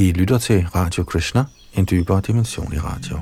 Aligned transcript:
I 0.00 0.12
lytter 0.12 0.38
til 0.38 0.66
Radio 0.74 1.04
Krishna, 1.04 1.44
en 1.74 1.86
dybere 1.90 2.20
dimension 2.26 2.72
i 2.72 2.78
radio. 2.78 3.16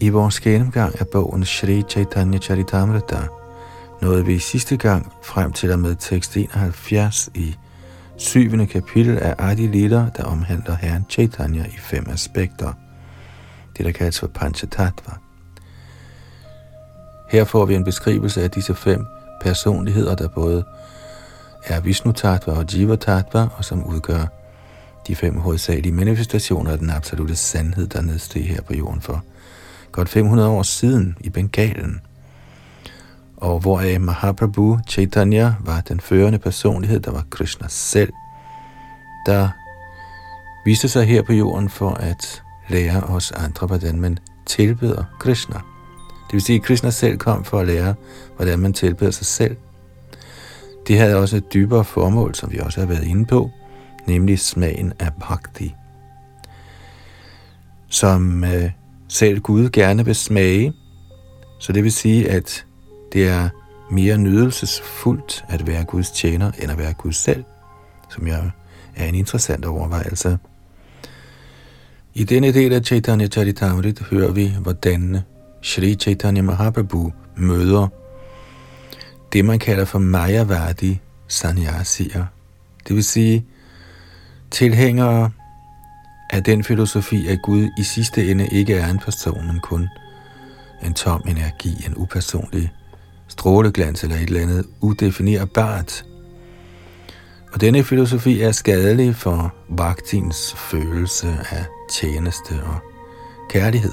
I 0.00 0.08
vores 0.08 0.40
gennemgang 0.40 1.00
af 1.00 1.06
bogen 1.08 1.44
Shri 1.44 1.82
Chaitanya 1.88 2.38
Charitamrita 2.38 3.26
nåede 4.02 4.26
vi 4.26 4.38
sidste 4.38 4.76
gang 4.76 5.12
frem 5.22 5.52
til 5.52 5.72
og 5.72 5.78
med 5.78 5.96
tekst 5.96 6.36
71 6.36 7.30
i 7.34 7.56
syvende 8.16 8.66
kapitel 8.66 9.18
af 9.18 9.34
Adi 9.38 9.66
Lila, 9.66 10.06
der 10.16 10.24
omhandler 10.24 10.76
herren 10.76 11.06
Chaitanya 11.10 11.64
i 11.64 11.78
fem 11.78 12.06
aspekter. 12.10 12.72
Det, 13.76 13.86
der 13.86 13.92
kaldes 13.92 14.20
for 14.20 14.26
Panchatattva. 14.26 15.12
Her 17.30 17.44
får 17.44 17.64
vi 17.66 17.74
en 17.74 17.84
beskrivelse 17.84 18.42
af 18.42 18.50
disse 18.50 18.74
fem 18.74 19.06
personligheder, 19.40 20.14
der 20.14 20.28
både 20.28 20.64
er 21.64 21.80
Vishnu 21.80 22.12
Tattva 22.12 22.52
og 22.52 22.74
Jiva 22.74 22.96
Tattva, 22.96 23.48
og 23.56 23.64
som 23.64 23.84
udgør 23.84 24.26
de 25.06 25.16
fem 25.16 25.36
hovedsagelige 25.36 25.92
manifestationer 25.92 26.72
af 26.72 26.78
den 26.78 26.90
absolute 26.90 27.36
sandhed, 27.36 27.86
der 27.86 28.02
nedsteg 28.02 28.48
her 28.48 28.62
på 28.62 28.74
jorden 28.74 29.00
for 29.00 29.24
godt 29.92 30.08
500 30.08 30.48
år 30.48 30.62
siden 30.62 31.16
i 31.20 31.30
Bengalen, 31.30 32.00
og 33.40 33.58
hvoraf 33.58 34.00
Mahaprabhu 34.00 34.78
Chaitanya 34.88 35.54
var 35.60 35.80
den 35.80 36.00
førende 36.00 36.38
personlighed, 36.38 37.00
der 37.00 37.10
var 37.10 37.24
Krishna 37.30 37.66
selv, 37.68 38.12
der 39.26 39.48
viste 40.64 40.88
sig 40.88 41.06
her 41.06 41.22
på 41.22 41.32
jorden 41.32 41.68
for 41.68 41.90
at 41.90 42.42
lære 42.68 43.02
os 43.02 43.32
andre, 43.32 43.66
hvordan 43.66 44.00
man 44.00 44.18
tilbeder 44.46 45.04
Krishna. 45.20 45.56
Det 46.26 46.32
vil 46.32 46.40
sige, 46.40 46.56
at 46.56 46.62
Krishna 46.62 46.90
selv 46.90 47.18
kom 47.18 47.44
for 47.44 47.60
at 47.60 47.66
lære, 47.66 47.94
hvordan 48.36 48.58
man 48.58 48.72
tilbeder 48.72 49.10
sig 49.10 49.26
selv. 49.26 49.56
Det 50.88 50.98
havde 50.98 51.16
også 51.16 51.36
et 51.36 51.52
dybere 51.52 51.84
formål, 51.84 52.34
som 52.34 52.52
vi 52.52 52.58
også 52.58 52.80
har 52.80 52.86
været 52.86 53.04
inde 53.04 53.24
på, 53.26 53.50
nemlig 54.06 54.38
smagen 54.38 54.92
af 54.98 55.12
bhakti, 55.20 55.74
som 57.88 58.44
øh, 58.44 58.70
selv 59.08 59.40
Gud 59.40 59.70
gerne 59.70 60.04
vil 60.04 60.14
smage. 60.14 60.72
Så 61.60 61.72
det 61.72 61.84
vil 61.84 61.92
sige, 61.92 62.30
at 62.30 62.64
det 63.12 63.28
er 63.28 63.48
mere 63.90 64.18
nydelsesfuldt 64.18 65.44
at 65.48 65.66
være 65.66 65.84
Guds 65.84 66.10
tjener, 66.10 66.50
end 66.62 66.72
at 66.72 66.78
være 66.78 66.92
Gud 66.92 67.12
selv, 67.12 67.44
som 68.10 68.26
jeg 68.26 68.50
er 68.96 69.06
en 69.06 69.14
interessant 69.14 69.64
overvejelse. 69.64 70.38
I 72.14 72.24
denne 72.24 72.52
del 72.52 72.72
af 72.72 72.84
Chaitanya 72.84 73.26
Charitamrit 73.26 74.00
hører 74.00 74.32
vi, 74.32 74.56
hvordan 74.60 75.18
Sri 75.62 75.94
Chaitanya 75.94 76.42
Mahaprabhu 76.42 77.12
møder 77.36 77.88
det, 79.32 79.44
man 79.44 79.58
kalder 79.58 79.84
for 79.84 79.98
Mayavadi 79.98 81.00
Sanyasier. 81.28 82.24
Det 82.88 82.96
vil 82.96 83.04
sige 83.04 83.46
tilhængere 84.50 85.30
af 86.30 86.44
den 86.44 86.64
filosofi, 86.64 87.28
at 87.28 87.42
Gud 87.42 87.68
i 87.78 87.82
sidste 87.82 88.30
ende 88.30 88.48
ikke 88.52 88.74
er 88.74 88.90
en 88.90 88.98
person, 88.98 89.46
men 89.46 89.60
kun 89.60 89.88
en 90.82 90.94
tom 90.94 91.22
energi, 91.28 91.84
en 91.86 91.94
upersonlig 91.96 92.72
stråleglans 93.38 94.02
eller 94.02 94.16
et 94.16 94.22
eller 94.22 94.40
andet 94.40 94.66
udefinerbart. 94.80 96.04
Og 97.52 97.60
denne 97.60 97.84
filosofi 97.84 98.40
er 98.40 98.52
skadelig 98.52 99.16
for 99.16 99.54
vaktins 99.68 100.54
følelse 100.56 101.28
af 101.50 101.64
tjeneste 101.90 102.50
og 102.50 102.78
kærlighed, 103.50 103.92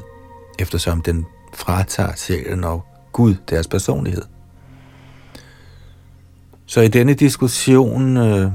eftersom 0.59 1.01
den 1.01 1.25
fratager 1.53 2.15
sjælen 2.15 2.63
og 2.63 2.85
Gud 3.11 3.35
deres 3.49 3.67
personlighed. 3.67 4.23
Så 6.65 6.81
i 6.81 6.87
denne 6.87 7.13
diskussion 7.13 8.17
øh, 8.17 8.51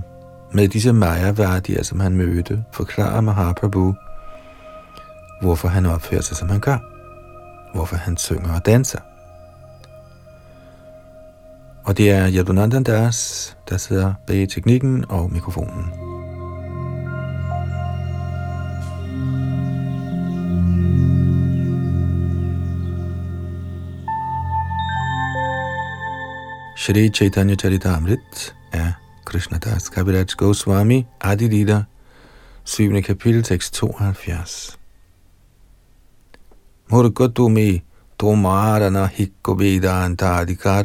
med 0.55 0.69
disse 0.69 0.93
Maya-værdier, 0.93 1.83
som 1.83 2.01
han 2.01 2.17
mødte, 2.17 2.65
forklarer 2.73 3.21
Mahaprabhu, 3.21 3.95
hvorfor 5.43 5.69
han 5.69 5.87
opfører 5.87 6.21
sig, 6.21 6.37
som 6.37 6.49
han 6.49 6.61
gør. 6.61 6.79
Hvorfor 7.75 7.97
han 7.97 8.17
synger 8.17 8.55
og 8.55 8.67
danser. 8.67 8.99
Og 11.91 11.97
det 11.97 12.11
er 12.11 12.31
Yadunandan 12.35 12.83
Das, 12.83 13.57
der 13.69 13.77
sidder 13.77 14.15
bag 14.27 14.49
teknikken 14.49 15.05
og 15.09 15.33
mikrofonen. 15.33 15.85
Shri 26.77 27.09
Chaitanya 27.09 27.55
Charitamrit 27.55 28.55
er 28.73 28.93
Krishna 29.25 29.59
Das 29.59 29.89
Kaviraj 29.89 30.27
Goswami 30.37 31.07
Adi 31.21 31.49
Lila, 31.49 31.83
7. 32.65 33.03
kapitel, 33.03 33.43
tekst 33.43 33.75
72. 33.75 34.79
Murgatumi 36.91 37.83
Tomarana 38.19 39.07
Hikko 39.07 39.53
Vedanta 39.53 40.27
Adhikar 40.41 40.85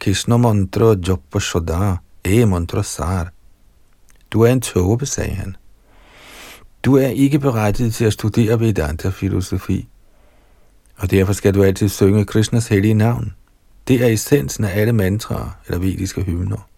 Krishna 0.00 0.36
mantra 0.36 0.96
japa 1.08 1.40
shoda 1.40 1.96
e 2.24 2.44
mantra 2.44 2.82
sar. 2.82 3.32
Du 4.30 4.42
er 4.42 4.52
en 4.52 4.60
tåbe, 4.60 5.06
sagde 5.06 5.34
han. 5.34 5.56
Du 6.84 6.96
er 6.96 7.08
ikke 7.08 7.38
berettiget 7.38 7.94
til 7.94 8.04
at 8.04 8.12
studere 8.12 8.60
Vedanta-filosofi, 8.60 9.88
og 10.96 11.10
derfor 11.10 11.32
skal 11.32 11.54
du 11.54 11.62
altid 11.62 11.88
synge 11.88 12.24
Krishnas 12.24 12.68
hellige 12.68 12.94
navn. 12.94 13.34
Det 13.88 14.02
er 14.02 14.06
essensen 14.06 14.64
af 14.64 14.80
alle 14.80 14.92
mantraer 14.92 15.50
eller 15.66 15.78
vediske 15.78 16.22
hymner. 16.22 16.68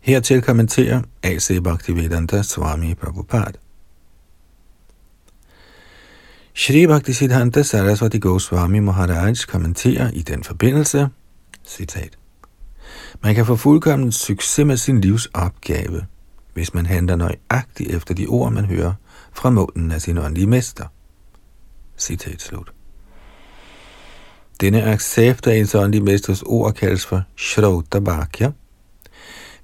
Hertil 0.00 0.42
kommenterer 0.42 1.02
A.C. 1.22 1.62
Bhaktivedanta 1.62 2.42
Swami 2.42 2.94
Prabhupada. 2.94 3.58
Shri 6.54 6.86
Bhakti 6.86 7.12
Siddhanta 7.12 7.62
Saraswati 7.62 8.18
Goswami 8.18 8.78
Maharaj 8.78 9.34
kommenterer 9.48 10.10
i 10.10 10.22
den 10.22 10.44
forbindelse, 10.44 11.08
citat, 11.66 12.18
Man 13.22 13.34
kan 13.34 13.46
få 13.46 13.56
fuldkommen 13.56 14.12
succes 14.12 14.66
med 14.66 14.76
sin 14.76 15.00
livs 15.00 15.28
opgave, 15.34 16.06
hvis 16.54 16.74
man 16.74 16.86
handler 16.86 17.16
nøjagtigt 17.16 17.90
efter 17.90 18.14
de 18.14 18.26
ord, 18.26 18.52
man 18.52 18.64
hører 18.64 18.92
fra 19.32 19.50
munden 19.50 19.90
af 19.90 20.02
sin 20.02 20.18
åndelige 20.18 20.46
mester. 20.46 20.84
Citat 21.98 22.42
slut. 22.42 22.72
Denne 24.60 24.82
accept 24.82 25.46
af 25.46 25.56
ens 25.56 25.74
åndelige 25.74 26.04
mesters 26.04 26.42
ord 26.42 26.74
kaldes 26.74 27.06
for 27.06 27.22
Shrota 27.36 27.98
Bhakya, 28.00 28.50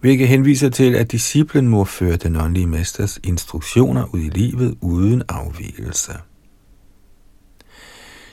hvilket 0.00 0.28
henviser 0.28 0.68
til, 0.68 0.94
at 0.94 1.12
disciplen 1.12 1.68
må 1.68 1.84
føre 1.84 2.16
den 2.16 2.36
åndelige 2.36 2.66
mesters 2.66 3.20
instruktioner 3.24 4.14
ud 4.14 4.20
i 4.20 4.28
livet 4.28 4.78
uden 4.80 5.22
afvielse. 5.28 6.12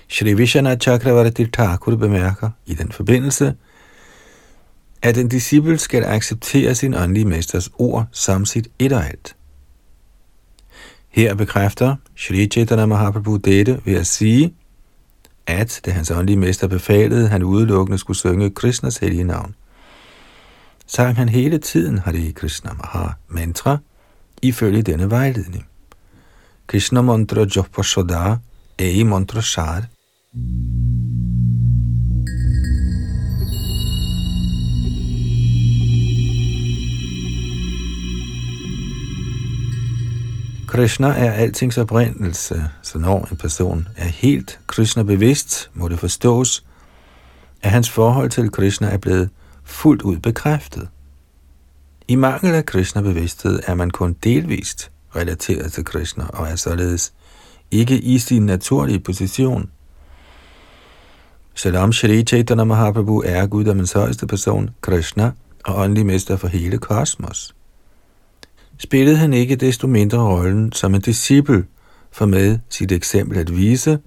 Shri 0.07 0.33
Vishana 0.33 0.75
Chakravarti 0.75 1.45
Thakur 1.45 1.95
bemærker 1.95 2.49
i 2.65 2.73
den 2.73 2.91
forbindelse, 2.91 3.55
at 5.01 5.17
en 5.17 5.27
disciple 5.27 5.77
skal 5.77 6.03
acceptere 6.03 6.75
sin 6.75 6.93
åndelige 6.93 7.25
mesters 7.25 7.69
ord 7.77 8.07
som 8.11 8.45
sit 8.45 8.67
et 8.79 8.93
og 8.93 9.05
alt. 9.05 9.35
Her 11.09 11.35
bekræfter 11.35 11.95
Shri 12.15 12.47
Chaitanya 12.47 12.85
Mahaprabhu 12.85 13.37
dette 13.37 13.81
ved 13.85 13.95
at 13.95 14.07
sige, 14.07 14.53
at 15.47 15.81
da 15.85 15.91
hans 15.91 16.11
åndelige 16.11 16.37
mester 16.37 16.67
befalede, 16.67 17.27
han 17.27 17.43
udelukkende 17.43 17.97
skulle 17.97 18.17
synge 18.17 18.49
Krishnas 18.49 18.97
hellige 18.97 19.23
navn, 19.23 19.55
sang 20.87 21.15
han 21.15 21.29
hele 21.29 21.57
tiden 21.57 21.97
Hare 21.97 22.31
Krishna 22.31 22.73
Maha 22.73 23.07
mantra 23.27 23.77
ifølge 24.41 24.81
denne 24.81 25.11
vejledning. 25.11 25.65
Krishna 26.67 27.01
mantra 27.01 27.45
jopa 27.55 27.83
shoda 27.83 28.35
ei 28.79 29.03
mantra 29.03 29.41
shar, 29.41 29.83
Krishna 40.75 41.07
er 41.07 41.31
altings 41.31 41.77
oprindelse, 41.77 42.69
så 42.81 42.97
når 42.97 43.27
en 43.31 43.37
person 43.37 43.87
er 43.97 44.05
helt 44.05 44.59
Krishna-bevidst, 44.67 45.71
må 45.73 45.87
det 45.87 45.99
forstås, 45.99 46.65
at 47.61 47.71
hans 47.71 47.89
forhold 47.89 48.29
til 48.29 48.51
Krishna 48.51 48.87
er 48.87 48.97
blevet 48.97 49.29
fuldt 49.63 50.01
ud 50.01 50.17
bekræftet. 50.17 50.87
I 52.07 52.15
mangel 52.15 52.55
af 52.55 52.65
Krishna-bevidsthed 52.65 53.59
er 53.67 53.75
man 53.75 53.91
kun 53.91 54.15
delvist 54.23 54.91
relateret 55.15 55.73
til 55.73 55.85
Krishna 55.85 56.23
og 56.27 56.47
er 56.47 56.55
således 56.55 57.13
ikke 57.71 57.99
i 57.99 58.19
sin 58.19 58.45
naturlige 58.45 58.99
position. 58.99 59.69
Selvom 61.55 61.93
Shri 61.93 62.23
Chaitanya 62.23 62.63
Mahaprabhu 62.63 63.23
er 63.25 63.45
guddommens 63.45 63.91
højeste 63.91 64.27
person, 64.27 64.69
Krishna, 64.81 65.31
og 65.65 65.75
åndelig 65.75 66.05
mester 66.05 66.37
for 66.37 66.47
hele 66.47 66.77
kosmos. 66.77 67.55
Spillede 68.77 69.17
han 69.17 69.33
ikke 69.33 69.55
desto 69.55 69.87
mindre 69.87 70.17
rollen 70.17 70.71
som 70.71 70.95
en 70.95 71.01
disciple, 71.01 71.65
for 72.11 72.25
med 72.25 72.59
sit 72.69 72.91
eksempel 72.91 73.37
at 73.37 73.57
vise, 73.57 73.99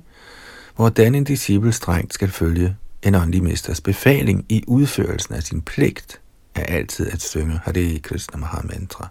hvordan 0.77 1.15
en 1.15 1.25
disciple 1.25 1.73
strengt 1.73 2.15
skal 2.15 2.29
følge 2.29 2.77
en 3.03 3.15
åndelig 3.15 3.43
mesters 3.43 3.81
befaling 3.81 4.45
i 4.49 4.65
udførelsen 4.67 5.35
af 5.35 5.43
sin 5.43 5.63
pligt, 5.63 6.21
er 6.55 6.63
altid 6.63 7.11
at 7.11 7.23
synge 7.23 7.61
Hare 7.65 7.99
Krishna 7.99 8.39
Mahamantra. 8.39 9.09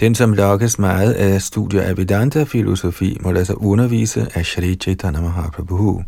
Den, 0.00 0.14
som 0.14 0.32
lokkes 0.32 0.78
meget 0.78 1.12
af 1.12 1.42
studier 1.42 1.82
af 1.82 1.96
Vedanta-filosofi, 1.96 3.18
må 3.20 3.32
lade 3.32 3.44
sig 3.44 3.62
undervise 3.62 4.28
af 4.34 4.46
Shri 4.46 4.74
Chaitanya 4.74 5.20
Mahaprabhu. 5.20 6.02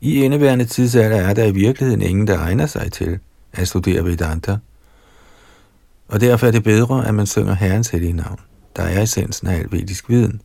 I 0.00 0.24
indeværende 0.24 0.64
tidsalder 0.64 1.16
er 1.16 1.34
der 1.34 1.44
i 1.44 1.50
virkeligheden 1.50 2.02
ingen, 2.02 2.26
der 2.26 2.38
egner 2.38 2.66
sig 2.66 2.92
til 2.92 3.18
at 3.52 3.68
studere 3.68 4.04
Vedanta. 4.04 4.56
Og 6.08 6.20
derfor 6.20 6.46
er 6.46 6.50
det 6.50 6.64
bedre, 6.64 7.08
at 7.08 7.14
man 7.14 7.26
synger 7.26 7.54
Herrens 7.54 7.88
hellige 7.88 8.12
navn, 8.12 8.40
der 8.76 8.82
er 8.82 9.02
essensen 9.02 9.48
af 9.48 9.58
al 9.58 9.72
vedisk 9.72 10.08
viden. 10.08 10.40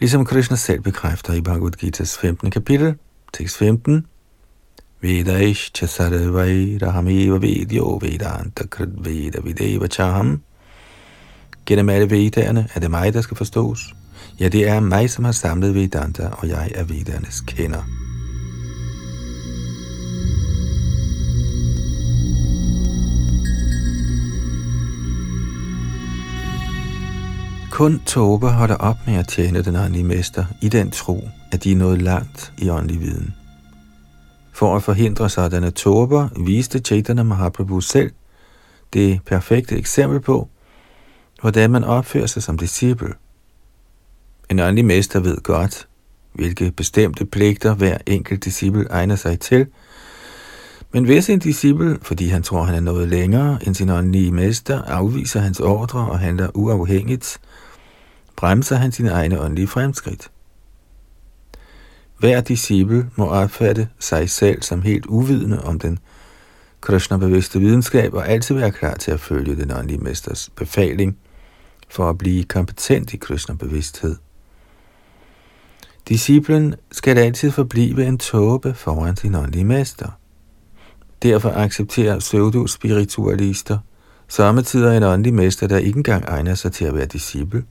Ligesom 0.00 0.24
Krishna 0.24 0.56
selv 0.56 0.80
bekræfter 0.80 1.32
i 1.32 1.40
Bhagavad 1.40 1.84
Gita's 1.84 2.20
15. 2.20 2.50
kapitel, 2.50 2.94
tekst 3.32 3.56
15, 3.56 4.06
Vedaish 5.00 5.72
chasarvai 5.74 6.78
rahameva 6.82 7.38
vedyo 7.38 7.98
vedanta 8.02 8.66
krit 8.66 9.04
veda 9.04 9.40
videva 9.40 9.86
chaham. 9.86 10.42
Gennem 11.66 11.88
alle 11.88 12.10
vedderne 12.10 12.68
er 12.74 12.80
det 12.80 12.90
mig, 12.90 13.14
der 13.14 13.20
skal 13.20 13.36
forstås. 13.36 13.94
Ja, 14.40 14.48
det 14.48 14.68
er 14.68 14.80
mig, 14.80 15.10
som 15.10 15.24
har 15.24 15.32
samlet 15.32 15.74
Vedanta, 15.74 16.28
og 16.32 16.48
jeg 16.48 16.72
er 16.74 16.84
Vedernes 16.84 17.40
kender. 17.40 17.82
Kun 27.70 28.00
Toba 28.06 28.46
holder 28.46 28.76
op 28.76 28.96
med 29.06 29.14
at 29.14 29.28
tjene 29.28 29.62
den 29.62 29.76
åndelige 29.76 30.04
mester 30.04 30.44
i 30.60 30.68
den 30.68 30.90
tro, 30.90 31.28
at 31.52 31.64
de 31.64 31.72
er 31.72 31.76
nået 31.76 32.02
langt 32.02 32.52
i 32.58 32.70
åndelig 32.70 33.00
viden. 33.00 33.34
For 34.52 34.76
at 34.76 34.82
forhindre 34.82 35.30
sådanne 35.30 35.70
tåber, 35.70 36.28
viste 36.36 36.78
Chaitanya 36.78 37.22
Mahaprabhu 37.22 37.80
selv 37.80 38.10
det 38.92 39.20
perfekte 39.26 39.76
eksempel 39.76 40.20
på, 40.20 40.48
hvordan 41.42 41.70
man 41.70 41.84
opfører 41.84 42.26
sig 42.26 42.42
som 42.42 42.58
disciple. 42.58 43.14
En 44.50 44.60
åndelig 44.60 44.84
mester 44.84 45.20
ved 45.20 45.36
godt, 45.42 45.88
hvilke 46.32 46.70
bestemte 46.70 47.24
pligter 47.24 47.74
hver 47.74 47.98
enkelt 48.06 48.44
disciple 48.44 48.86
egner 48.90 49.16
sig 49.16 49.40
til, 49.40 49.66
men 50.92 51.04
hvis 51.04 51.30
en 51.30 51.38
disciple, 51.38 51.98
fordi 52.02 52.28
han 52.28 52.42
tror, 52.42 52.62
han 52.62 52.74
er 52.74 52.80
noget 52.80 53.08
længere 53.08 53.58
end 53.66 53.74
sin 53.74 53.90
åndelige 53.90 54.32
mester, 54.32 54.82
afviser 54.82 55.40
hans 55.40 55.60
ordre 55.60 56.00
og 56.10 56.18
handler 56.18 56.48
uafhængigt, 56.54 57.40
bremser 58.36 58.76
han 58.76 58.92
sine 58.92 59.10
egne 59.10 59.40
åndelige 59.40 59.68
fremskridt. 59.68 60.30
Hver 62.18 62.40
disciple 62.40 63.10
må 63.16 63.26
opfatte 63.26 63.88
sig 63.98 64.30
selv 64.30 64.62
som 64.62 64.82
helt 64.82 65.06
uvidende 65.06 65.62
om 65.64 65.78
den 65.78 65.98
Krishna-bevidste 66.80 67.60
videnskab 67.60 68.14
og 68.14 68.28
altid 68.28 68.54
være 68.54 68.70
klar 68.70 68.94
til 68.94 69.10
at 69.10 69.20
følge 69.20 69.56
den 69.56 69.70
åndelige 69.70 69.98
mesters 69.98 70.50
befaling 70.56 71.18
for 71.92 72.10
at 72.10 72.18
blive 72.18 72.44
kompetent 72.44 73.14
i 73.14 73.16
Krishna-bevidsthed. 73.16 74.16
Disciplen 76.08 76.74
skal 76.92 77.18
altid 77.18 77.50
forblive 77.50 78.06
en 78.06 78.18
tåbe 78.18 78.74
foran 78.74 79.16
sin 79.16 79.34
åndelige 79.34 79.64
mester. 79.64 80.08
Derfor 81.22 81.50
accepterer 81.50 82.18
pseudo-spiritualister 82.18 83.78
samtidig 84.28 84.96
en 84.96 85.02
åndelig 85.02 85.34
mester, 85.34 85.66
der 85.66 85.78
ikke 85.78 85.96
engang 85.96 86.24
egner 86.24 86.54
sig 86.54 86.72
til 86.72 86.84
at 86.84 86.94
være 86.94 87.06
disciple, 87.06 87.64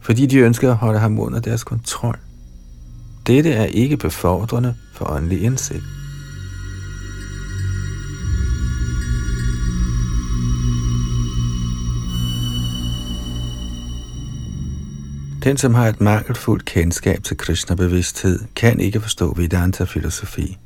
fordi 0.00 0.26
de 0.26 0.38
ønsker 0.38 0.70
at 0.70 0.76
holde 0.76 0.98
ham 0.98 1.18
under 1.18 1.40
deres 1.40 1.64
kontrol. 1.64 2.18
Dette 3.26 3.52
er 3.52 3.64
ikke 3.64 3.96
befordrende 3.96 4.74
for 4.94 5.10
åndelig 5.10 5.42
indsigt. 5.42 5.99
Den, 15.44 15.56
som 15.56 15.74
har 15.74 15.88
et 15.88 16.00
mangelfuldt 16.00 16.64
kendskab 16.64 17.24
til 17.24 17.36
Krishna-bevidsthed, 17.36 18.40
kan 18.56 18.80
ikke 18.80 19.00
forstå 19.00 19.34
Vedanta-filosofi. 19.36 20.58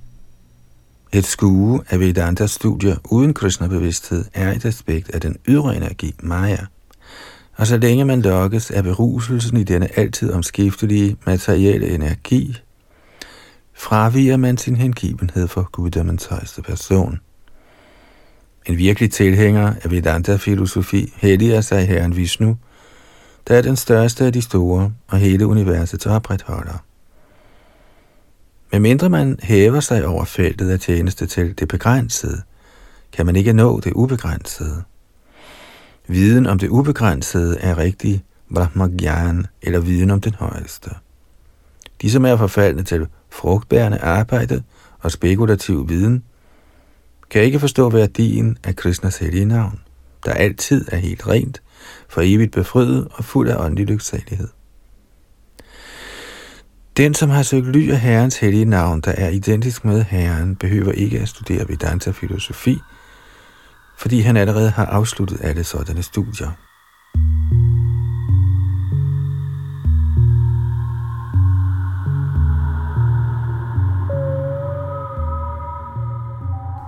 Et 1.12 1.24
skue 1.24 1.80
af 1.90 2.00
Vedanta-studier 2.00 2.96
uden 3.10 3.34
Krishna-bevidsthed 3.34 4.24
er 4.34 4.52
et 4.52 4.64
aspekt 4.64 5.10
af 5.10 5.20
den 5.20 5.36
ydre 5.48 5.76
energi, 5.76 6.14
Maya. 6.22 6.64
Og 7.56 7.66
så 7.66 7.76
længe 7.76 8.04
man 8.04 8.22
lokkes 8.22 8.70
af 8.70 8.84
beruselsen 8.84 9.56
i 9.56 9.64
denne 9.64 9.98
altid 9.98 10.32
omskiftelige 10.32 11.16
materielle 11.26 11.88
energi, 11.88 12.56
fraviger 13.74 14.36
man 14.36 14.56
sin 14.56 14.76
hengivenhed 14.76 15.48
for 15.48 15.68
guddommens 15.72 16.26
højeste 16.26 16.62
person. 16.62 17.20
En 18.66 18.78
virkelig 18.78 19.12
tilhænger 19.12 19.74
af 19.84 19.90
Vedanta-filosofi 19.90 21.12
helliger 21.16 21.60
sig 21.60 21.86
Herren 21.86 22.16
Vishnu, 22.16 22.56
der 23.48 23.56
er 23.56 23.62
den 23.62 23.76
største 23.76 24.24
af 24.24 24.32
de 24.32 24.42
store 24.42 24.92
og 25.08 25.18
hele 25.18 25.46
universets 25.46 26.06
opretholder. 26.06 26.84
Men 28.72 28.82
mindre 28.82 29.10
man 29.10 29.38
hæver 29.42 29.80
sig 29.80 30.06
over 30.06 30.24
feltet 30.24 30.70
af 30.70 30.80
tjeneste 30.80 31.26
til 31.26 31.58
det 31.58 31.68
begrænsede, 31.68 32.42
kan 33.12 33.26
man 33.26 33.36
ikke 33.36 33.52
nå 33.52 33.80
det 33.80 33.92
ubegrænsede. 33.92 34.82
Viden 36.06 36.46
om 36.46 36.58
det 36.58 36.68
ubegrænsede 36.68 37.58
er 37.58 37.78
rigtig 37.78 38.24
Brahmagyan, 38.54 39.46
eller 39.62 39.80
viden 39.80 40.10
om 40.10 40.20
den 40.20 40.34
højeste. 40.34 40.90
De, 42.02 42.10
som 42.10 42.24
er 42.24 42.36
forfaldne 42.36 42.82
til 42.82 43.06
frugtbærende 43.30 43.98
arbejde 43.98 44.62
og 44.98 45.12
spekulativ 45.12 45.88
viden, 45.88 46.24
kan 47.30 47.42
ikke 47.42 47.60
forstå 47.60 47.90
værdien 47.90 48.58
af 48.64 48.76
Krishnas 48.76 49.18
hellige 49.18 49.44
navn, 49.44 49.80
der 50.24 50.32
altid 50.32 50.84
er 50.92 50.96
helt 50.96 51.26
rent, 51.26 51.62
for 52.08 52.20
evigt 52.24 52.52
befriet 52.52 53.08
og 53.12 53.24
fuld 53.24 53.48
af 53.48 53.64
åndelig 53.64 53.86
lyksalighed. 53.86 54.48
Den, 56.96 57.14
som 57.14 57.30
har 57.30 57.42
søgt 57.42 57.66
ly 57.66 57.90
af 57.90 58.00
Herrens 58.00 58.38
hellige 58.38 58.64
navn, 58.64 59.00
der 59.00 59.12
er 59.12 59.28
identisk 59.28 59.84
med 59.84 60.02
Herren, 60.02 60.56
behøver 60.56 60.92
ikke 60.92 61.20
at 61.20 61.28
studere 61.28 61.68
Vedanta-filosofi, 61.68 62.78
fordi 63.98 64.20
han 64.20 64.36
allerede 64.36 64.70
har 64.70 64.86
afsluttet 64.86 65.40
alle 65.42 65.64
sådanne 65.64 66.02
studier. 66.02 66.50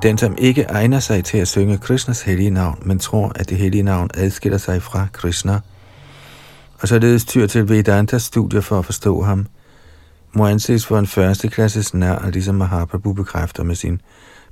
Den, 0.03 0.19
som 0.19 0.35
ikke 0.39 0.63
egner 0.63 1.01
sig 1.01 1.25
til 1.25 1.39
at 1.39 1.49
synge 1.49 1.79
Krishnas 1.79 2.23
hellige 2.23 2.51
navn, 2.51 2.79
men 2.83 2.99
tror, 2.99 3.33
at 3.35 3.51
det 3.51 3.59
hellige 3.59 3.83
navn 3.83 4.11
adskiller 4.15 4.59
sig 4.59 4.83
fra 4.83 5.07
Krishna, 5.13 5.61
og 6.81 6.89
således 6.89 7.25
tyr 7.25 7.47
til 7.47 7.69
Vedantas 7.69 8.23
studier 8.23 8.61
for 8.61 8.79
at 8.79 8.85
forstå 8.85 9.23
ham, 9.23 9.47
må 10.33 10.47
anses 10.47 10.87
for 10.87 10.99
en 10.99 11.07
førsteklasses 11.07 11.95
nær, 11.95 12.31
ligesom 12.31 12.55
Mahaprabhu 12.55 13.13
bekræfter 13.13 13.63
med 13.63 13.75
sin 13.75 14.01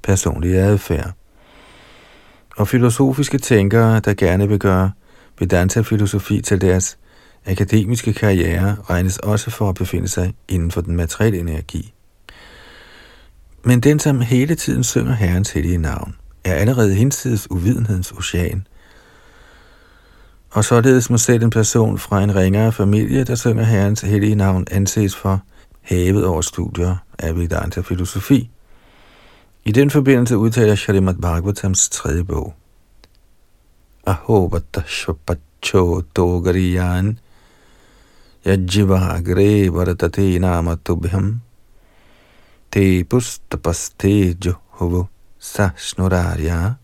personlige 0.02 0.58
adfærd. 0.58 1.12
Og 2.56 2.68
filosofiske 2.68 3.38
tænkere, 3.38 4.00
der 4.00 4.14
gerne 4.14 4.48
vil 4.48 4.58
gøre 4.58 4.90
Vedanta-filosofi 5.38 6.40
til 6.40 6.60
deres 6.60 6.98
akademiske 7.46 8.12
karriere, 8.12 8.76
regnes 8.90 9.18
også 9.18 9.50
for 9.50 9.68
at 9.68 9.74
befinde 9.74 10.08
sig 10.08 10.34
inden 10.48 10.70
for 10.70 10.80
den 10.80 10.96
materielle 10.96 11.38
energi. 11.38 11.93
Men 13.66 13.80
den, 13.80 13.98
som 13.98 14.20
hele 14.20 14.54
tiden 14.54 14.84
synger 14.84 15.12
Herrens 15.12 15.50
hellige 15.50 15.78
navn, 15.78 16.16
er 16.44 16.54
allerede 16.54 16.94
hinsides 16.94 17.50
uvidenhedens 17.50 18.12
ocean. 18.12 18.66
Og 20.50 20.64
således 20.64 21.10
må 21.10 21.18
selv 21.18 21.42
en 21.42 21.50
person 21.50 21.98
fra 21.98 22.22
en 22.22 22.36
ringere 22.36 22.72
familie, 22.72 23.24
der 23.24 23.34
synger 23.34 23.64
Herrens 23.64 24.00
hellige 24.00 24.34
navn, 24.34 24.66
anses 24.70 25.16
for 25.16 25.42
havet 25.82 26.26
over 26.26 26.40
studier 26.40 26.96
af 27.18 27.36
Vedanta 27.36 27.80
filosofi. 27.80 28.50
I 29.64 29.72
den 29.72 29.90
forbindelse 29.90 30.38
udtaler 30.38 30.74
Shrimad 30.74 31.14
Bhagavatams 31.14 31.88
tredje 31.88 32.24
bog. 32.24 32.54
Ahobata 34.06 34.82
Shvapacho 34.86 36.00
Dogariyan 36.16 37.18
Yajivagre 38.46 39.72
Varatate 39.72 40.38
Namatubhyam 40.38 41.40
te 42.74 43.04
pustapaste 43.04 44.34
johovo 44.44 45.06
sashnurarya 45.38 46.74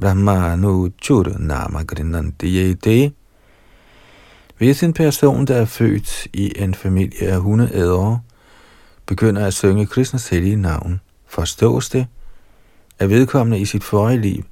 brahmanu 0.00 0.90
chur 1.02 1.38
namagrinanti 1.38 2.46
yete. 2.46 3.12
Hvis 4.58 4.82
en 4.82 4.92
person, 4.92 5.46
der 5.46 5.56
er 5.56 5.64
født 5.64 6.26
i 6.32 6.52
en 6.56 6.74
familie 6.74 7.28
af 7.28 7.40
hundeædere, 7.40 8.20
begynder 9.06 9.46
at 9.46 9.54
synge 9.54 9.86
Krishnas 9.86 10.28
hellige 10.28 10.56
navn, 10.56 11.00
forstås 11.26 11.90
det, 11.90 12.06
at 12.98 13.10
vedkommende 13.10 13.58
i 13.58 13.64
sit 13.64 13.84
forrige 13.84 14.20
liv 14.20 14.44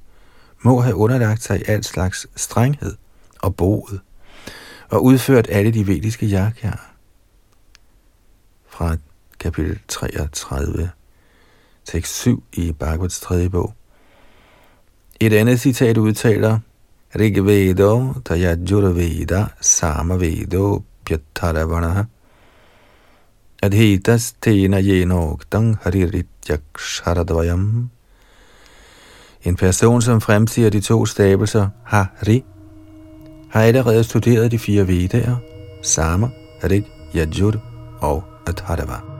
må 0.61 0.81
have 0.81 0.95
underlagt 0.95 1.43
sig 1.43 1.69
al 1.69 1.83
slags 1.83 2.27
strenghed 2.35 2.95
og 3.41 3.55
boet, 3.55 3.99
og 4.89 5.03
udført 5.03 5.47
alle 5.49 5.71
de 5.71 5.87
vediske 5.87 6.25
yakya. 6.25 6.71
Fra 8.69 8.97
kapitel 9.39 9.79
33, 9.87 10.89
tekst 11.85 12.13
7 12.13 12.43
i 12.53 12.71
Bhagavats 12.71 13.19
tredje 13.19 13.49
bog. 13.49 13.73
Et 15.19 15.33
andet 15.33 15.59
citat 15.59 15.97
udtaler, 15.97 16.59
Rigvedo 17.15 18.13
Tayajurveda 18.25 19.45
Samaveda 19.61 20.79
Pyataravanaha 21.05 22.03
Adhitas 23.63 24.35
Tena 24.41 24.79
Yenogdang 24.79 25.77
Harirityaksharadvayam 25.81 27.89
En 29.45 29.55
person, 29.55 30.01
som 30.01 30.21
fremsiger 30.21 30.69
de 30.69 30.81
to 30.81 31.05
stabelser 31.05 31.69
Hari, 31.83 32.43
har 33.49 33.61
allerede 33.61 34.03
studeret 34.03 34.51
de 34.51 34.59
fire 34.59 34.87
vedaer, 34.87 35.35
Sama, 35.83 36.29
Rig, 36.63 36.83
Yajur 37.15 37.53
og 38.01 38.23
Adharava. 38.47 39.16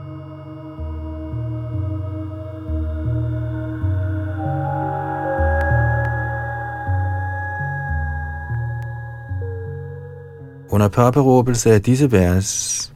Under 10.70 10.88
påberåbelse 10.88 11.72
af 11.72 11.82
disse 11.82 12.12
vers 12.12 12.92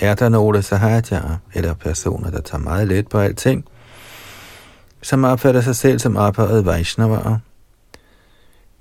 er 0.00 0.14
der 0.14 0.28
nogle 0.28 0.62
sahajaer, 0.62 1.36
eller 1.54 1.74
personer, 1.74 2.30
der 2.30 2.40
tager 2.40 2.62
meget 2.62 2.88
let 2.88 3.08
på 3.08 3.18
alting, 3.18 3.64
som 5.02 5.24
opfatter 5.24 5.60
sig 5.60 5.76
selv 5.76 5.98
som 5.98 6.16
ophøjet 6.16 6.66
Vaishnavaer, 6.66 7.38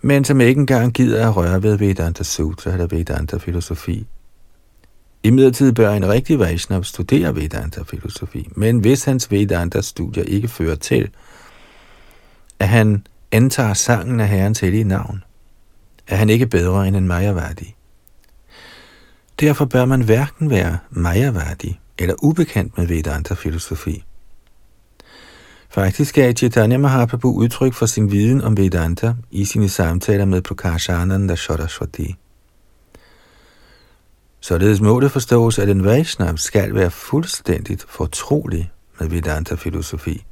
men 0.01 0.25
som 0.25 0.41
ikke 0.41 0.59
engang 0.59 0.93
gider 0.93 1.27
at 1.27 1.35
røre 1.35 1.63
ved 1.63 1.77
Vedanta 1.77 2.23
Sutra 2.23 2.71
eller 2.71 2.87
Vedanta 2.87 3.37
filosofi. 3.37 4.07
I 5.23 5.29
midlertid 5.29 5.71
bør 5.71 5.91
en 5.91 6.09
rigtig 6.09 6.39
Vaishnav 6.39 6.83
studere 6.83 7.35
Vedanta 7.35 7.81
filosofi, 7.83 8.49
men 8.55 8.79
hvis 8.79 9.03
hans 9.03 9.31
Vedanta 9.31 9.81
studier 9.81 10.23
ikke 10.23 10.47
fører 10.47 10.75
til, 10.75 11.09
at 12.59 12.67
han 12.67 13.05
antager 13.31 13.73
sangen 13.73 14.19
af 14.19 14.27
Herrens 14.27 14.59
hellige 14.59 14.83
navn, 14.83 15.23
er 16.07 16.15
han 16.15 16.29
ikke 16.29 16.47
bedre 16.47 16.87
end 16.87 16.95
en 16.95 17.07
Mayavadi. 17.07 17.75
Derfor 19.43 19.65
bør 19.65 19.85
man 19.85 20.01
hverken 20.01 20.49
være 20.49 20.77
Mayavadi 20.89 21.79
eller 21.99 22.15
ubekendt 22.23 22.77
med 22.77 22.87
Vedanta-filosofi. 22.87 24.03
Faktisk 25.69 26.15
gav 26.15 26.33
Chaitanya 26.33 26.77
Mahaprabhu 26.77 27.33
udtryk 27.33 27.73
for 27.73 27.85
sin 27.85 28.11
viden 28.11 28.41
om 28.41 28.57
Vedanta 28.57 29.13
i 29.31 29.45
sine 29.45 29.69
samtaler 29.69 30.25
med 30.25 30.41
Prakashananda 30.41 31.35
Saraswati. 31.35 32.15
Således 34.39 34.81
må 34.81 34.99
det 34.99 35.11
forstås, 35.11 35.59
at 35.59 35.69
en 35.69 35.85
Vaishnav 35.85 36.37
skal 36.37 36.75
være 36.75 36.91
fuldstændigt 36.91 37.85
fortrolig 37.89 38.71
med 38.99 39.07
Vedanta-filosofi. 39.07 40.25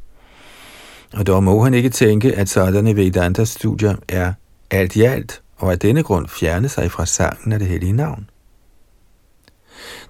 Og 1.13 1.27
dog 1.27 1.43
må 1.43 1.63
han 1.63 1.73
ikke 1.73 1.89
tænke, 1.89 2.35
at 2.35 2.49
sådanne 2.49 2.95
Vedanta-studier 2.95 3.95
er 4.09 4.33
alt 4.69 4.95
i 4.95 5.01
alt, 5.01 5.41
og 5.57 5.71
af 5.71 5.79
denne 5.79 6.03
grund 6.03 6.27
fjerne 6.27 6.69
sig 6.69 6.91
fra 6.91 7.05
sangen 7.05 7.51
af 7.51 7.59
det 7.59 7.67
hellige 7.67 7.93
navn. 7.93 8.30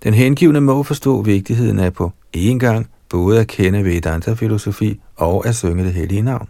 Den 0.04 0.14
hengivne 0.14 0.62
må 0.62 0.84
forstå 0.84 1.22
vigtigheden 1.22 1.80
af 1.80 1.94
på 1.94 2.12
én 2.38 2.58
gang 2.58 2.90
både 3.10 3.40
at 3.40 3.48
kende 3.48 3.86
Vedanta-filosofi 3.86 5.02
og 5.16 5.48
at 5.48 5.56
synge 5.56 5.84
det 5.84 5.94
hellige 5.94 6.22
navn. 6.22 6.50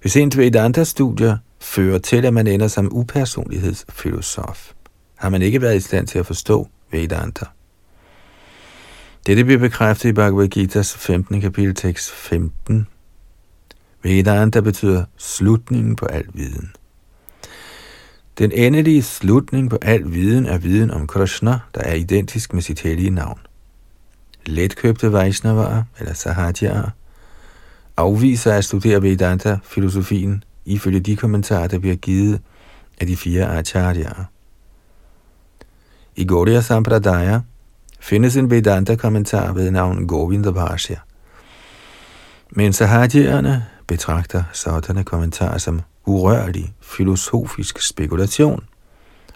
Hvis 0.00 0.16
ens 0.16 0.38
Vedanta-studier 0.38 1.36
fører 1.60 1.98
til, 1.98 2.24
at 2.24 2.34
man 2.34 2.46
ender 2.46 2.68
som 2.68 2.88
upersonlighedsfilosof, 2.92 4.72
har 5.16 5.28
man 5.28 5.42
ikke 5.42 5.62
været 5.62 5.76
i 5.76 5.80
stand 5.80 6.06
til 6.06 6.18
at 6.18 6.26
forstå 6.26 6.68
Vedanta. 6.90 7.44
Dette 9.26 9.44
bliver 9.44 9.58
bekræftet 9.58 10.08
i 10.08 10.12
Bhagavad 10.12 10.56
Gita's 10.56 10.98
15. 10.98 11.40
kapitel 11.40 11.74
tekst 11.74 12.10
15. 12.10 12.86
Vedanta 14.02 14.60
betyder 14.60 15.04
slutningen 15.16 15.96
på 15.96 16.06
al 16.06 16.24
viden. 16.34 16.70
Den 18.38 18.52
endelige 18.52 19.02
slutning 19.02 19.70
på 19.70 19.78
al 19.82 20.12
viden 20.12 20.46
er 20.46 20.58
viden 20.58 20.90
om 20.90 21.06
Krishna, 21.06 21.58
der 21.74 21.80
er 21.80 21.94
identisk 21.94 22.54
med 22.54 22.62
sit 22.62 22.80
hellige 22.80 23.10
navn. 23.10 23.38
Letkøbte 24.46 25.12
Vaishnavaer, 25.12 25.82
eller 25.98 26.14
Sahajyaer, 26.14 26.90
afviser 27.96 28.52
at 28.52 28.64
studere 28.64 29.02
Vedanta-filosofien 29.02 30.44
ifølge 30.64 31.00
de 31.00 31.16
kommentarer, 31.16 31.66
der 31.66 31.78
bliver 31.78 31.96
givet 31.96 32.40
af 33.00 33.06
de 33.06 33.16
fire 33.16 33.58
acharyaer. 33.58 34.24
I 36.16 36.24
Gaudiya 36.24 36.60
Sampradaya 36.60 37.40
findes 38.00 38.36
en 38.36 38.50
Vedanta-kommentar 38.50 39.52
ved 39.52 39.70
navn 39.70 40.06
Govindabhashya. 40.06 40.96
Men 42.50 42.72
Sahajyaerne 42.72 43.64
betragter 43.86 44.42
sådanne 44.52 45.04
kommentarer 45.04 45.58
som 45.58 45.80
urørlig 46.06 46.74
filosofisk 46.80 47.80
spekulation, 47.80 48.64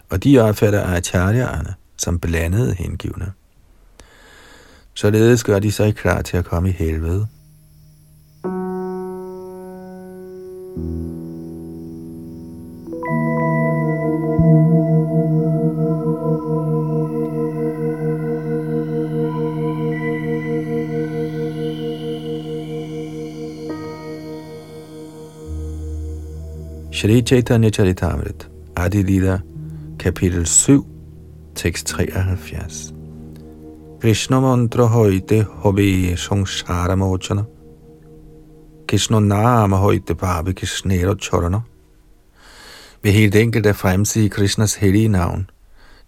og 0.09 0.23
de 0.23 0.39
opfatter 0.39 0.83
acharyerne 0.83 1.73
som 1.97 2.19
blandede 2.19 2.73
hengivne. 2.73 3.31
Således 4.93 5.43
gør 5.43 5.59
de 5.59 5.71
sig 5.71 5.95
klar 5.95 6.21
til 6.21 6.37
at 6.37 6.45
komme 6.45 6.69
i 6.69 6.71
helvede. 6.71 7.27
Shri 26.99 27.21
Chaitanya 27.21 27.69
Charitamrit, 27.69 28.49
Adi 28.75 29.03
Lila, 29.03 29.41
kapitel 29.99 30.45
7, 30.45 30.85
tekst 31.55 31.87
73. 31.87 32.93
Krishna 34.01 34.39
mantra 34.39 34.85
højte 34.85 35.43
hobe 35.43 36.17
samsara 36.17 36.95
mochana. 36.95 37.43
Krishna 38.87 39.19
nama 39.19 39.77
højte 39.77 40.15
babe 40.15 40.53
Krishnera 40.53 41.15
chorana. 41.15 41.61
Ved 43.03 43.11
helt 43.11 43.35
enkelt 43.35 43.65
at 43.65 43.75
fremsige 43.75 44.29
Krishnas 44.29 44.75
hellige 44.75 45.07
navn, 45.07 45.49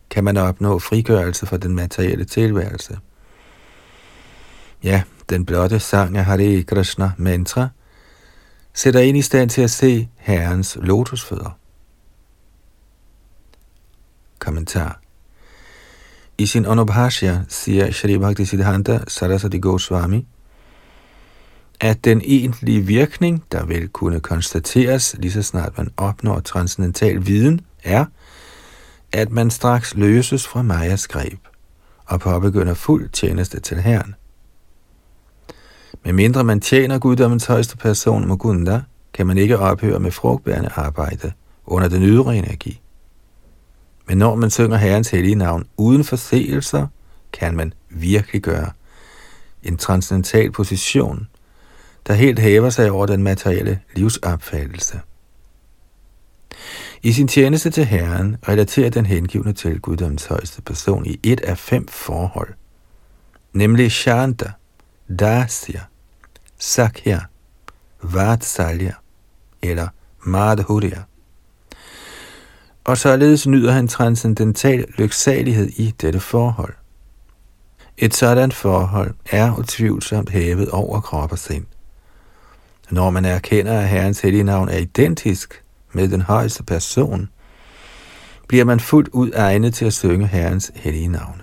kan 0.10 0.24
man 0.24 0.38
opnå 0.38 0.80
frigørelse 0.80 1.46
fra 1.46 1.58
den 1.58 1.76
materielle 1.76 2.26
tilværelse. 2.26 2.98
Ja, 4.84 5.04
den 5.30 5.46
blotte 5.46 5.80
sang 5.80 6.18
af 6.18 6.26
Hare 6.26 6.64
Krishna 6.64 7.12
mantra– 7.18 7.70
sætter 8.74 9.00
en 9.00 9.16
i 9.16 9.22
stand 9.22 9.50
til 9.50 9.62
at 9.62 9.72
se 9.72 10.10
Herrens 10.16 10.78
lotusfødder. 10.82 11.58
Kommentar 14.40 15.02
I 16.38 16.46
sin 16.46 16.66
Anubhashya 16.66 17.42
siger 17.48 17.92
Shri 17.92 18.18
Bhakti 18.18 18.46
Siddhanta 18.46 19.00
Saraswati 19.08 19.60
Goswami, 19.60 20.28
at 21.80 22.06
den 22.06 22.22
egentlige 22.26 22.82
virkning, 22.82 23.44
der 23.52 23.66
vil 23.66 23.88
kunne 23.88 24.20
konstateres 24.20 25.16
lige 25.20 25.32
så 25.32 25.42
snart 25.42 25.78
man 25.78 25.90
opnår 25.98 26.40
transcendental 26.40 27.26
viden, 27.26 27.62
er, 27.84 28.06
at 29.12 29.32
man 29.32 29.52
straks 29.52 29.96
løses 29.96 30.48
fra 30.48 30.62
Majas 30.62 31.08
greb 31.08 31.40
og 32.06 32.20
påbegynder 32.20 32.74
fuld 32.74 33.10
tjeneste 33.10 33.60
til 33.60 33.82
Herren. 33.82 34.16
Med 36.04 36.14
mindre 36.14 36.44
man 36.44 36.62
tjener 36.62 37.00
guddommens 37.00 37.46
højeste 37.46 37.78
person 37.78 38.28
Mugunda, 38.28 38.82
kan 39.14 39.28
man 39.28 39.38
ikke 39.38 39.60
ophøre 39.60 40.00
med 40.00 40.12
frugtbærende 40.12 40.70
arbejde 40.76 41.32
under 41.66 41.90
den 41.90 42.04
ydre 42.04 42.38
energi. 42.38 42.82
Men 44.08 44.18
når 44.18 44.36
man 44.36 44.50
synger 44.50 44.78
Herrens 44.78 45.10
hellige 45.10 45.36
navn 45.36 45.66
uden 45.78 46.04
forseelser, 46.04 46.88
kan 47.34 47.56
man 47.56 47.74
virkelig 47.90 48.42
gøre 48.42 48.72
en 49.64 49.78
transcendental 49.78 50.52
position, 50.52 51.28
der 52.08 52.14
helt 52.14 52.40
hæver 52.40 52.70
sig 52.70 52.92
over 52.92 53.06
den 53.06 53.24
materielle 53.24 53.80
livsopfattelse. 53.96 55.00
I 57.04 57.12
sin 57.12 57.28
tjeneste 57.28 57.70
til 57.70 57.86
Herren 57.86 58.38
relaterer 58.48 58.90
den 58.90 59.06
hengivne 59.06 59.54
til 59.54 59.80
Guddoms 59.80 60.26
højeste 60.26 60.62
person 60.62 61.06
i 61.06 61.20
et 61.24 61.42
af 61.42 61.58
fem 61.58 61.88
forhold, 61.88 62.54
nemlig 63.54 63.92
Shanta, 63.92 64.52
Dasya, 65.20 65.80
Sakya, 66.62 67.20
Vatsalya 68.02 68.94
eller 69.62 69.88
Madhurya. 70.24 71.02
Og 72.84 72.98
således 72.98 73.48
nyder 73.48 73.72
han 73.72 73.88
transcendental 73.88 74.86
lyksalighed 74.98 75.68
i 75.68 75.94
dette 76.02 76.20
forhold. 76.20 76.74
Et 77.98 78.16
sådan 78.16 78.52
forhold 78.52 79.14
er 79.32 79.58
utvivlsomt 79.60 80.30
hævet 80.30 80.70
over 80.70 81.02
krop 81.02 81.32
og 81.32 81.40
sind. 81.40 81.66
Når 82.92 83.10
man 83.10 83.26
erkender, 83.26 83.80
at 83.80 83.88
Herrens 83.88 84.22
hellige 84.22 84.44
navn 84.44 84.70
er 84.70 84.78
identisk 84.78 85.64
med 85.94 86.08
den 86.08 86.22
højeste 86.22 86.64
person, 86.64 87.30
bliver 88.48 88.66
man 88.66 88.80
fuldt 88.80 89.10
ud 89.10 89.32
egnet 89.36 89.74
til 89.74 89.86
at 89.86 89.94
synge 89.94 90.28
Herrens 90.28 90.72
hellige 90.76 91.08
navn. 91.08 91.42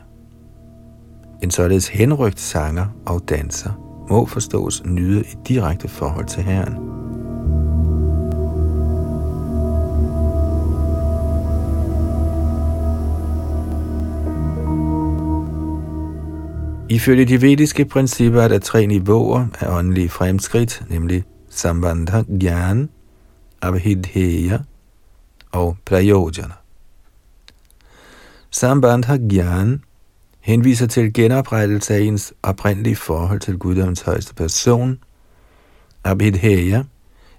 En 1.42 1.50
således 1.50 1.88
henrygt 1.88 2.40
sanger 2.40 2.86
og 3.06 3.28
danser 3.28 3.87
må 4.10 4.26
forstås 4.26 4.82
nyde 4.84 5.20
i 5.20 5.34
direkte 5.48 5.88
forhold 5.88 6.26
til 6.26 6.42
Herren. 6.42 6.74
Ifølge 16.90 17.24
de 17.24 17.42
vediske 17.42 17.84
principper 17.84 18.42
er 18.42 18.48
der 18.48 18.58
tre 18.58 18.86
niveauer 18.86 19.46
af 19.60 19.78
åndelige 19.78 20.08
fremskridt, 20.08 20.82
nemlig 20.90 21.24
Sambandha 21.50 22.22
Gyan, 22.40 22.88
Abhidheya 23.62 24.58
og 25.52 25.76
Prayojana. 25.84 26.54
Sambandha 28.50 29.16
Gyan 29.16 29.82
henviser 30.48 30.86
til 30.86 31.12
genoprettelse 31.12 31.94
af 31.94 32.00
ens 32.00 32.32
oprindelige 32.42 32.96
forhold 32.96 33.40
til 33.40 33.58
guddoms 33.58 34.00
højeste 34.00 34.34
person. 34.34 34.98
Abhidheya 36.04 36.82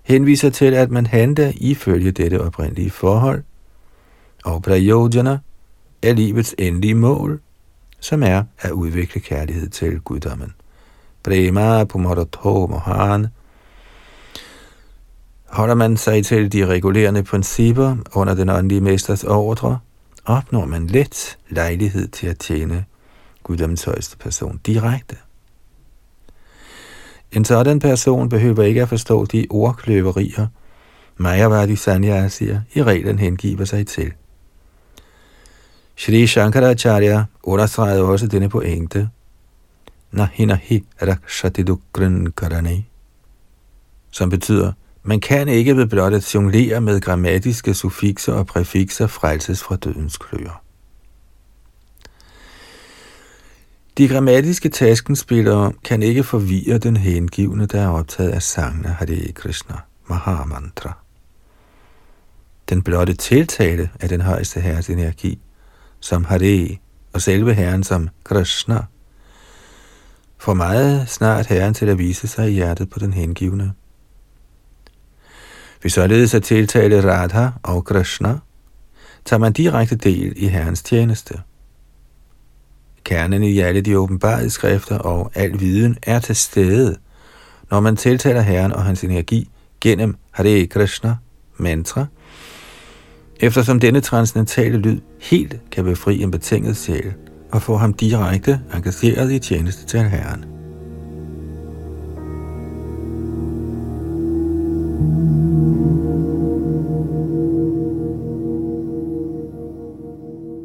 henviser 0.04 0.50
til, 0.50 0.74
at 0.74 0.92
man 0.92 1.06
handler 1.06 1.51
ifølge 1.56 2.12
dette 2.12 2.42
oprindelige 2.42 2.89
forhold. 2.92 3.44
Og 4.46 4.62
Prayojana 4.62 5.38
er 6.01 6.13
livets 6.13 6.56
endelige 6.58 6.96
mål, 6.96 7.42
som 8.00 8.24
er 8.24 8.44
at 8.60 8.72
udvikle 8.72 9.22
kærlighed 9.22 9.70
til 9.70 10.00
guddommen. 10.00 10.54
Prema 11.24 11.84
Pumaratho 11.84 12.68
Mohan 12.68 13.28
Holder 15.48 15.75
man 15.75 15.98
sig 15.98 16.25
til 16.25 16.54
de 16.54 16.66
regulerende 16.66 17.24
principper 17.24 17.98
under 18.13 18.34
den 18.34 18.50
åndelige 18.50 18.82
mesters 18.82 19.24
ordre, 19.24 19.80
opnår 20.25 20.66
man 20.66 20.88
let 20.88 21.38
lejlighed 21.50 22.08
til 22.08 22.28
at 22.28 22.39
tjene 22.39 22.86
guddommens 23.50 23.84
højeste 23.84 24.18
person 24.18 24.60
direkte. 24.65 25.15
En 27.32 27.46
sådan 27.46 27.79
person 27.79 28.29
behøver 28.29 28.63
ikke 28.63 28.82
at 28.82 28.89
forstå 28.89 29.25
de 29.25 29.48
ordkløverier, 29.50 30.48
Mayavadi 31.18 31.75
Sanyasier 31.75 32.62
i 32.74 32.84
reglen 32.84 33.20
hengiver 33.20 33.65
sig 33.65 33.88
til. 33.88 34.13
Shri 35.96 36.27
Shankaracharya 36.27 37.24
understregede 37.44 38.03
også 38.03 38.27
denne 38.27 38.50
pointe. 38.50 39.10
Nahinahi 40.12 40.84
nahi 41.01 41.18
karani. 41.98 42.32
karane. 42.38 42.86
Som 44.12 44.29
betyder, 44.29 44.72
man 45.03 45.20
kan 45.20 45.48
ikke 45.48 45.77
ved 45.77 45.86
blot 45.86 46.13
at 46.13 46.36
jonglere 46.36 46.82
med 46.82 47.01
grammatiske 47.01 47.74
suffixer 47.74 48.34
og 48.34 48.48
præfixer 48.48 49.08
frelses 49.08 49.63
fra 49.63 49.75
dødens 49.75 50.18
kløer. 50.18 50.69
De 54.00 54.08
grammatiske 54.08 54.70
taskenspillere 54.70 55.74
kan 55.84 56.03
ikke 56.03 56.24
forvirre 56.24 56.77
den 56.77 56.98
hengivne, 56.98 57.65
der 57.65 57.82
er 57.82 57.88
optaget 57.88 58.29
af 58.29 58.44
sangene 58.44 58.88
Hare 58.88 59.32
Krishna, 59.32 59.75
Mahamantra. 60.08 60.98
Den 62.70 62.84
blotte 62.84 63.13
tiltale 63.13 63.89
af 64.00 64.10
den 64.10 64.22
højeste 64.22 64.60
herres 64.60 64.89
energi, 64.89 65.39
som 66.00 66.24
Hare 66.24 66.77
og 67.13 67.22
selve 67.22 67.53
herren 67.53 67.84
som 67.84 68.10
Krishna, 68.24 68.84
får 70.38 70.53
meget 70.53 71.10
snart 71.10 71.46
herren 71.46 71.74
til 71.74 71.89
at 71.89 71.98
vise 71.98 72.27
sig 72.27 72.50
i 72.50 72.53
hjertet 72.53 72.89
på 72.89 73.00
den 73.00 73.13
hengivne. 73.13 73.74
Hvis 75.82 75.94
således 75.94 76.34
at 76.34 76.44
tiltale 76.44 77.13
Radha 77.13 77.50
og 77.64 77.85
Krishna, 77.85 78.38
tager 79.25 79.40
man 79.40 79.53
direkte 79.53 79.96
del 79.96 80.33
i 80.35 80.48
herrens 80.48 80.83
tjeneste– 80.83 81.42
Kernen 83.03 83.44
i 83.44 83.59
alle 83.59 83.81
de 83.81 83.98
åbenbarede 83.98 84.50
skrifter 84.50 84.98
og 84.98 85.31
al 85.35 85.59
viden 85.59 85.98
er 86.03 86.20
til 86.20 86.35
stede, 86.35 86.96
når 87.72 87.79
man 87.79 87.96
tiltaler 87.96 88.42
Herren 88.42 88.72
og 88.72 88.83
hans 88.83 89.03
energi 89.03 89.50
gennem 89.81 90.16
Hare 90.31 90.66
Krishna 90.66 91.16
mantra, 91.57 92.05
eftersom 93.40 93.79
denne 93.79 94.01
transcendentale 94.01 94.77
lyd 94.77 95.00
helt 95.20 95.59
kan 95.72 95.83
befri 95.83 96.22
en 96.22 96.31
betinget 96.31 96.77
sjæl 96.77 97.14
og 97.51 97.62
få 97.62 97.77
ham 97.77 97.94
direkte 97.94 98.62
engageret 98.74 99.31
i 99.31 99.40
tjeneste 99.40 99.85
til 99.85 100.00
Herren. 100.00 100.46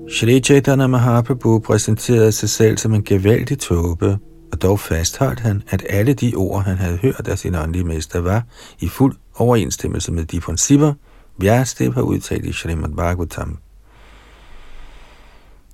Shri 0.09 0.41
Chaitanya 0.41 0.87
Mahaprabhu 0.87 1.59
præsenterede 1.59 2.33
sig 2.33 2.51
selv 2.51 2.79
som 2.79 2.95
en 2.95 3.05
gevaldig 3.05 3.59
tåbe, 3.59 4.19
og 4.53 4.63
dog 4.63 4.81
fastholdt 4.81 5.41
han, 5.41 5.63
at 5.69 5.87
alle 5.89 6.15
de 6.15 6.35
ord, 6.35 6.65
han 6.65 6.77
havde 6.77 6.97
hørt 6.97 7.29
af 7.29 7.39
sin 7.39 7.55
åndelige 7.55 7.85
mester, 7.85 8.21
var 8.21 8.43
i 8.81 8.89
fuld 8.89 9.17
overensstemmelse 9.35 10.13
med 10.13 10.25
de 10.25 10.41
principper, 10.41 10.93
Vyastev 11.39 11.95
har 11.95 12.03
udtalt 12.03 12.45
i 12.45 12.53
Srimad 12.53 12.91
Bhagavatam. 12.91 13.59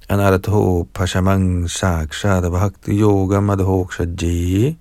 Anarato 0.09 0.89
Pashamang 0.95 1.71
Sakshada 1.71 2.49
Bhakti 2.49 3.01
Yoga 3.01 3.41
Madhoksha 3.41 4.05
Ji 4.23 4.79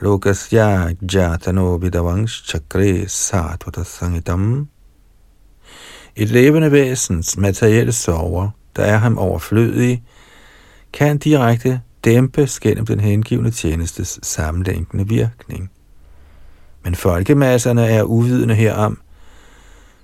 Lokasya 0.00 0.94
Jatano 1.12 1.76
Vidavangsh 1.76 2.44
Chakre 2.44 3.08
Satvata 3.08 3.84
Sangitam 3.84 4.68
et 6.16 6.28
levende 6.28 6.72
væsens 6.72 7.36
materielle 7.36 7.92
sorger, 7.92 8.50
der 8.76 8.82
er 8.82 8.96
ham 8.96 9.18
overflødige, 9.18 10.02
kan 10.92 11.18
direkte 11.18 11.80
dæmpes 12.04 12.60
gennem 12.60 12.86
den 12.86 13.00
hengivende 13.00 13.50
tjenestes 13.50 14.18
sammenlænkende 14.22 15.08
virkning. 15.08 15.70
Men 16.84 16.94
folkemasserne 16.94 17.86
er 17.86 18.02
uvidende 18.02 18.54
herom, 18.54 19.00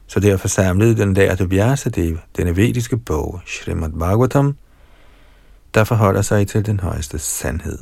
så 0.06 0.20
derfor 0.20 0.48
samlede 0.48 0.96
den 0.96 1.14
lærte 1.14 1.50
Vyasadev, 1.50 2.18
den 2.36 2.56
vediske 2.56 2.96
bog, 2.96 3.40
Srimad 3.46 3.90
Bhagavatam, 3.98 4.56
der 5.74 5.84
forholder 5.84 6.22
sig 6.22 6.48
til 6.48 6.66
den 6.66 6.80
højeste 6.80 7.18
sandhed. 7.18 7.78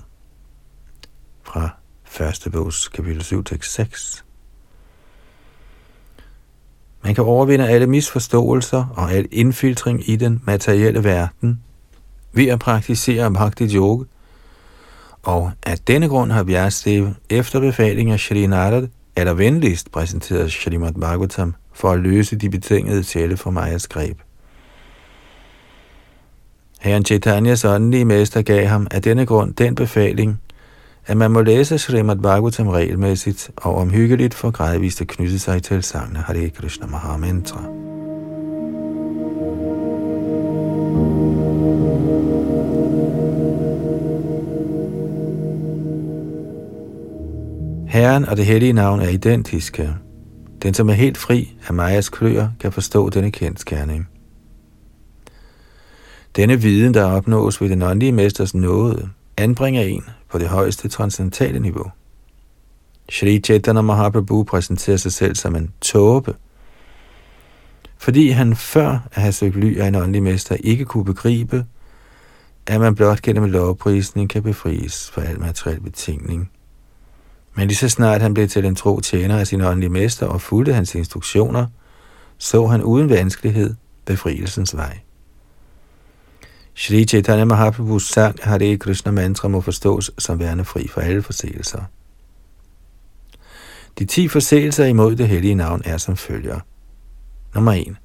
Fra 1.42 1.68
første 2.04 2.50
bogs 2.50 2.88
kapitel 2.88 3.22
7, 3.22 3.44
tekst 3.44 3.72
6. 3.74 4.24
Man 7.04 7.14
kan 7.14 7.24
overvinde 7.24 7.68
alle 7.68 7.86
misforståelser 7.86 8.84
og 8.96 9.12
al 9.12 9.28
indfiltring 9.30 10.08
i 10.08 10.16
den 10.16 10.42
materielle 10.44 11.04
verden 11.04 11.60
ved 12.32 12.46
at 12.46 12.58
praktisere 12.58 13.32
Bhakti 13.32 13.76
Yoga, 13.76 14.04
og 15.22 15.52
af 15.66 15.78
denne 15.78 16.08
grund 16.08 16.32
har 16.32 16.42
Vyastev 16.42 17.08
efter 17.30 17.60
befaling 17.60 18.10
af 18.10 18.20
Shri 18.20 18.46
Narad 18.46 18.88
eller 19.16 19.34
venligst 19.34 19.92
præsenteret 19.92 20.52
Srimad 20.52 20.92
Bhagavatam 20.92 21.54
for 21.72 21.90
at 21.90 21.98
løse 21.98 22.36
de 22.36 22.50
betingede 22.50 23.04
sjæle 23.04 23.36
for 23.36 23.50
Majas 23.50 23.88
greb. 23.88 24.18
Herren 26.80 27.04
Chaitanyas 27.04 27.64
åndelige 27.64 28.04
mester 28.04 28.42
gav 28.42 28.66
ham 28.66 28.86
af 28.90 29.02
denne 29.02 29.26
grund 29.26 29.54
den 29.54 29.74
befaling, 29.74 30.40
at 31.06 31.16
man 31.16 31.30
må 31.30 31.40
læse 31.40 31.78
Srimad 31.78 32.16
Bhagavatam 32.16 32.68
regelmæssigt 32.68 33.50
og 33.56 33.74
omhyggeligt 33.74 34.34
for 34.34 34.50
gradvist 34.50 35.00
at 35.00 35.06
knytte 35.06 35.38
sig 35.38 35.62
til 35.62 35.82
sangene 35.82 36.18
Hare 36.18 36.50
Krishna 36.50 36.86
Mahamantra. 36.86 37.64
Herren 47.88 48.24
og 48.24 48.36
det 48.36 48.46
hellige 48.46 48.72
navn 48.72 49.00
er 49.00 49.08
identiske. 49.08 49.94
Den, 50.62 50.74
som 50.74 50.88
er 50.88 50.92
helt 50.92 51.18
fri 51.18 51.56
af 51.68 51.74
Majas 51.74 52.08
kløer, 52.08 52.48
kan 52.60 52.72
forstå 52.72 53.08
denne 53.08 53.30
kendskærning. 53.30 54.08
Denne 56.36 56.60
viden, 56.60 56.94
der 56.94 57.04
opnås 57.04 57.60
ved 57.60 57.68
den 57.68 57.82
åndelige 57.82 58.12
mesters 58.12 58.54
nåde, 58.54 59.08
anbringer 59.36 59.82
en 59.82 60.04
på 60.30 60.38
det 60.38 60.48
højeste 60.48 60.88
transcendentale 60.88 61.58
niveau. 61.58 61.90
Shri 63.10 63.38
Chaitanya 63.38 63.82
Mahaprabhu 63.82 64.42
præsenterer 64.44 64.96
sig 64.96 65.12
selv 65.12 65.34
som 65.34 65.56
en 65.56 65.70
tåbe, 65.80 66.34
fordi 67.98 68.28
han 68.28 68.56
før 68.56 69.08
at 69.12 69.22
have 69.22 69.32
søgt 69.32 69.56
ly 69.56 69.78
af 69.78 69.88
en 69.88 69.94
åndelig 69.94 70.22
mester 70.22 70.56
ikke 70.60 70.84
kunne 70.84 71.04
begribe, 71.04 71.64
at 72.66 72.80
man 72.80 72.94
blot 72.94 73.22
gennem 73.22 73.44
lovprisning 73.44 74.30
kan 74.30 74.42
befries 74.42 75.10
fra 75.10 75.22
al 75.22 75.40
materiel 75.40 75.80
betingning. 75.80 76.50
Men 77.54 77.68
lige 77.68 77.76
så 77.76 77.88
snart 77.88 78.20
han 78.20 78.34
blev 78.34 78.48
til 78.48 78.64
en 78.64 78.74
tro 78.74 79.00
tjener 79.00 79.38
af 79.38 79.46
sin 79.46 79.60
åndelige 79.60 79.90
mester 79.90 80.26
og 80.26 80.40
fulgte 80.40 80.72
hans 80.72 80.94
instruktioner, 80.94 81.66
så 82.38 82.66
han 82.66 82.82
uden 82.82 83.10
vanskelighed 83.10 83.74
befrielsens 84.04 84.76
vej. 84.76 84.98
Shri 86.74 87.04
Chaitanya 87.04 87.44
Mahaprabhus 87.44 88.08
sang 88.08 88.34
Hare 88.42 88.76
Krishna 88.76 89.12
mantra 89.12 89.48
må 89.48 89.60
forstås 89.60 90.10
som 90.18 90.38
værende 90.38 90.64
fri 90.64 90.88
for 90.88 91.00
alle 91.00 91.22
forseelser. 91.22 91.82
De 93.98 94.04
ti 94.04 94.28
forseelser 94.28 94.84
imod 94.84 95.16
det 95.16 95.28
hellige 95.28 95.54
navn 95.54 95.82
er 95.84 95.96
som 95.96 96.16
følger. 96.16 96.60
Nummer 97.54 97.72
1. 97.72 97.96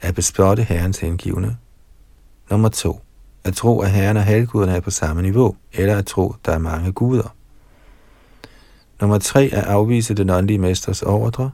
At 0.00 0.14
bespotte 0.14 0.62
Herrens 0.62 0.98
hengivne. 0.98 1.56
Nummer 2.50 2.68
2. 2.68 3.00
At 3.44 3.54
tro, 3.54 3.80
at 3.80 3.90
Herren 3.90 4.16
og 4.16 4.24
halvguderne 4.24 4.72
er 4.72 4.80
på 4.80 4.90
samme 4.90 5.22
niveau, 5.22 5.56
eller 5.72 5.96
at 5.96 6.06
tro, 6.06 6.34
der 6.44 6.52
er 6.52 6.58
mange 6.58 6.92
guder. 6.92 7.34
Nummer 9.00 9.18
3. 9.18 9.50
At 9.52 9.64
afvise 9.64 10.14
den 10.14 10.30
åndelige 10.30 10.58
mesters 10.58 11.02
ordre. 11.02 11.50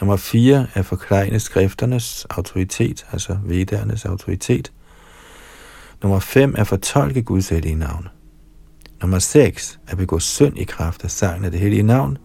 Nummer 0.00 0.16
4. 0.16 0.66
At 0.74 0.86
forklejne 0.86 1.40
skrifternes 1.40 2.26
autoritet, 2.30 3.06
altså 3.12 3.38
vedernes 3.44 4.04
autoritet. 4.04 4.72
Nummer 6.02 6.18
5. 6.18 6.54
At 6.58 6.66
fortolke 6.66 7.22
Guds 7.22 7.48
hellige 7.48 7.74
navn. 7.74 8.08
Nummer 9.00 9.18
6. 9.18 9.80
At 9.88 9.96
begå 9.96 10.18
synd 10.18 10.58
i 10.58 10.64
kraft 10.64 11.04
af 11.04 11.10
sangen 11.10 11.44
af 11.44 11.50
det 11.50 11.60
hellige 11.60 11.82
navn. 11.82 12.18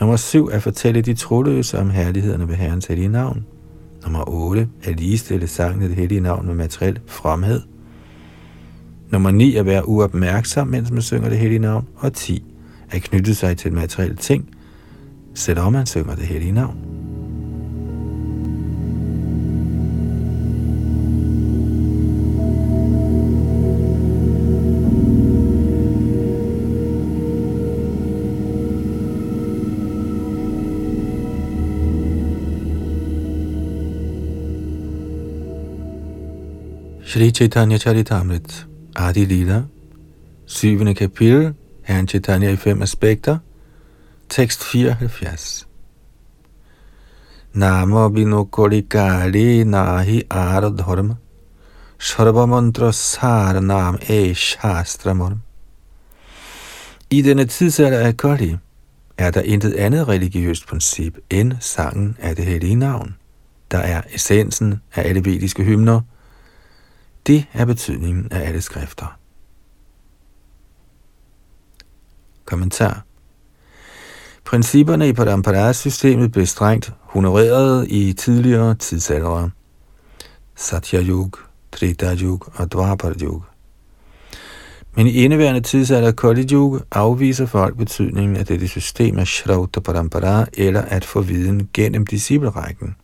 Nummer 0.00 0.16
7. 0.16 0.48
At 0.52 0.62
fortælle 0.62 1.02
de 1.02 1.14
troløse 1.14 1.78
om 1.78 1.90
herlighederne 1.90 2.48
ved 2.48 2.54
Herrens 2.54 2.86
hellige 2.86 3.08
navn. 3.08 3.46
Nummer 4.02 4.28
8. 4.28 4.68
At 4.84 5.00
ligestille 5.00 5.46
sangen 5.46 5.82
af 5.82 5.88
det 5.88 5.98
hellige 5.98 6.20
navn 6.20 6.46
med 6.46 6.54
materiel 6.54 7.00
fromhed. 7.06 7.60
Nummer 9.10 9.30
9. 9.30 9.56
At 9.56 9.66
være 9.66 9.88
uopmærksom, 9.88 10.68
mens 10.68 10.90
man 10.90 11.02
synger 11.02 11.28
det 11.28 11.38
hellige 11.38 11.58
navn. 11.58 11.88
Og 11.96 12.12
10. 12.12 12.44
At 12.90 13.02
knytte 13.02 13.34
sig 13.34 13.56
til 13.56 13.72
materielle 13.72 14.16
ting, 14.16 14.50
selvom 15.34 15.72
man 15.72 15.86
synger 15.86 16.14
det 16.14 16.26
hellige 16.26 16.52
navn. 16.52 16.76
Shri 37.14 37.30
Chaitanya 37.30 37.78
Charitamrit, 37.78 38.66
Adi 38.96 39.24
Lila, 39.24 39.68
7. 40.46 40.94
kapitel, 40.94 41.54
Herren 41.82 42.08
Chaitanya 42.08 42.50
i 42.50 42.56
fem 42.56 42.82
aspekter, 42.82 43.38
tekst 44.28 44.64
74. 44.64 45.66
Nama 47.52 48.08
binokoli 48.08 48.82
kali 48.82 49.64
nahi 49.64 50.22
aradharma, 50.30 50.76
dharma, 50.76 51.16
Sarvamantra 51.98 52.92
sar 52.92 53.60
nam 53.60 53.98
e 54.08 54.34
shastramorm. 54.34 55.42
I 57.10 57.22
denne 57.22 57.44
tidsalder 57.44 57.98
af 57.98 58.16
Kali 58.16 58.56
er 59.18 59.30
der 59.30 59.42
intet 59.42 59.74
andet 59.74 60.08
religiøst 60.08 60.66
princip 60.66 61.18
end 61.30 61.52
sangen 61.60 62.16
af 62.20 62.36
det 62.36 62.44
hellige 62.44 62.74
navn, 62.74 63.14
der 63.70 63.78
er 63.78 64.02
essensen 64.14 64.80
af 64.94 65.08
alle 65.08 65.24
vediske 65.24 65.64
hymner– 65.64 66.00
det 67.26 67.46
er 67.52 67.64
betydningen 67.64 68.28
af 68.32 68.48
alle 68.48 68.60
skrifter. 68.60 69.18
Kommentar 72.44 73.04
Principperne 74.44 75.08
i 75.08 75.12
Padamparas-systemet 75.12 76.32
blev 76.32 76.46
strengt 76.46 76.92
honoreret 77.00 77.86
i 77.90 78.12
tidligere 78.12 78.74
tidsalder. 78.74 79.50
Satya 80.56 81.02
Yug, 81.02 81.32
Trita 81.72 82.16
Yug 82.22 82.46
og 82.54 82.72
Dwapar 82.72 83.14
Yug. 83.22 83.44
Men 84.96 85.06
i 85.06 85.10
indeværende 85.10 85.60
tidsalder 85.60 86.12
Kali 86.12 86.46
Yug 86.52 86.80
afviser 86.90 87.46
folk 87.46 87.76
betydningen 87.76 88.36
af 88.36 88.46
dette 88.46 88.68
system 88.68 89.18
af 89.18 89.26
Shrauta 89.26 89.80
Parampara 89.80 90.46
eller 90.52 90.82
at 90.82 91.04
få 91.04 91.20
viden 91.20 91.68
gennem 91.72 92.06
disciplerækken. 92.06 92.96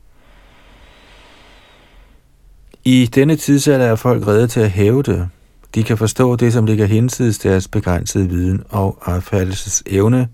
I 2.84 3.06
denne 3.14 3.36
tidsalder 3.36 3.86
er 3.86 3.96
folk 3.96 4.26
redde 4.26 4.46
til 4.46 4.60
at 4.60 4.70
hæve 4.70 5.02
det. 5.02 5.28
De 5.74 5.82
kan 5.82 5.98
forstå 5.98 6.36
det, 6.36 6.52
som 6.52 6.66
ligger 6.66 6.86
hinsides 6.86 7.38
deres 7.38 7.68
begrænsede 7.68 8.28
viden 8.28 8.62
og 8.70 8.98
opfattelsesevne 9.00 10.28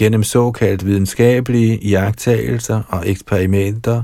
gennem 0.00 0.22
såkaldt 0.22 0.86
videnskabelige 0.86 1.78
iagttagelser 1.78 2.82
og 2.88 3.08
eksperimenter, 3.08 4.02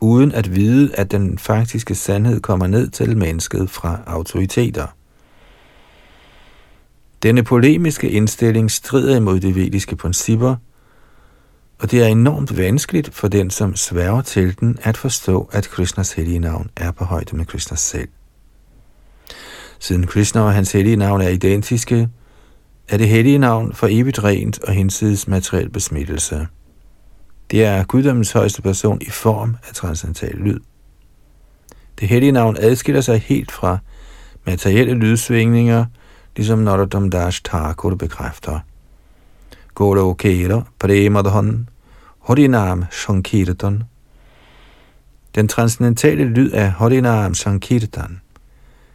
uden 0.00 0.32
at 0.32 0.54
vide, 0.56 0.94
at 0.94 1.10
den 1.10 1.38
faktiske 1.38 1.94
sandhed 1.94 2.40
kommer 2.40 2.66
ned 2.66 2.88
til 2.88 3.16
mennesket 3.16 3.70
fra 3.70 3.98
autoriteter. 4.06 4.86
Denne 7.22 7.42
polemiske 7.42 8.10
indstilling 8.10 8.70
strider 8.70 9.16
imod 9.16 9.40
de 9.40 9.54
vediske 9.54 9.96
principper, 9.96 10.56
og 11.78 11.90
det 11.90 12.02
er 12.02 12.06
enormt 12.06 12.56
vanskeligt 12.56 13.14
for 13.14 13.28
den, 13.28 13.50
som 13.50 13.76
sværger 13.76 14.22
til 14.22 14.60
den, 14.60 14.78
at 14.82 14.96
forstå, 14.96 15.48
at 15.52 15.68
Krishnas 15.68 16.12
hellige 16.12 16.38
navn 16.38 16.70
er 16.76 16.90
på 16.90 17.04
højde 17.04 17.36
med 17.36 17.44
Krishnas 17.44 17.80
selv. 17.80 18.08
Siden 19.78 20.06
Krishna 20.06 20.40
og 20.40 20.52
hans 20.52 20.72
hellige 20.72 20.96
navn 20.96 21.20
er 21.20 21.28
identiske, 21.28 22.08
er 22.88 22.96
det 22.96 23.08
hellige 23.08 23.38
navn 23.38 23.74
for 23.74 23.88
evigt 23.90 24.24
rent 24.24 24.62
og 24.62 24.72
hinsides 24.72 25.28
materiel 25.28 25.70
besmittelse. 25.70 26.46
Det 27.50 27.64
er 27.64 27.84
guddommens 27.84 28.32
højeste 28.32 28.62
person 28.62 28.98
i 29.02 29.10
form 29.10 29.56
af 29.68 29.74
transcendental 29.74 30.34
lyd. 30.34 30.60
Det 32.00 32.08
hellige 32.08 32.32
navn 32.32 32.56
adskiller 32.60 33.00
sig 33.00 33.18
helt 33.18 33.52
fra 33.52 33.78
materielle 34.46 34.94
lydsvingninger, 34.94 35.84
ligesom 36.36 36.58
Narodam 36.58 37.10
Dash 37.10 37.42
Thakur 37.44 37.94
bekræfter. 37.94 38.60
Golokera 39.76 40.62
Premadhan 40.78 41.68
Harinam 42.20 42.84
Sankirtan. 42.90 43.82
Den 45.34 45.48
transcendentale 45.48 46.24
lyd 46.24 46.50
af 46.50 46.70
Harinam 46.70 47.34
Sankirtan 47.34 48.20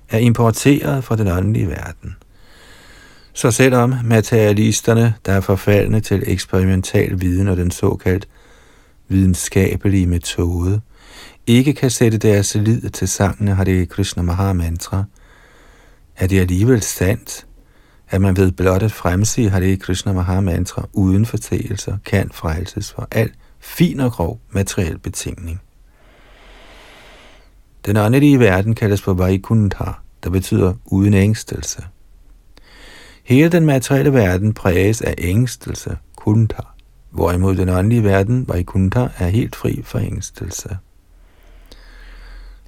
er 0.09 0.17
importeret 0.17 1.03
fra 1.03 1.15
den 1.15 1.27
åndelige 1.27 1.67
verden. 1.67 2.15
Så 3.33 3.51
selvom 3.51 3.93
materialisterne, 4.03 5.13
der 5.25 5.33
er 5.33 5.41
forfaldne 5.41 5.99
til 5.99 6.23
eksperimental 6.27 7.21
viden 7.21 7.47
og 7.47 7.57
den 7.57 7.71
såkaldt 7.71 8.27
videnskabelige 9.07 10.07
metode, 10.07 10.81
ikke 11.47 11.73
kan 11.73 11.89
sætte 11.89 12.17
deres 12.17 12.55
lid 12.55 12.89
til 12.89 13.07
sangene 13.07 13.55
Hare 13.55 13.85
Krishna 13.85 14.23
Mahamantra, 14.23 15.03
er 16.17 16.27
det 16.27 16.39
alligevel 16.39 16.81
sandt, 16.81 17.45
at 18.11 18.21
man 18.21 18.37
ved 18.37 18.51
blot 18.51 18.83
at 18.83 18.91
fremsige 18.91 19.49
Hare 19.49 19.77
Krishna 19.77 20.13
Maha 20.13 20.39
Mantra 20.39 20.87
uden 20.93 21.25
fortælelser 21.25 21.97
kan 22.05 22.29
frelses 22.33 22.93
for 22.93 23.07
al 23.11 23.31
fin 23.59 23.99
og 23.99 24.11
grov 24.11 24.39
materiel 24.49 24.97
betingning. 24.97 25.61
Den 27.85 27.97
åndelige 27.97 28.39
verden 28.39 28.75
kaldes 28.75 29.01
for 29.01 29.13
Vaikuntha, 29.13 29.91
der 30.23 30.29
betyder 30.29 30.73
uden 30.85 31.13
ængstelse. 31.13 31.83
Hele 33.23 33.49
den 33.49 33.65
materielle 33.65 34.13
verden 34.13 34.53
præges 34.53 35.01
af 35.01 35.15
ængstelse, 35.17 35.97
kuntha, 36.15 36.61
hvorimod 37.09 37.55
den 37.55 37.69
åndelige 37.69 38.03
verden, 38.03 38.47
Vaikuntha, 38.47 39.07
er 39.17 39.27
helt 39.27 39.55
fri 39.55 39.81
for 39.83 39.99
ængstelse. 39.99 40.77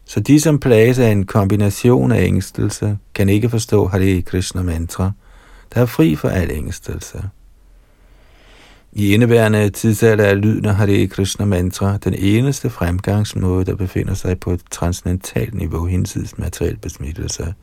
Så 0.05 0.19
de, 0.19 0.39
som 0.39 0.59
plages 0.59 0.99
af 0.99 1.11
en 1.11 1.25
kombination 1.25 2.11
af 2.11 2.23
ængstelse, 2.23 2.97
kan 3.15 3.29
ikke 3.29 3.49
forstå 3.49 3.87
Hare 3.87 4.21
Krishna 4.21 4.61
mantra– 4.61 5.11
der 5.73 5.81
er 5.81 5.85
fri 5.85 6.15
for 6.15 6.29
al 6.29 6.51
ængstelse. 6.51 7.23
I 8.95 9.13
indeværende 9.13 9.69
tidsalder 9.69 10.25
af 10.25 10.41
lyden 10.41 10.65
af 10.65 10.75
Hare 10.75 11.07
Krishna 11.07 11.45
mantra 11.45 11.97
den 11.97 12.13
eneste 12.13 12.69
fremgangsmåde, 12.69 13.65
der 13.65 13.75
befinder 13.75 14.13
sig 14.13 14.39
på 14.39 14.51
et 14.51 14.61
transcendentalt 14.71 15.53
niveau 15.53 15.85
hinsides 15.85 16.37
materiel 16.37 16.77
besmittelse. 16.77 17.53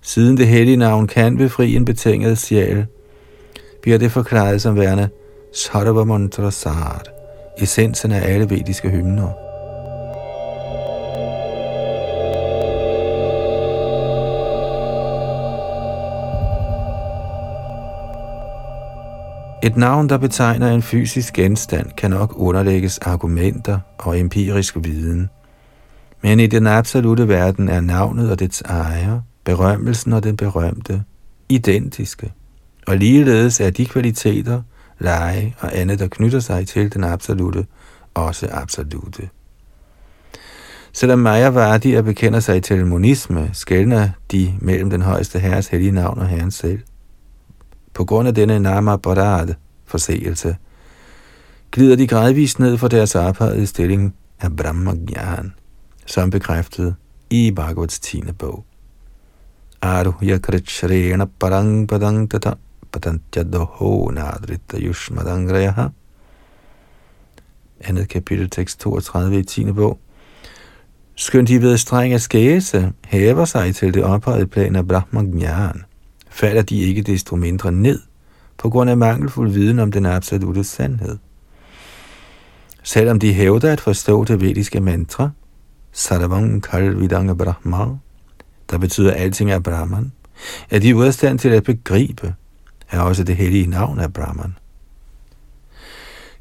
Siden 0.00 0.36
det 0.36 0.46
hellige 0.46 0.76
navn 0.76 1.06
kan 1.06 1.36
befri 1.36 1.76
en 1.76 1.84
betinget 1.84 2.38
sjæl, 2.38 2.86
bliver 3.82 3.98
det 3.98 4.12
forklaret 4.12 4.62
som 4.62 4.76
værende 4.76 5.08
Sarva 5.54 6.04
Mantra 6.04 6.50
Sar, 6.50 7.02
essensen 7.58 8.12
af 8.12 8.32
alle 8.34 8.50
vediske 8.50 8.88
hymner. 8.90 9.51
Et 19.64 19.76
navn, 19.76 20.08
der 20.08 20.18
betegner 20.18 20.70
en 20.70 20.82
fysisk 20.82 21.32
genstand, 21.32 21.90
kan 21.96 22.10
nok 22.10 22.34
underlægges 22.36 22.98
argumenter 22.98 23.78
og 23.98 24.18
empirisk 24.18 24.76
viden. 24.80 25.30
Men 26.22 26.40
i 26.40 26.46
den 26.46 26.66
absolute 26.66 27.28
verden 27.28 27.68
er 27.68 27.80
navnet 27.80 28.30
og 28.30 28.38
dets 28.38 28.62
ejer, 28.62 29.20
berømmelsen 29.44 30.12
og 30.12 30.24
den 30.24 30.36
berømte, 30.36 31.02
identiske. 31.48 32.32
Og 32.86 32.96
ligeledes 32.96 33.60
er 33.60 33.70
de 33.70 33.86
kvaliteter, 33.86 34.62
lege 34.98 35.54
og 35.58 35.78
andet, 35.78 35.98
der 35.98 36.08
knytter 36.08 36.40
sig 36.40 36.68
til 36.68 36.94
den 36.94 37.04
absolute, 37.04 37.66
også 38.14 38.48
absolute. 38.52 39.28
Selvom 40.92 41.18
Mayavadi 41.18 41.94
er 41.94 42.02
bekender 42.02 42.40
sig 42.40 42.62
til 42.62 42.86
monisme, 42.86 43.50
skældner 43.52 44.08
de 44.32 44.54
mellem 44.60 44.90
den 44.90 45.02
højeste 45.02 45.38
herres 45.38 45.68
hellige 45.68 45.92
navn 45.92 46.18
og 46.18 46.28
herren 46.28 46.50
selv. 46.50 46.80
På 47.94 48.04
grund 48.04 48.28
af 48.28 48.34
denne 48.34 48.60
nama 48.60 48.96
barad, 48.96 49.54
forseelse, 49.84 50.56
glider 51.70 51.96
de 51.96 52.06
gradvist 52.06 52.58
ned 52.58 52.78
for 52.78 52.88
deres 52.88 53.14
arbejdede 53.14 53.66
stilling 53.66 54.14
af 54.40 54.56
Brahmagyan, 54.56 55.52
som 56.06 56.30
bekræftet 56.30 56.94
i 57.30 57.50
Bhagavats 57.50 58.00
10. 58.00 58.22
bog. 58.38 58.64
Aruhya 59.82 60.38
krichrena 60.38 61.26
parang 61.40 61.88
padang 61.88 62.30
tata 62.30 62.54
patantya 62.92 63.42
doho 63.42 64.10
nadrita 64.10 64.78
yushmadangrayaha. 64.78 65.88
Andet 67.80 68.08
kapitel, 68.08 68.50
tekst 68.50 68.80
32 68.80 69.38
i 69.38 69.42
10. 69.42 69.72
bog. 69.72 69.98
Skønt 71.16 71.48
de 71.48 71.62
ved 71.62 71.76
streng 71.76 72.12
af 72.12 72.20
skæse 72.20 72.92
hæver 73.04 73.44
sig 73.44 73.74
til 73.74 73.94
det 73.94 74.04
ophøjede 74.04 74.46
plan 74.46 74.76
af 74.76 74.88
Brahma 74.88 75.22
Brahmagyan, 75.22 75.84
falder 76.32 76.62
de 76.62 76.80
ikke 76.80 77.02
desto 77.02 77.36
mindre 77.36 77.72
ned 77.72 78.00
på 78.58 78.70
grund 78.70 78.90
af 78.90 78.96
mangelfuld 78.96 79.50
viden 79.50 79.78
om 79.78 79.92
den 79.92 80.06
absolute 80.06 80.64
sandhed. 80.64 81.18
Selvom 82.82 83.18
de 83.18 83.32
hævder 83.32 83.72
at 83.72 83.80
forstå 83.80 84.24
det 84.24 84.40
vediske 84.40 84.80
mantra, 84.80 85.30
Sarvam 85.92 86.60
Kalvidanga 86.60 87.32
Brahma, 87.34 87.96
der 88.70 88.78
betyder 88.78 89.12
alting 89.12 89.50
er 89.50 89.58
Brahman, 89.58 90.12
er 90.70 90.78
de 90.78 90.96
ude 90.96 91.06
af 91.06 91.14
stand 91.14 91.38
til 91.38 91.48
at 91.48 91.64
begribe, 91.64 92.34
er 92.90 93.00
også 93.00 93.24
det 93.24 93.36
hellige 93.36 93.66
navn 93.66 94.00
af 94.00 94.12
Brahman. 94.12 94.54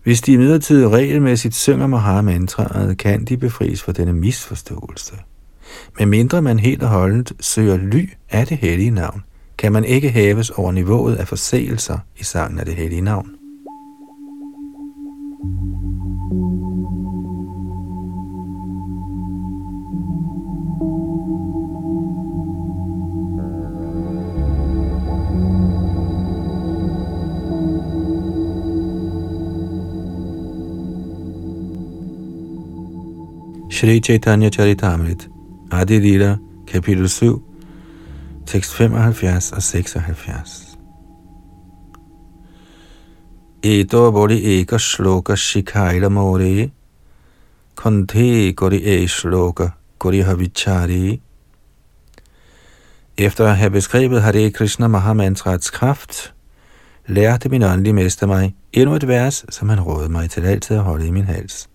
Hvis 0.04 0.22
de 0.22 0.34
imidlertid 0.34 0.88
regelmæssigt 0.88 1.56
synger 1.56 1.88
Maha-mantraet, 1.88 2.98
kan 2.98 3.26
de 3.26 3.38
befries 3.38 3.82
fra 3.84 3.92
denne 3.92 4.14
misforståelse. 4.14 5.14
Men 6.00 6.10
mindre 6.10 6.42
man 6.42 6.60
helt 6.60 6.84
og 6.84 6.90
holdent 6.90 7.34
søger 7.40 7.78
ly 7.78 8.10
af 8.30 8.48
det 8.48 8.58
hellige 8.58 8.92
navn, 8.92 9.24
kan 9.62 9.72
man 9.72 9.86
ikke 9.86 10.10
hæves 10.10 10.50
over 10.50 10.72
niveauet 10.72 11.16
af 11.16 11.28
forseelser 11.28 11.98
i 12.20 12.24
sangen 12.24 12.60
af 12.60 12.66
det 12.66 12.76
hellige 12.76 13.02
navn. 13.02 13.30
Shri 33.72 34.00
Chaitanya 34.00 34.50
Charitamrit, 34.50 35.30
Adi 35.72 36.00
Lila, 36.00 36.38
kapitel 36.68 37.10
7, 37.10 37.51
tekst 38.48 38.74
75 38.74 39.52
og 39.52 39.64
76. 39.64 40.78
Eto 43.64 44.12
boli 44.12 44.60
eka 44.60 44.78
shloka 44.78 45.36
shikaila 45.36 46.10
more, 46.10 46.70
konte 47.76 48.54
gori 48.54 48.78
e 48.84 49.08
shloka 49.08 49.70
gori 50.00 50.20
havichari. 50.20 51.22
Efter 53.18 53.46
at 53.46 53.58
have 53.58 53.72
beskrevet 53.72 54.22
Hare 54.22 54.52
Krishna 54.52 54.88
Mahamantrats 54.88 55.70
kraft, 55.70 56.34
lærte 57.08 57.50
min 57.50 57.64
åndelige 57.64 57.94
mester 57.94 58.28
mig 58.28 58.56
endnu 58.74 58.96
et 58.96 59.08
vers, 59.08 59.46
som 59.50 59.70
han 59.70 59.80
rådede 59.80 60.10
mig 60.10 60.30
til 60.30 60.46
altid 60.46 60.76
at 60.78 60.84
holde 60.84 61.08
i 61.08 61.12
min 61.12 61.24
hals. 61.26 61.70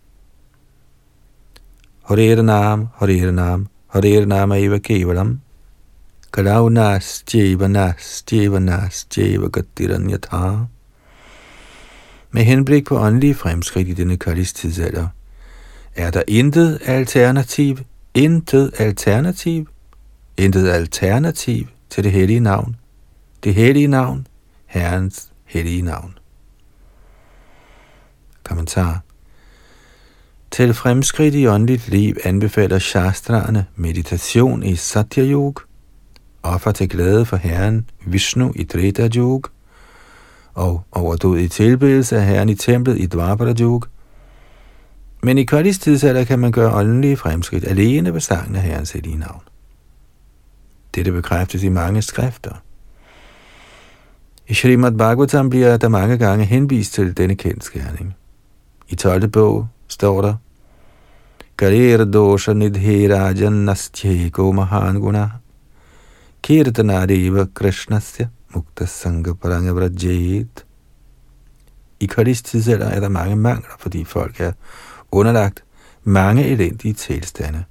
Hare 2.08 2.42
Nam, 2.42 2.88
Hare 2.94 3.32
Nam, 3.32 3.66
Hare 3.88 4.26
Nam 4.26 4.52
Eva 4.52 4.78
Kevalam, 4.78 5.40
Kalaunas 6.36 7.24
Jevanas 7.34 8.24
Jevanas 8.32 9.06
Jevagatiranyatha. 9.16 10.66
Med 12.30 12.44
henblik 12.44 12.86
på 12.86 12.98
åndelige 12.98 13.34
fremskridt 13.34 13.88
i 13.88 13.92
denne 13.92 14.16
Kalis 14.16 14.52
tidsalder, 14.52 15.08
er 15.94 16.10
der 16.10 16.22
intet 16.28 16.78
alternativ, 16.86 17.78
intet 18.14 18.70
alternativ, 18.78 19.68
intet 20.36 20.68
alternativ 20.68 21.66
til 21.90 22.04
det 22.04 22.12
hellige 22.12 22.40
navn, 22.40 22.76
det 23.44 23.54
hellige 23.54 23.88
navn, 23.88 24.26
Herrens 24.66 25.30
hellige 25.44 25.82
navn. 25.82 26.18
Kommentar 28.42 29.00
til 30.50 30.74
fremskridt 30.74 31.34
i 31.34 31.46
åndeligt 31.46 31.88
liv 31.88 32.16
anbefaler 32.24 32.78
shastraerne 32.78 33.66
meditation 33.76 34.62
i 34.62 34.76
Satya 34.76 35.24
Yoga, 35.24 35.65
offer 36.42 36.72
til 36.72 36.88
glæde 36.88 37.26
for 37.26 37.36
Herren 37.36 37.90
Vishnu 38.06 38.52
i 38.56 38.64
Treta 38.64 39.08
Yoga, 39.16 39.48
og 40.54 40.82
overdåd 40.92 41.38
i 41.38 41.48
tilbedelse 41.48 42.16
af 42.16 42.26
Herren 42.26 42.48
i 42.48 42.54
templet 42.54 42.98
i 42.98 43.06
Dvapara 43.06 43.54
Yoga. 43.60 43.86
Men 45.22 45.38
i 45.38 45.44
Kalis 45.44 45.78
tidsalder 45.78 46.24
kan 46.24 46.38
man 46.38 46.52
gøre 46.52 46.74
åndelige 46.74 47.16
fremskridt 47.16 47.64
alene 47.64 48.14
ved 48.14 48.20
sangen 48.20 48.56
af 48.56 48.62
Herrens 48.62 48.92
hellige 48.92 49.18
navn. 49.18 49.42
Dette 50.94 51.12
bekræftes 51.12 51.62
i 51.62 51.68
mange 51.68 52.02
skrifter. 52.02 52.62
I 54.48 54.54
Srimad 54.54 54.92
Bhagavatam 54.92 55.50
bliver 55.50 55.76
der 55.76 55.88
mange 55.88 56.18
gange 56.18 56.44
henvist 56.44 56.92
til 56.92 57.16
denne 57.16 57.34
kendskærning. 57.34 58.16
I 58.88 58.94
12. 58.94 59.28
bog 59.28 59.68
står 59.88 60.22
der, 60.22 60.34
Karir 61.58 62.04
dosha 62.04 62.52
nidhe 62.52 63.08
rajan 63.08 63.52
nasthyeko 63.52 64.52
mahan 64.52 65.00
guna 65.00 65.30
kirtanadeva 66.46 67.46
krishnasya 67.54 68.28
mukta 68.54 68.86
sangha 68.86 69.34
paranga 69.34 69.72
vrajayet. 69.72 70.64
I 72.00 72.06
Kalis 72.06 72.42
tidsalder 72.42 72.86
er 72.86 73.00
der 73.00 73.08
mange 73.08 73.36
mangler, 73.36 73.76
fordi 73.78 74.04
folk 74.04 74.40
er 74.40 74.52
underlagt 75.10 75.64
mange 76.04 76.46
elendige 76.46 76.94
tilstande. 76.94 77.64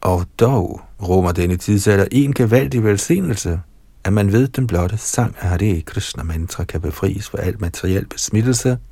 Og 0.00 0.26
dog 0.40 0.80
rummer 1.02 1.32
denne 1.32 1.56
tidsalder 1.56 2.06
en 2.12 2.34
gevaldig 2.34 2.84
velsignelse, 2.84 3.60
at 4.04 4.12
man 4.12 4.32
ved 4.32 4.48
den 4.48 4.66
blotte 4.66 4.96
sang 4.96 5.36
af 5.40 5.48
Hare 5.48 5.80
Krishna 5.80 6.22
mantra 6.22 6.64
kan 6.64 6.80
befries 6.80 7.28
for 7.28 7.38
alt 7.38 7.60
materiel 7.60 8.06
besmittelse– 8.06 8.78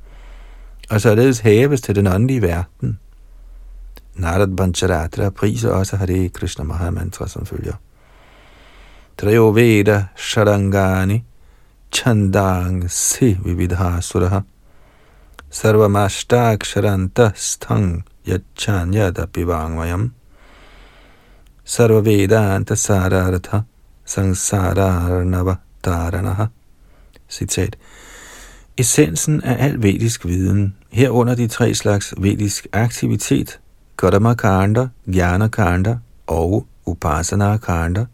og 0.91 1.01
således 1.01 1.39
hæves 1.39 1.81
til 1.81 1.95
den 1.95 2.07
åndelige 2.07 2.41
verden. 2.41 2.99
Narad 4.15 4.55
Bancharatra 4.57 5.29
priser 5.29 5.69
også 5.69 5.97
Hare 5.97 6.29
Krishna 6.29 6.63
Mahamantra, 6.63 7.27
som 7.27 7.45
følger. 7.45 7.73
Sharanta 16.63 17.31
Stang 17.35 18.03
Yachanyada 18.25 19.27
Pivangvayam 19.27 20.11
Sarva 21.63 22.01
Vedanta 22.01 22.75
Sarartha 22.75 23.63
Sangsararnava 24.05 25.59
Taranaha 25.83 26.49
Citat. 27.29 27.75
Essensen 28.77 29.41
af 29.43 29.65
al 29.65 29.83
vedisk 29.83 30.25
viden, 30.25 30.75
herunder 30.91 31.35
de 31.35 31.47
tre 31.47 31.75
slags 31.75 32.13
vedisk 32.17 32.67
aktivitet, 32.73 33.59
Karma 33.97 34.33
Kanda, 34.33 34.87
Jnana 35.07 35.47
Kanda 35.47 35.97
og 36.27 36.65
Upasana 36.85 37.57
Kanda, 37.57 38.05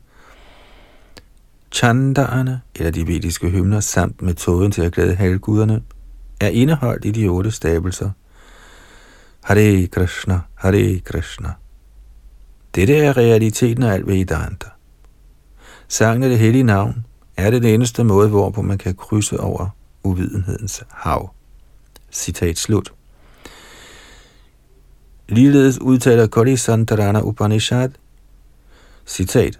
Chandaerne, 1.77 2.61
eller 2.75 2.91
de 2.91 3.07
vediske 3.07 3.49
hymner, 3.49 3.79
samt 3.79 4.21
metoden 4.21 4.71
til 4.71 4.81
at 4.81 4.91
glæde 4.93 5.15
halvguderne, 5.15 5.81
er 6.41 6.47
indeholdt 6.47 7.05
i 7.05 7.11
de 7.11 7.27
otte 7.27 7.51
stabelser. 7.51 8.11
Hare 9.43 9.87
Krishna, 9.87 10.39
Hare 10.55 10.99
Krishna. 10.99 11.49
Dette 12.75 12.97
er 12.97 13.17
realiteten 13.17 13.83
af 13.83 13.93
alt 13.93 14.07
Vedanta. 14.07 14.67
Sangen 15.87 16.23
af 16.23 16.29
det 16.29 16.39
hellige 16.39 16.63
navn 16.63 17.05
er 17.37 17.51
det 17.51 17.61
den 17.61 17.73
eneste 17.73 18.03
måde, 18.03 18.29
hvorpå 18.29 18.61
man 18.61 18.77
kan 18.77 18.95
krydse 18.95 19.39
over 19.39 19.69
uvidenhedens 20.03 20.83
hav. 20.89 21.33
Citat 22.11 22.57
slut. 22.57 22.93
Ligeledes 25.29 25.81
udtaler 25.81 26.27
Kali 26.27 26.57
Santarana 26.57 27.21
Upanishad, 27.21 27.89
citat, 29.05 29.59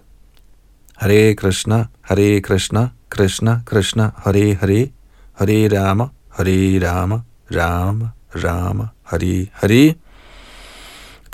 Hare 1.00 1.34
Krishna, 1.34 1.86
Hare 2.00 2.40
Krishna, 2.40 2.90
Krishna 3.08 3.62
Krishna, 3.64 4.12
Hare 4.24 4.54
Hare, 4.54 4.88
Hare 5.32 5.68
Rama, 5.68 6.08
Hare 6.28 6.80
Rama, 6.80 7.20
Rama, 7.50 8.10
Rama, 8.34 8.88
Hare 9.02 9.46
Hare. 9.52 9.94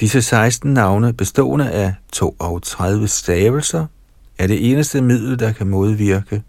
Disse 0.00 0.22
16 0.22 0.74
navne, 0.74 1.12
bestående 1.12 1.70
af 1.70 1.94
32 2.12 3.08
stavelser, 3.08 3.86
er 4.38 4.46
det 4.46 4.70
eneste 4.70 5.00
middel, 5.00 5.38
der 5.38 5.52
kan 5.52 5.66
modvirke 5.66 6.42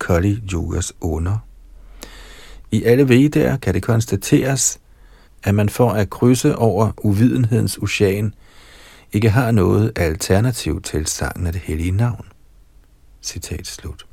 Kali 0.00 0.42
Yugas 0.52 0.92
under. 1.00 1.38
I 2.70 2.82
alle 2.84 3.08
vedaer 3.08 3.56
kan 3.56 3.74
det 3.74 3.82
konstateres, 3.82 4.78
at 5.42 5.54
man 5.54 5.68
for 5.68 5.90
at 5.90 6.10
krydse 6.10 6.56
over 6.56 6.92
uvidenhedens 7.04 7.78
ocean 7.78 8.34
ikke 9.12 9.30
har 9.30 9.50
noget 9.50 9.92
alternativ 9.96 10.82
til 10.82 11.06
sangen 11.06 11.46
af 11.46 11.52
det 11.52 11.62
hellige 11.62 11.90
navn. 11.90 12.24
Citat 13.24 13.66
slut. 13.66 14.06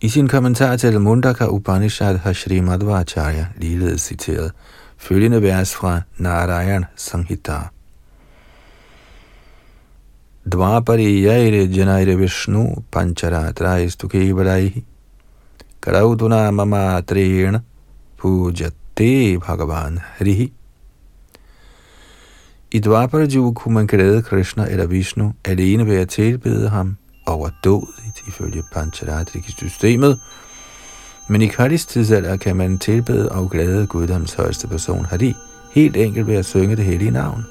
I 0.00 0.08
sin 0.08 0.28
kommentar 0.28 0.76
til 0.76 1.00
Mundaka 1.00 1.46
Upanishad 1.46 2.18
har 2.18 2.32
Shri 2.32 2.60
Madhvacharya 2.60 3.46
ligeledes 3.56 4.00
citeret 4.00 4.52
følgende 4.96 5.42
vers 5.42 5.74
fra 5.74 6.00
Narayan 6.16 6.84
Sanghita. 6.96 7.58
Dvapariyaire 10.52 11.64
janaire 11.64 12.18
Vishnu 12.18 12.82
pancharatra 12.90 13.76
istukevadaihi 13.76 14.84
karauduna 15.82 16.50
mamatrena 16.50 17.60
pujate 18.16 19.38
bhagavan 19.38 19.98
hrihi. 20.18 20.52
I 22.72 22.80
Dwapara 22.80 23.52
kunne 23.54 23.74
man 23.74 23.86
glæde 23.86 24.22
Krishna 24.22 24.66
eller 24.66 24.86
Vishnu 24.86 25.34
alene 25.44 25.86
ved 25.86 25.96
at 25.96 26.08
tilbede 26.08 26.68
ham 26.68 26.96
overdådigt 27.26 28.22
ifølge 28.28 28.62
Pancharatrik-systemet, 28.72 30.20
men 31.28 31.42
i 31.42 31.46
Kalis 31.46 31.86
tidsalder 31.86 32.36
kan 32.36 32.56
man 32.56 32.78
tilbede 32.78 33.28
og 33.28 33.50
glæde 33.50 33.86
Guddoms 33.86 34.34
højeste 34.34 34.68
person 34.68 35.04
Hari, 35.04 35.34
helt 35.72 35.96
enkelt 35.96 36.26
ved 36.26 36.34
at 36.34 36.44
synge 36.46 36.76
det 36.76 36.84
hellige 36.84 37.10
navn. 37.10 37.44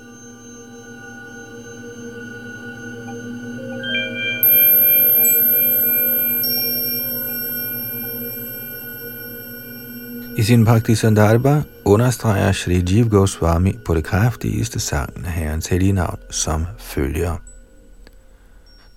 I 10.37 10.43
sin 10.43 10.65
Bhakti 10.65 10.95
Sandarbha 10.95 11.61
understreger 11.85 12.51
Shri 12.51 12.83
Jiv 12.89 13.09
Goswami 13.09 13.77
på 13.85 13.93
det 13.93 14.03
kraftigste 14.03 14.79
sangen 14.79 15.25
af 15.25 15.31
Herrens 15.31 15.67
hellige 15.67 15.91
navn 15.91 16.19
som 16.29 16.65
følger. 16.79 17.50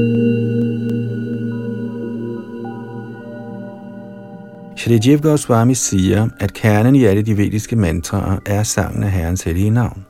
Shri 4.82 5.00
Jiv 5.06 5.20
Goswami 5.20 5.74
siger, 5.74 6.28
at 6.40 6.52
kernen 6.52 6.94
i 6.94 7.04
alle 7.04 7.22
de 7.22 7.36
vediske 7.36 7.76
mantraer 7.76 8.38
er 8.46 8.62
sangen 8.62 9.02
af 9.02 9.10
Herrens 9.10 9.42
hellige 9.42 9.70
navn. 9.70 10.06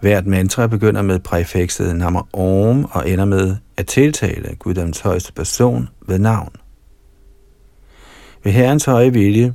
Hvert 0.00 0.26
mantra 0.26 0.66
begynder 0.66 1.02
med 1.02 1.18
præfikset 1.18 1.96
Namah 1.96 2.22
Om 2.32 2.84
og 2.84 3.10
ender 3.10 3.24
med 3.24 3.56
at 3.76 3.86
tiltale 3.86 4.56
Guddoms 4.58 5.00
højeste 5.00 5.32
person 5.32 5.88
ved 6.08 6.18
navn. 6.18 6.52
Ved 8.44 8.52
Herrens 8.52 8.84
høje 8.84 9.12
vilje 9.12 9.54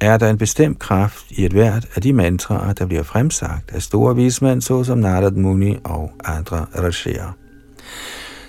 er 0.00 0.16
der 0.16 0.30
en 0.30 0.38
bestemt 0.38 0.78
kraft 0.78 1.24
i 1.30 1.44
et 1.44 1.52
hvert 1.52 1.88
af 1.94 2.02
de 2.02 2.12
mantraer, 2.12 2.72
der 2.72 2.86
bliver 2.86 3.02
fremsagt 3.02 3.70
af 3.74 3.82
store 3.82 4.16
vismænd, 4.16 4.62
såsom 4.62 4.98
Narad 4.98 5.30
Muni 5.30 5.76
og 5.84 6.12
andre 6.24 6.66
rashier. 6.78 7.36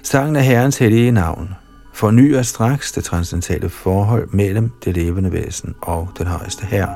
Sangen 0.04 0.36
af 0.36 0.44
Herrens 0.44 0.78
hellige 0.78 1.12
navn 1.12 1.50
fornyer 1.98 2.42
straks 2.42 2.92
det 2.92 3.04
transcendentale 3.04 3.70
forhold 3.70 4.30
mellem 4.32 4.72
det 4.86 4.96
levende 4.96 5.32
væsen 5.32 5.76
og 5.82 6.10
den 6.18 6.28
højeste 6.28 6.66
herre. 6.66 6.96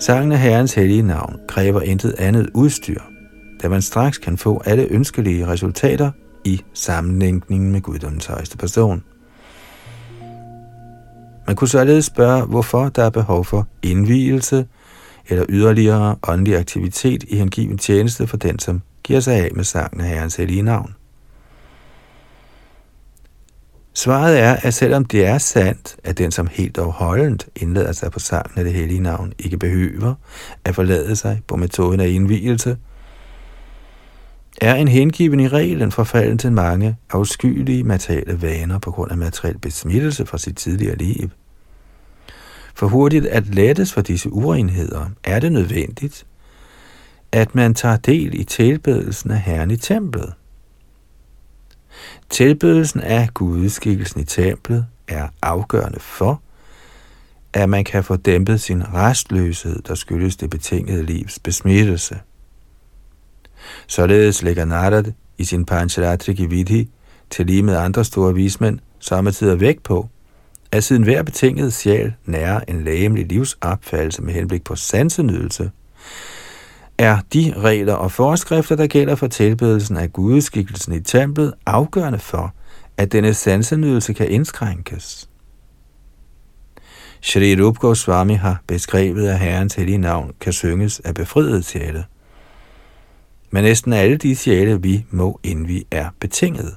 Sangen 0.00 0.32
af 0.32 0.38
Herrens 0.38 0.74
hellige 0.74 1.02
navn 1.02 1.40
kræver 1.48 1.80
intet 1.80 2.14
andet 2.18 2.50
udstyr, 2.54 3.00
da 3.62 3.68
man 3.68 3.82
straks 3.82 4.18
kan 4.18 4.38
få 4.38 4.62
alle 4.64 4.86
ønskelige 4.90 5.46
resultater 5.46 6.10
i 6.44 6.62
sammenlægningen 6.74 7.72
med 7.72 7.80
Guddoms 7.80 8.26
højeste 8.26 8.56
person. 8.56 9.02
Man 11.48 11.56
kunne 11.56 11.68
således 11.68 12.04
spørge, 12.04 12.46
hvorfor 12.46 12.88
der 12.88 13.04
er 13.04 13.10
behov 13.10 13.44
for 13.44 13.68
indvielse 13.82 14.66
eller 15.28 15.44
yderligere 15.48 16.16
åndelig 16.28 16.56
aktivitet 16.56 17.22
i 17.28 17.36
hengiven 17.36 17.78
tjeneste 17.78 18.26
for 18.26 18.36
den, 18.36 18.58
som 18.58 18.82
giver 19.02 19.20
sig 19.20 19.34
af 19.34 19.50
med 19.54 19.64
sangen 19.64 20.00
af 20.00 20.08
Herrens 20.08 20.36
hellige 20.36 20.62
navn. 20.62 20.94
Svaret 23.94 24.38
er, 24.38 24.56
at 24.62 24.74
selvom 24.74 25.04
det 25.04 25.26
er 25.26 25.38
sandt, 25.38 25.96
at 26.04 26.18
den, 26.18 26.30
som 26.30 26.48
helt 26.52 26.78
afholdent 26.78 27.48
indlader 27.56 27.92
sig 27.92 28.10
på 28.10 28.18
sangen 28.18 28.58
af 28.58 28.64
det 28.64 28.72
hellige 28.72 29.00
navn, 29.00 29.32
ikke 29.38 29.58
behøver 29.58 30.14
at 30.64 30.74
forlade 30.74 31.16
sig 31.16 31.40
på 31.46 31.56
metoden 31.56 32.00
af 32.00 32.08
indvielse, 32.08 32.76
er 34.60 34.74
en 34.74 34.88
hengiven 34.88 35.40
i 35.40 35.48
reglen 35.48 35.92
forfalden 35.92 36.38
til 36.38 36.52
mange 36.52 36.96
afskyelige 37.10 37.84
materielle 37.84 38.42
vaner 38.42 38.78
på 38.78 38.90
grund 38.90 39.10
af 39.10 39.18
materiel 39.18 39.58
besmittelse 39.58 40.26
fra 40.26 40.38
sit 40.38 40.56
tidligere 40.56 40.96
liv. 40.96 41.30
For 42.74 42.86
hurtigt 42.86 43.26
at 43.26 43.54
lettes 43.54 43.92
for 43.92 44.00
disse 44.00 44.32
urenheder 44.32 45.06
er 45.24 45.40
det 45.40 45.52
nødvendigt, 45.52 46.26
at 47.32 47.54
man 47.54 47.74
tager 47.74 47.96
del 47.96 48.40
i 48.40 48.44
tilbedelsen 48.44 49.30
af 49.30 49.40
Herren 49.40 49.70
i 49.70 49.76
templet. 49.76 50.32
Tilbedelsen 52.30 53.00
af 53.00 53.28
gudeskikkelsen 53.34 54.20
i 54.20 54.24
templet 54.24 54.86
er 55.08 55.28
afgørende 55.42 56.00
for, 56.00 56.42
at 57.52 57.68
man 57.68 57.84
kan 57.84 58.04
få 58.04 58.16
dæmpet 58.16 58.60
sin 58.60 58.94
restløshed, 58.94 59.82
der 59.82 59.94
skyldes 59.94 60.36
det 60.36 60.50
betingede 60.50 61.02
livs 61.02 61.38
besmittelse. 61.38 62.18
Således 63.86 64.42
lægger 64.42 64.64
Narad 64.64 65.04
i 65.38 65.44
sin 65.44 65.64
Pancharatriki 65.64 66.46
Vidhi 66.46 66.88
til 67.30 67.46
lige 67.46 67.62
med 67.62 67.76
andre 67.76 68.04
store 68.04 68.34
vismænd 68.34 68.78
samtidig 69.00 69.60
vægt 69.60 69.82
på, 69.82 70.08
at 70.72 70.84
siden 70.84 71.02
hver 71.02 71.22
betinget 71.22 71.72
sjæl 71.72 72.12
nærer 72.24 72.60
en 72.68 72.84
lægemlig 72.84 73.26
livsopfattelse 73.26 74.22
med 74.22 74.34
henblik 74.34 74.64
på 74.64 74.76
sansenydelse, 74.76 75.70
er 76.98 77.18
de 77.32 77.54
regler 77.56 77.94
og 77.94 78.12
forskrifter, 78.12 78.76
der 78.76 78.86
gælder 78.86 79.14
for 79.14 79.26
tilbedelsen 79.26 79.96
af 79.96 80.12
gudeskikkelsen 80.12 80.92
i 80.92 81.00
templet, 81.00 81.54
afgørende 81.66 82.18
for, 82.18 82.54
at 82.96 83.12
denne 83.12 83.34
sansenydelse 83.34 84.12
kan 84.12 84.30
indskrænkes. 84.30 85.28
Shri 87.20 87.62
Rup 87.62 87.78
Goswami 87.78 88.34
har 88.34 88.62
beskrevet, 88.66 89.28
at 89.28 89.38
Herrens 89.38 89.74
hellige 89.74 89.98
navn 89.98 90.32
kan 90.40 90.52
synges 90.52 91.00
af 91.00 91.14
befriede 91.14 91.62
sjæle– 91.62 92.04
men 93.50 93.64
næsten 93.64 93.92
alle 93.92 94.16
de 94.16 94.36
sjæle, 94.36 94.82
vi 94.82 95.04
må 95.10 95.40
indvi, 95.42 95.86
er 95.90 96.08
betinget. 96.20 96.76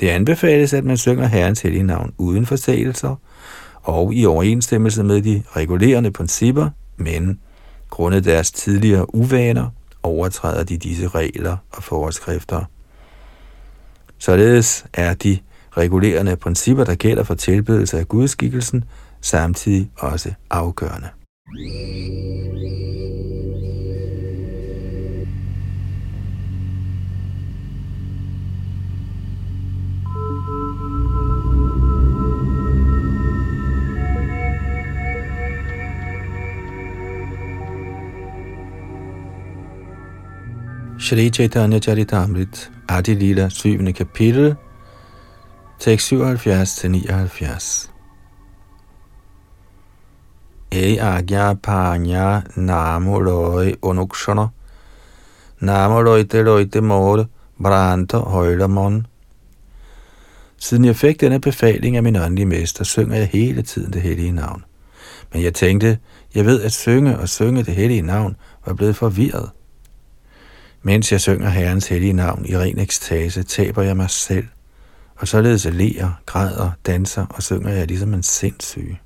Det 0.00 0.08
anbefales, 0.08 0.72
at 0.72 0.84
man 0.84 0.96
synger 0.96 1.26
Herrens 1.26 1.60
hellige 1.60 1.82
navn 1.82 2.12
uden 2.18 2.46
forseelser 2.46 3.16
og 3.82 4.14
i 4.14 4.26
overensstemmelse 4.26 5.02
med 5.04 5.22
de 5.22 5.42
regulerende 5.56 6.10
principper, 6.10 6.70
men 6.96 7.40
grundet 7.90 8.24
deres 8.24 8.52
tidligere 8.52 9.14
uvaner 9.14 9.70
overtræder 10.02 10.64
de 10.64 10.76
disse 10.76 11.08
regler 11.08 11.56
og 11.70 11.82
forskrifter. 11.82 12.64
Således 14.18 14.86
er 14.94 15.14
de 15.14 15.38
regulerende 15.76 16.36
principper, 16.36 16.84
der 16.84 16.94
gælder 16.94 17.22
for 17.22 17.34
tilbedelse 17.34 17.98
af 17.98 18.08
gudskikkelsen, 18.08 18.84
samtidig 19.20 19.90
også 19.96 20.32
afgørende. 20.50 21.08
Shri 41.06 41.30
Chaitanya 41.30 41.78
Charitamrit, 41.78 42.68
Adi 42.88 43.14
Lila, 43.14 43.48
7. 43.48 43.92
kapitel, 43.92 44.56
tekst 45.78 46.12
77-79. 46.12 47.88
E 50.72 50.98
agya 50.98 51.54
panya 51.62 52.42
namo 52.56 53.20
loy 53.20 53.74
onukshana, 53.82 54.48
namo 55.60 56.02
loyte 56.02 56.42
loyte 56.42 56.80
mor, 56.80 57.28
branta 57.62 58.18
højlermon. 58.18 59.06
Siden 60.58 60.84
jeg 60.84 60.96
fik 60.96 61.20
denne 61.20 61.40
befaling 61.40 61.96
af 61.96 62.02
min 62.02 62.16
åndelige 62.16 62.46
mester, 62.46 62.84
synger 62.84 63.16
jeg 63.16 63.26
hele 63.26 63.62
tiden 63.62 63.92
det 63.92 64.02
hellige 64.02 64.32
navn. 64.32 64.64
Men 65.32 65.42
jeg 65.42 65.54
tænkte, 65.54 65.98
jeg 66.34 66.46
ved 66.46 66.62
at 66.62 66.72
synge 66.72 67.18
og 67.18 67.28
synge 67.28 67.62
det 67.62 67.74
hellige 67.74 68.02
navn, 68.02 68.36
var 68.66 68.74
blevet 68.74 68.96
forvirret. 68.96 69.50
Mens 70.86 71.12
jeg 71.12 71.20
synger 71.20 71.48
Herrens 71.48 71.88
hellige 71.88 72.12
navn 72.12 72.46
i 72.48 72.56
ren 72.56 72.78
ekstase, 72.78 73.42
taber 73.42 73.82
jeg 73.82 73.96
mig 73.96 74.10
selv, 74.10 74.46
og 75.16 75.28
således 75.28 75.64
ler, 75.64 76.20
græder, 76.26 76.70
danser 76.86 77.26
og 77.30 77.42
synger 77.42 77.70
jeg 77.70 77.86
ligesom 77.86 78.14
en 78.14 78.22
sindssyg. 78.22 78.96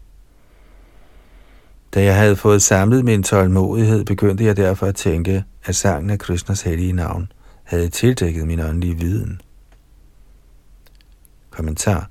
Da 1.94 2.02
jeg 2.02 2.16
havde 2.16 2.36
fået 2.36 2.62
samlet 2.62 3.04
min 3.04 3.22
tålmodighed, 3.22 4.04
begyndte 4.04 4.44
jeg 4.44 4.56
derfor 4.56 4.86
at 4.86 4.94
tænke, 4.94 5.44
at 5.64 5.76
sangen 5.76 6.10
af 6.10 6.18
Krishnas 6.18 6.62
hellige 6.62 6.92
navn 6.92 7.32
havde 7.64 7.88
tildækket 7.88 8.46
min 8.46 8.60
åndelige 8.60 8.98
viden. 8.98 9.40
Kommentar 11.50 12.10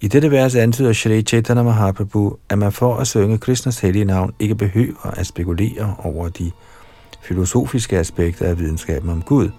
i 0.00 0.08
dette 0.08 0.30
vers 0.30 0.54
antyder 0.54 0.92
Shri 0.92 1.22
Chaitanya 1.22 1.62
Mahaprabhu, 1.62 2.36
at 2.48 2.58
man 2.58 2.72
for 2.72 2.96
at 2.96 3.06
synge 3.06 3.38
Krishnas 3.38 3.80
hellige 3.80 4.04
navn 4.04 4.34
ikke 4.38 4.54
behøver 4.54 5.10
at 5.10 5.26
spekulere 5.26 5.96
over 5.98 6.28
de 6.28 6.50
filosofiske 7.20 7.98
aspekter 7.98 8.46
af 8.46 8.58
videnskaben 8.58 9.10
om 9.10 9.22
Gud, 9.22 9.50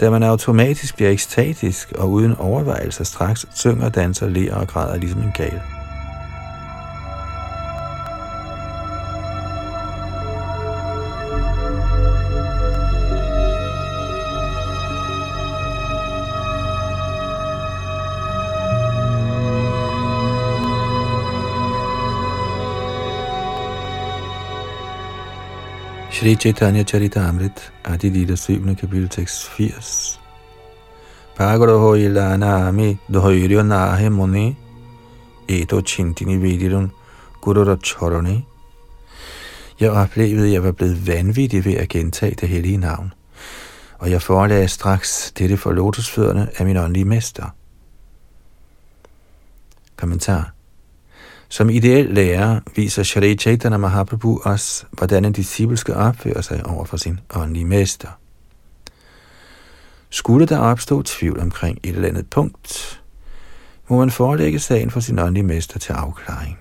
da 0.00 0.10
man 0.10 0.22
automatisk 0.22 0.96
bliver 0.96 1.10
ekstatisk 1.10 1.92
og 1.92 2.10
uden 2.10 2.36
overvejelser 2.36 3.04
straks 3.04 3.46
synger, 3.54 3.88
danser, 3.88 4.28
ler 4.28 4.54
og 4.54 4.68
græder 4.68 4.96
ligesom 4.96 5.20
en 5.20 5.32
gal. 5.34 5.60
Shri 26.22 26.36
Chaitanya 26.36 26.84
Charitamrit, 26.84 27.72
Adi 27.84 28.08
Lita 28.08 28.36
7. 28.36 28.76
kapitel 28.76 29.08
tekst 29.08 29.48
80. 29.58 30.20
Pagaro 31.34 31.80
ho 31.80 31.96
ilana 31.96 32.68
ami 32.68 32.96
dohoiryo 33.10 33.62
nahe 33.66 34.08
moni, 34.08 34.56
eto 35.48 35.80
chintini 35.82 36.36
vidirun 36.38 36.92
gurura 37.40 37.76
choroni. 37.76 38.46
Jeg 39.80 39.90
oplevede, 39.90 40.46
at 40.46 40.52
jeg 40.52 40.64
var 40.64 40.72
blevet 40.72 41.06
vanvittig 41.06 41.64
ved 41.64 41.74
at 41.74 41.88
gentage 41.88 42.34
det 42.34 42.48
hellige 42.48 42.76
navn, 42.76 43.12
og 43.98 44.10
jeg 44.10 44.22
forelagde 44.22 44.68
straks 44.68 45.32
dette 45.38 45.56
for 45.56 45.72
lotusfødderne 45.72 46.48
af 46.58 46.66
min 46.66 46.76
åndelige 46.76 47.04
mester. 47.04 47.54
Kommentar 49.96 50.52
som 51.52 51.70
ideel 51.70 52.06
lærer 52.06 52.60
viser 52.76 53.02
Shri 53.02 53.36
Chaitanya 53.36 53.78
Mahaprabhu 53.78 54.40
os, 54.44 54.86
hvordan 54.92 55.24
en 55.24 55.32
disciple 55.32 55.76
skal 55.76 55.94
opføre 55.94 56.42
sig 56.42 56.66
over 56.66 56.84
for 56.84 56.96
sin 56.96 57.20
åndelige 57.34 57.64
mester. 57.64 58.08
Skulle 60.10 60.46
der 60.46 60.58
opstå 60.58 61.02
tvivl 61.02 61.40
omkring 61.40 61.78
et 61.82 61.94
eller 61.94 62.08
andet 62.08 62.30
punkt, 62.30 63.02
må 63.88 63.98
man 63.98 64.10
forelægge 64.10 64.58
sagen 64.58 64.90
for 64.90 65.00
sin 65.00 65.18
åndelige 65.18 65.46
mester 65.46 65.78
til 65.78 65.92
afklaring. 65.92 66.58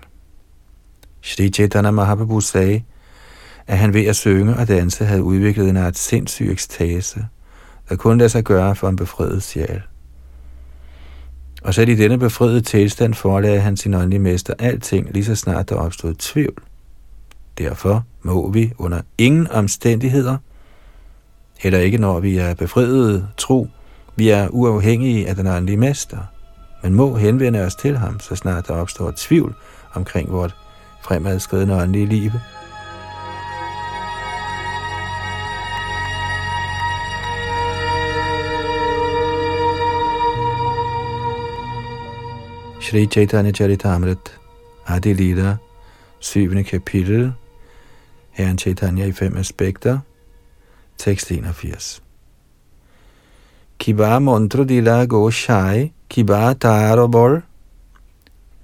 Shri 1.21 1.49
Chaitanya 1.49 1.91
Mahaprabhu 1.91 2.39
sagde, 2.39 2.83
at 3.67 3.77
han 3.77 3.93
ved 3.93 4.05
at 4.05 4.15
synge 4.15 4.55
og 4.55 4.67
danse 4.67 5.05
havde 5.05 5.23
udviklet 5.23 5.69
en 5.69 5.77
art 5.77 5.97
sindssyg 5.97 6.51
ekstase, 6.51 7.27
der 7.89 7.95
kun 7.95 8.17
lader 8.17 8.29
sig 8.29 8.43
gøre 8.43 8.75
for 8.75 8.89
en 8.89 8.95
befriet 8.95 9.43
sjæl. 9.43 9.81
Og 11.62 11.74
så 11.74 11.82
i 11.82 11.95
denne 11.95 12.18
befriede 12.18 12.62
tilstand 12.62 13.14
forelagde 13.14 13.59
han 13.62 13.78
sin 13.78 13.93
åndelige 13.93 14.20
mester 14.20 14.53
alting, 14.59 15.14
lige 15.14 15.26
så 15.26 15.36
snart 15.36 15.70
der 15.70 15.76
opstod 15.76 16.14
tvivl. 16.14 16.64
Derfor 17.57 18.05
må 18.22 18.51
vi 18.51 18.72
under 18.78 19.01
ingen 19.18 19.47
omstændigheder, 19.51 20.38
heller 21.59 21.80
ikke 21.80 21.97
når 21.97 22.20
vi 22.20 22.38
er 22.38 22.53
befriede 22.53 23.28
tro, 23.38 23.68
vi 24.16 24.30
er 24.30 24.47
uafhængige 24.47 25.28
af 25.30 25.36
den 25.36 25.47
åndelige 25.47 25.78
mester, 25.78 26.18
men 26.84 26.93
må 26.93 27.16
henvende 27.16 27.62
os 27.62 27.76
til 27.76 27.97
ham, 27.97 28.20
så 28.20 28.36
snart 28.36 28.68
der 28.68 28.74
opstår 28.74 29.14
tvivl 29.16 29.55
omkring 29.93 30.32
vort 30.32 30.55
fremadskridende 31.03 31.76
åndelige 31.76 32.05
liv. 32.05 32.32
Shri 42.91 43.07
Chaitanya 43.07 43.53
Charitamrit, 43.53 44.31
Adi 44.85 45.13
Lila, 45.13 45.59
7. 46.19 46.61
kapitel, 46.65 47.33
Herren 48.31 48.57
Chaitanya 48.57 49.05
i 49.05 49.11
fem 49.13 49.37
aspekter, 49.37 50.01
tekst 50.97 51.31
81. 51.31 52.01
Kiba 53.79 54.19
mantra 54.19 54.65
dila 54.65 55.07
go 55.07 55.29
shai, 55.29 55.93
kiba 56.09 56.53
tarobol, 56.53 57.43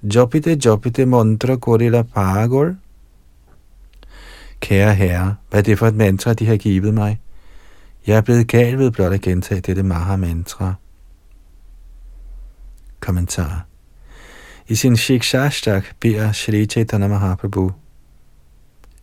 jopite 0.04 0.56
jopite 0.56 1.06
mantra 1.06 1.56
korila 1.56 2.02
pagol. 2.02 2.76
Kære 4.60 4.94
herre, 4.94 5.36
hvad 5.50 5.60
er 5.60 5.62
det 5.62 5.78
for 5.78 5.86
et 5.86 5.94
mantra, 5.94 6.34
de 6.34 6.46
har 6.46 6.56
givet 6.56 6.94
mig? 6.94 7.20
Jeg 8.06 8.16
er 8.16 8.20
blevet 8.20 8.48
gal 8.48 8.78
ved 8.78 8.90
blot 8.90 9.12
at 9.12 9.20
gentage 9.20 9.60
dette 9.60 9.82
Maha-mantra. 9.82 10.74
Kommentar 13.00 13.67
i 14.70 14.74
sin 14.74 14.96
Shikshashtak 14.96 15.84
beder 15.98 16.32
Shri 16.32 16.66
Chaitanya 16.66 17.08
Mahaprabhu 17.08 17.72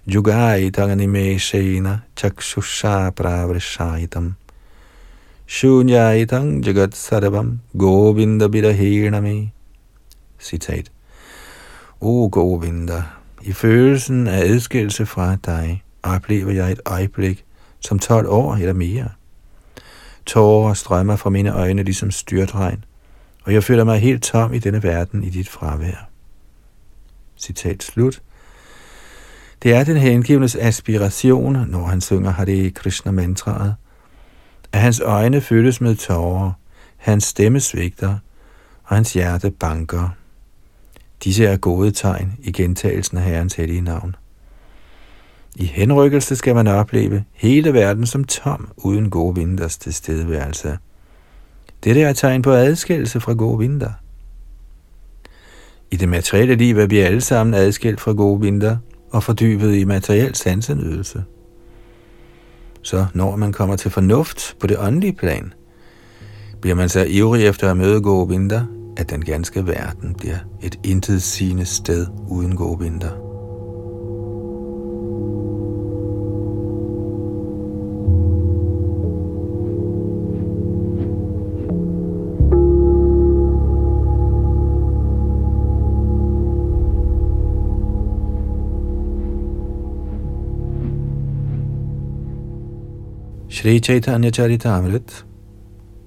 Jugai 0.07 0.69
Tanganimeshena 0.69 2.03
Chakshusha 2.15 3.11
pravrishayitam. 3.11 4.35
Shunyayitam 5.47 6.61
Jagat 6.63 6.93
Sarvam 6.93 7.61
Govinda 7.75 8.47
Bidahinami 8.47 9.51
Citat 10.39 10.91
O 11.99 12.29
Govinda, 12.29 13.03
i 13.41 13.53
følelsen 13.53 14.27
af 14.27 14.39
adskillelse 14.39 15.05
fra 15.05 15.35
dig, 15.35 15.83
oplever 16.03 16.51
jeg 16.51 16.71
et 16.71 16.81
øjeblik 16.85 17.45
som 17.79 17.99
12 17.99 18.27
år 18.29 18.55
eller 18.55 18.73
mere. 18.73 19.09
Tårer 20.25 20.73
strømmer 20.73 21.15
fra 21.15 21.29
mine 21.29 21.53
øjne 21.53 21.83
ligesom 21.83 22.11
styrtregn 22.11 22.84
og 23.45 23.53
jeg 23.53 23.63
føler 23.63 23.83
mig 23.83 23.99
helt 23.99 24.23
tom 24.23 24.53
i 24.53 24.59
denne 24.59 24.83
verden 24.83 25.23
i 25.23 25.29
dit 25.29 25.49
fravær. 25.49 26.09
Citat 27.37 27.83
slut. 27.83 28.21
Det 29.63 29.73
er 29.73 29.83
den 29.83 29.97
hengivnes 29.97 30.55
aspiration, 30.55 31.53
når 31.67 31.85
han 31.85 32.01
synger 32.01 32.31
Hare 32.31 32.69
Krishna 32.69 33.11
mantraet, 33.11 33.75
at 34.71 34.79
hans 34.79 34.99
øjne 34.99 35.41
fyldes 35.41 35.81
med 35.81 35.95
tårer, 35.95 36.51
hans 36.97 37.23
stemme 37.23 37.59
svigter, 37.59 38.17
og 38.83 38.95
hans 38.95 39.13
hjerte 39.13 39.51
banker. 39.51 40.09
Disse 41.23 41.45
er 41.45 41.57
gode 41.57 41.91
tegn 41.91 42.33
i 42.39 42.51
gentagelsen 42.51 43.17
af 43.17 43.23
Herrens 43.23 43.53
hellige 43.53 43.81
navn. 43.81 44.15
I 45.55 45.65
henrykkelse 45.65 46.35
skal 46.35 46.55
man 46.55 46.67
opleve 46.67 47.23
hele 47.33 47.73
verden 47.73 48.05
som 48.05 48.23
tom, 48.23 48.69
uden 48.77 49.09
gode 49.09 49.35
vinters 49.35 49.77
tilstedeværelse. 49.77 50.77
Dette 51.83 52.01
er 52.01 52.09
et 52.09 52.15
tegn 52.15 52.41
på 52.41 52.51
adskillelse 52.51 53.19
fra 53.19 53.33
gode 53.33 53.59
vinter. 53.59 53.91
I 55.91 55.95
det 55.95 56.09
materielle 56.09 56.55
liv 56.55 56.77
er 56.77 56.85
vi 56.85 56.97
alle 56.97 57.21
sammen 57.21 57.53
adskilt 57.53 58.01
fra 58.01 58.11
gode 58.11 58.41
vinter 58.41 58.77
og 59.11 59.23
fordybet 59.23 59.75
i 59.75 59.83
materiel 59.83 60.35
sansenydelse. 60.35 61.23
Så 62.81 63.05
når 63.13 63.35
man 63.35 63.53
kommer 63.53 63.75
til 63.75 63.91
fornuft 63.91 64.55
på 64.59 64.67
det 64.67 64.77
åndelige 64.79 65.13
plan, 65.13 65.53
bliver 66.61 66.75
man 66.75 66.89
så 66.89 67.05
ivrig 67.09 67.45
efter 67.45 67.71
at 67.71 67.77
møde 67.77 68.01
gode 68.01 68.29
vinter, 68.29 68.65
at 68.97 69.09
den 69.09 69.25
ganske 69.25 69.67
verden 69.67 70.15
bliver 70.15 70.37
et 70.63 70.79
intetsigende 70.83 71.65
sted 71.65 72.07
uden 72.29 72.55
Govinda. 72.55 73.09
Shri 93.65 93.79
Chaitanya 93.79 94.29
Charitamrit, 94.29 95.23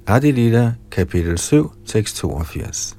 Adi 0.06 0.30
Lila, 0.30 0.76
kapitel 0.90 1.36
7, 1.36 1.70
tekst 1.86 2.16
82. 2.16 2.94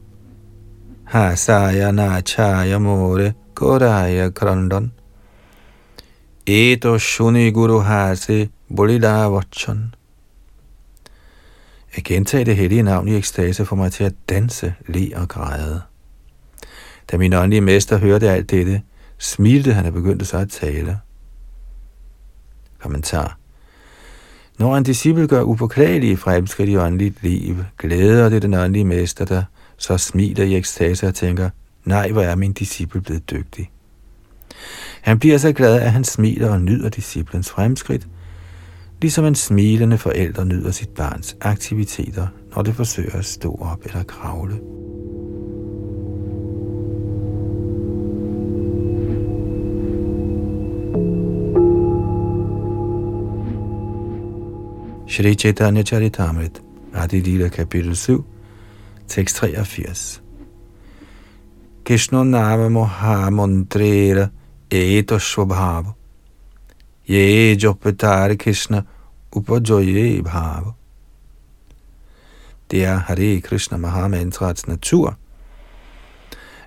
Hasaya 1.06 1.92
Nachaya 1.94 2.78
More 2.82 3.36
koraya 3.54 4.30
Krandon 4.32 4.92
Eto 6.46 6.98
Shuni 6.98 7.54
Guru 7.54 7.80
Hase 7.80 8.50
Bolida 8.70 9.30
Vachan 9.30 9.94
At 11.96 12.04
gentage 12.04 12.46
det 12.46 12.56
hellige 12.56 12.84
navn 12.84 13.08
i 13.08 13.16
ekstase 13.16 13.66
får 13.66 13.76
mig 13.76 13.92
til 13.92 14.04
at 14.04 14.14
danse, 14.30 14.74
le 14.88 15.12
og 15.16 15.28
græde. 15.28 15.82
Da 17.12 17.18
min 17.18 17.34
åndelige 17.34 17.62
mester 17.62 17.98
hørte 17.98 18.30
alt 18.30 18.52
dette, 18.52 18.82
smilte 19.18 19.74
han 19.74 19.86
og 19.86 19.94
begyndte 19.94 20.26
så 20.26 20.38
at 20.38 20.50
tale. 20.50 21.00
Kommentar 22.80 23.39
når 24.60 24.78
en 24.78 24.84
disciple 24.84 25.28
gør 25.28 25.42
upåklagelige 25.42 26.18
fremskridt 26.18 26.70
i 26.70 26.78
åndeligt 26.78 27.24
liv, 27.24 27.58
glæder 27.78 28.30
det 28.30 28.42
den 28.42 28.54
åndelige 28.54 28.86
mester, 28.86 29.26
der 29.26 29.44
så 29.78 29.98
smiler 29.98 30.44
i 30.44 30.56
ekstase 30.56 31.08
og 31.08 31.16
tænker, 31.16 31.50
nej, 31.86 32.12
hvor 32.12 32.22
er 32.22 32.36
min 32.36 32.54
disciple 32.54 33.02
blevet 33.02 33.32
dygtig. 33.32 33.72
Han 35.02 35.20
bliver 35.20 35.38
så 35.38 35.52
glad, 35.52 35.82
at 35.82 35.92
han 35.92 36.04
smiler 36.04 36.50
og 36.50 36.62
nyder 36.62 36.90
disciplens 36.90 37.50
fremskridt, 37.50 38.08
ligesom 39.02 39.26
en 39.26 39.36
smilende 39.36 39.98
forælder 39.98 40.44
nyder 40.44 40.72
sit 40.72 40.90
barns 40.90 41.38
aktiviteter, 41.42 42.28
når 42.56 42.62
det 42.62 42.76
forsøger 42.76 43.16
at 43.16 43.26
stå 43.26 43.60
op 43.62 43.86
eller 43.86 44.04
kravle. 44.04 44.60
Shri 55.10 55.36
Chaitanya 55.36 55.84
Charitamrit, 55.84 56.62
Adi 56.94 57.22
Lila 57.22 57.50
kapitel 57.50 57.96
7, 57.96 58.24
tekst 59.08 59.38
83. 59.38 60.22
Krishna 61.84 62.24
Nama 62.24 62.70
Mohamundrera 62.70 64.30
Eto 64.70 65.18
svabhav. 65.18 65.96
Ye 67.08 67.56
Jopatar 67.56 68.38
Krishna 68.38 68.86
Upajoye 69.32 70.22
bhav. 70.22 70.76
Det 72.70 72.86
er 72.86 72.98
Hare 72.98 73.42
Krishna 73.42 73.78
Mahamantrats 73.78 74.68
natur, 74.68 75.18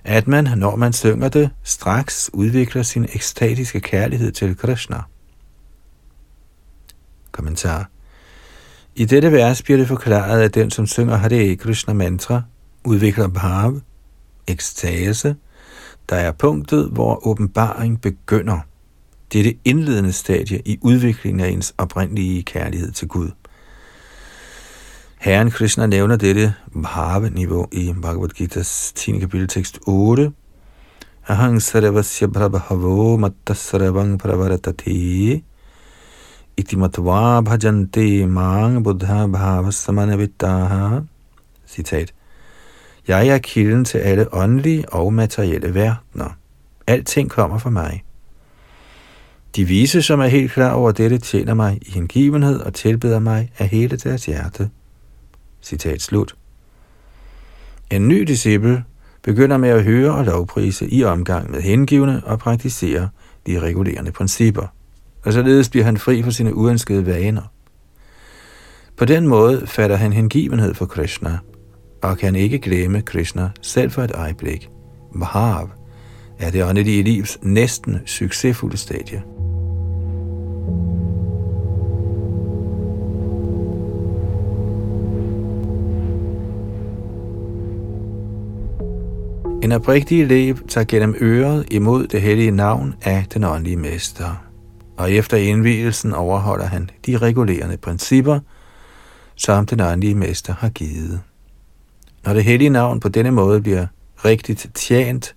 at 0.03 0.27
man, 0.27 0.43
når 0.57 0.75
man 0.75 0.93
synger 0.93 1.29
det, 1.29 1.49
straks 1.63 2.29
udvikler 2.33 2.83
sin 2.83 3.05
ekstatiske 3.13 3.79
kærlighed 3.79 4.31
til 4.31 4.57
Krishna. 4.57 5.01
Kommentar 7.31 7.92
i 8.95 9.05
dette 9.05 9.31
vers 9.31 9.61
bliver 9.61 9.77
det 9.77 9.87
forklaret, 9.87 10.41
at 10.41 10.55
den, 10.55 10.71
som 10.71 10.87
synger 10.87 11.15
Hare 11.15 11.55
Krishna 11.55 11.93
mantra, 11.93 12.41
udvikler 12.85 13.27
bhav, 13.27 13.79
ekstase, 14.47 15.35
der 16.09 16.15
er 16.15 16.31
punktet, 16.31 16.89
hvor 16.91 17.27
åbenbaring 17.27 18.01
begynder. 18.01 18.59
Det 19.33 19.39
er 19.39 19.43
det 19.43 19.57
indledende 19.65 20.11
stadie 20.11 20.61
i 20.65 20.79
udviklingen 20.81 21.39
af 21.39 21.49
ens 21.49 21.73
oprindelige 21.77 22.43
kærlighed 22.43 22.91
til 22.91 23.07
Gud. 23.07 23.31
Herren 25.19 25.51
Krishna 25.51 25.85
nævner 25.85 26.15
dette 26.15 26.53
bhava-niveau 26.73 27.67
i 27.71 27.93
Bhagavad 28.01 28.29
Gita's 28.41 28.93
10. 28.95 29.19
kapitel 29.19 29.47
tekst 29.47 29.79
8. 29.87 30.31
Ahang 31.27 31.61
sarvasya 31.61 32.27
prabhavo 32.27 33.17
matta 33.17 33.53
sarvang 33.53 34.19
pravaratati 34.19 35.43
iti 36.57 36.75
matva 36.75 37.41
bhajante 37.41 38.27
mang 38.27 38.83
buddha 38.83 39.27
bhava 39.27 39.71
samanavitaha. 39.71 41.01
Citat. 41.67 42.13
Jeg 43.07 43.27
er 43.27 43.37
kilden 43.37 43.85
til 43.85 43.97
alle 43.97 44.33
åndelige 44.33 44.89
og 44.89 45.13
materielle 45.13 45.73
verdener. 45.73 46.37
Alting 46.87 47.29
kommer 47.29 47.57
fra 47.57 47.69
mig. 47.69 48.03
De 49.55 49.65
vise, 49.65 50.01
som 50.01 50.19
er 50.19 50.27
helt 50.27 50.51
klar 50.51 50.73
over 50.73 50.91
dette, 50.91 51.17
tjener 51.17 51.53
mig 51.53 51.79
i 51.81 51.91
hengivenhed 51.91 52.59
og 52.59 52.73
tilbeder 52.73 53.19
mig 53.19 53.51
af 53.57 53.67
hele 53.67 53.97
deres 53.97 54.25
hjerte. 54.25 54.69
Citat 55.61 56.01
slut. 56.01 56.35
En 57.89 58.07
ny 58.07 58.21
disciple 58.21 58.83
begynder 59.23 59.57
med 59.57 59.69
at 59.69 59.83
høre 59.83 60.11
og 60.11 60.25
lovprise 60.25 60.89
i 60.89 61.03
omgang 61.03 61.51
med 61.51 61.61
hengivne 61.61 62.21
og 62.25 62.39
praktisere 62.39 63.09
de 63.47 63.59
regulerende 63.59 64.11
principper 64.11 64.67
og 65.25 65.33
således 65.33 65.69
bliver 65.69 65.85
han 65.85 65.97
fri 65.97 66.23
for 66.23 66.31
sine 66.31 66.55
uønskede 66.55 67.05
vaner. 67.05 67.41
På 68.97 69.05
den 69.05 69.27
måde 69.27 69.67
fatter 69.67 69.95
han 69.95 70.13
hengivenhed 70.13 70.73
for 70.73 70.85
Krishna, 70.85 71.37
og 72.01 72.17
kan 72.17 72.35
ikke 72.35 72.59
glemme 72.59 73.01
Krishna 73.01 73.49
selv 73.61 73.91
for 73.91 74.01
et 74.01 74.11
øjeblik. 74.11 74.69
Bhav 75.19 75.69
er 76.39 76.51
det 76.51 76.63
åndelige 76.63 77.03
livs 77.03 77.37
næsten 77.41 77.99
succesfulde 78.05 78.77
stadie. 78.77 79.23
En 89.63 89.71
oprigtig 89.71 90.21
elev 90.21 90.57
tager 90.67 90.85
gennem 90.85 91.15
øret 91.21 91.65
imod 91.71 92.07
det 92.07 92.21
hellige 92.21 92.51
navn 92.51 92.95
af 93.01 93.25
den 93.33 93.43
åndelige 93.43 93.77
mester 93.77 94.42
og 94.97 95.11
efter 95.11 95.37
indvielsen 95.37 96.13
overholder 96.13 96.65
han 96.65 96.89
de 97.05 97.17
regulerende 97.17 97.77
principper, 97.77 98.39
som 99.35 99.65
den 99.65 99.79
åndelige 99.79 100.15
mester 100.15 100.53
har 100.53 100.69
givet. 100.69 101.21
Når 102.25 102.33
det 102.33 102.43
hellige 102.43 102.69
navn 102.69 102.99
på 102.99 103.09
denne 103.09 103.31
måde 103.31 103.61
bliver 103.61 103.87
rigtigt 104.25 104.67
tjent, 104.73 105.35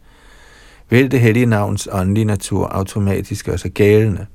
vil 0.91 1.11
det 1.11 1.21
hellige 1.21 1.47
navns 1.47 1.89
åndelige 1.93 2.25
natur 2.25 2.69
automatisk 2.69 3.47
gøre 3.47 3.59
sig 3.59 3.71
gældende. 3.71 4.27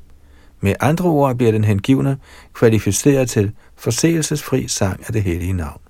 Med 0.61 0.75
andre 0.79 1.09
ord 1.09 1.35
bliver 1.35 1.51
den 1.51 1.63
hengivne 1.63 2.17
kvalificeret 2.53 3.29
til 3.29 3.51
forseelsesfri 3.75 4.67
sang 4.67 5.03
af 5.07 5.13
det 5.13 5.23
hellige 5.23 5.53
navn. 5.53 5.81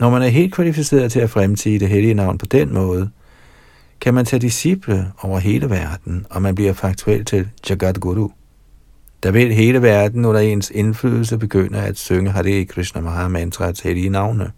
Når 0.00 0.10
man 0.10 0.22
er 0.22 0.28
helt 0.28 0.54
kvalificeret 0.54 1.12
til 1.12 1.20
at 1.20 1.30
fremtige 1.30 1.78
det 1.78 1.88
hellige 1.88 2.14
navn 2.14 2.38
på 2.38 2.46
den 2.46 2.74
måde, 2.74 3.10
kan 4.00 4.14
man 4.14 4.24
tage 4.24 4.40
disciple 4.40 5.12
over 5.22 5.38
hele 5.38 5.70
verden, 5.70 6.26
og 6.30 6.42
man 6.42 6.54
bliver 6.54 6.72
faktuelt 6.72 7.28
til 7.28 7.48
Jagat 7.70 8.00
Guru. 8.00 8.28
Der 9.22 9.30
vil 9.30 9.54
hele 9.54 9.82
verden 9.82 10.24
under 10.24 10.40
ens 10.40 10.70
indflydelse 10.74 11.38
begynde 11.38 11.78
at 11.78 11.98
synge 11.98 12.30
Hare 12.30 12.64
Krishna 12.64 13.00
Maha 13.00 13.28
Mantraets 13.28 13.80
hellige 13.80 14.08
navne. 14.08 14.52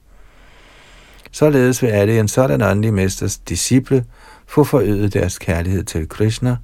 Således 1.31 1.83
vil 1.83 1.89
alle 1.89 2.21
en 2.21 2.29
sådan 2.29 2.63
åndelig 2.63 2.95
mesters 2.95 3.39
disciple 3.39 4.05
få 4.47 4.65
forøget 4.65 5.15
deres 5.15 5.39
kærlighed 5.39 5.85
til 5.85 6.09
Krishna, 6.09 6.57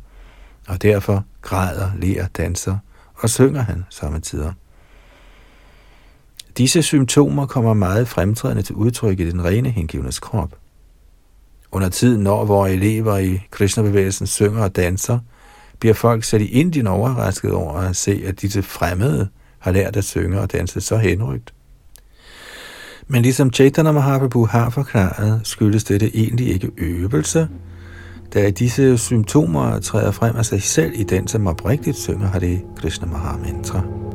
og 0.69 0.83
derfor 0.83 1.25
græder, 1.43 1.91
ler, 1.99 2.27
danser 2.27 2.79
og 3.15 3.31
synger 3.31 3.63
han 3.63 3.85
samtidig. 3.91 4.53
Disse 6.59 6.83
symptomer 6.83 7.47
kommer 7.47 7.75
meget 7.75 8.09
fremtrædende 8.09 8.63
til 8.63 8.75
udtryk 8.75 9.21
i 9.21 9.31
den 9.31 9.45
rene 9.45 9.71
hengivnes 9.71 10.19
krop. 10.19 10.55
Under 11.73 11.89
tiden, 11.89 12.23
når 12.23 12.45
vores 12.45 12.73
elever 12.73 13.19
i 13.19 13.41
Krishna-bevægelsen 13.51 14.27
synger 14.27 14.63
og 14.63 14.77
danser, 14.77 15.19
bliver 15.81 15.95
folk 15.95 16.25
selv 16.25 16.43
i 16.43 16.47
Indien 16.47 16.87
overrasket 16.87 17.53
over 17.53 17.73
at 17.73 17.97
se, 17.97 18.23
at 18.27 18.41
disse 18.41 18.63
fremmede 18.63 19.29
har 19.59 19.73
lært 19.73 19.97
at 19.97 20.05
synge 20.05 20.41
og 20.41 20.53
danse 20.53 20.81
så 20.81 20.97
henrygt. 20.97 21.55
Men 23.09 23.23
ligesom 23.23 23.53
Chaitanya 23.53 23.93
Mahaprabhu 23.93 24.47
har 24.47 24.71
forklaret, 24.71 25.41
skyldes 25.45 25.85
dette 25.85 26.17
egentlig 26.17 26.49
ikke 26.49 26.71
øvelse, 26.79 27.49
da 28.35 28.51
disse 28.51 28.99
symptomer 28.99 29.79
træder 29.79 30.11
frem 30.11 30.37
af 30.37 30.47
sig 30.47 30.63
selv 30.63 30.93
i 30.95 31.03
den, 31.03 31.29
som 31.29 31.47
oprigtigt 31.47 31.97
synger 31.97 32.27
Hare 32.27 32.61
Krishna 32.77 33.07
Mahamantra. 33.07 34.06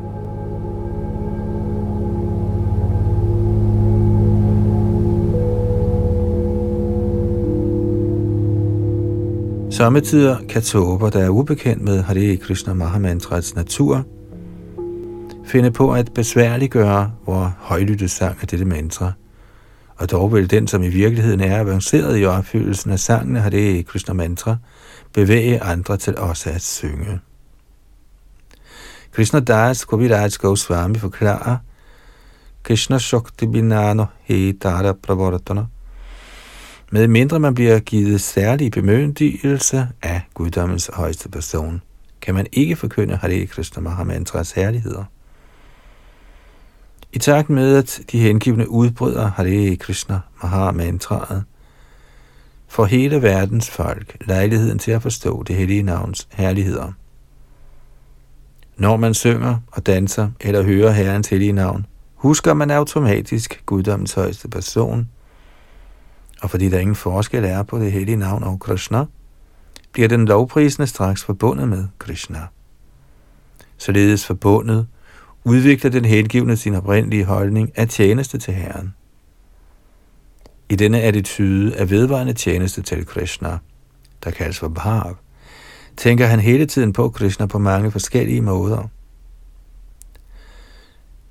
Samtidig 9.82 10.50
kan 10.50 10.62
tåber, 10.62 11.10
der 11.10 11.24
er 11.24 11.30
ubekendt 11.30 11.84
med 11.84 12.02
Hare 12.02 12.38
Krishna 12.38 12.74
Mahamantrets 12.74 13.56
natur, 13.56 14.06
finde 15.46 15.72
på 15.72 15.92
at 15.94 16.14
besværliggøre 16.14 17.12
hvor 17.24 17.56
højlytte 17.60 18.10
sang 18.10 18.38
af 18.42 18.48
dette 18.48 18.66
mantra, 18.66 19.12
og 19.96 20.12
dog 20.12 20.34
vil 20.34 20.50
den, 20.50 20.68
som 20.68 20.84
i 20.84 20.88
virkeligheden 20.88 21.40
er 21.40 21.60
avanceret 21.60 22.20
i 22.20 22.26
opfyldelsen 22.26 22.92
af 22.92 23.00
sangene, 23.00 23.40
har 23.40 23.50
det 23.50 23.86
Krishna 23.88 24.14
mantra, 24.14 24.58
bevæge 25.14 25.62
andre 25.62 25.98
til 25.98 26.18
også 26.18 26.50
at 26.50 26.62
synge. 26.62 27.20
Krishna 29.12 29.40
Das 29.40 29.86
Kaviraj 29.86 30.30
Goswami 30.40 30.98
forklarer, 30.98 31.58
Krishna 32.64 32.98
Shakti 32.98 33.48
Binano 33.48 34.06
Hedara 34.24 34.94
Pravartana. 34.94 35.66
Med 36.94 37.08
mindre 37.08 37.40
man 37.40 37.54
bliver 37.54 37.80
givet 37.80 38.22
særlig 38.22 38.72
bemyndigelse 38.72 39.88
af 40.02 40.22
guddommens 40.34 40.90
højeste 40.94 41.30
person, 41.30 41.82
kan 42.22 42.36
man 42.36 42.48
ikke 42.52 42.76
forkynde 42.76 43.16
Hare 43.16 43.46
Krishna 43.46 43.82
Mahamantras 43.82 44.52
herligheder. 44.52 45.04
I 47.14 47.20
takt 47.20 47.50
med, 47.50 47.78
at 47.78 48.02
de 48.12 48.20
hengivne 48.20 48.70
udbryder 48.70 49.28
Hare 49.28 49.76
Krishna 49.76 50.20
Mahamantraet, 50.44 51.44
får 52.68 52.86
hele 52.86 53.22
verdens 53.22 53.70
folk 53.70 54.18
lejligheden 54.22 54.80
til 54.80 54.92
at 54.92 55.02
forstå 55.02 55.44
det 55.44 55.56
hellige 55.56 55.84
navns 55.84 56.28
herligheder. 56.32 56.92
Når 58.78 58.98
man 58.98 59.14
synger 59.14 59.58
og 59.72 59.86
danser 59.86 60.30
eller 60.40 60.64
hører 60.64 60.92
Herrens 60.92 61.28
hellige 61.28 61.52
navn, 61.52 61.86
husker 62.16 62.54
man 62.54 62.72
automatisk 62.72 63.64
guddommens 63.66 64.14
højeste 64.14 64.48
person, 64.48 65.10
og 66.42 66.50
fordi 66.50 66.70
der 66.70 66.80
ingen 66.80 66.96
forskel 66.96 67.46
er 67.46 67.64
på 67.64 67.80
det 67.80 67.92
hellige 67.92 68.16
navn 68.16 68.44
og 68.44 68.60
Krishna, 68.60 69.06
bliver 69.92 70.08
den 70.08 70.26
lovprisende 70.26 70.88
straks 70.88 71.24
forbundet 71.24 71.70
med 71.70 71.88
Krishna. 72.00 72.40
Således 73.78 74.26
forbundet 74.26 74.88
udvikler 75.44 75.92
den 75.92 76.06
hengivne 76.06 76.58
sin 76.58 76.76
oprindelige 76.76 77.26
holdning 77.26 77.72
af 77.76 77.88
tjeneste 77.88 78.38
til 78.38 78.54
Herren. 78.54 78.94
I 80.70 80.76
denne 80.76 81.02
attitude 81.02 81.76
af 81.76 81.90
vedvarende 81.90 82.34
tjeneste 82.34 82.82
til 82.82 83.06
Krishna, 83.06 83.58
der 84.24 84.32
kaldes 84.32 84.60
for 84.60 84.68
Bhav, 84.68 85.18
tænker 85.98 86.26
han 86.26 86.40
hele 86.40 86.66
tiden 86.66 86.94
på 86.94 87.10
Krishna 87.10 87.46
på 87.46 87.60
mange 87.60 87.92
forskellige 87.92 88.42
måder. 88.42 88.88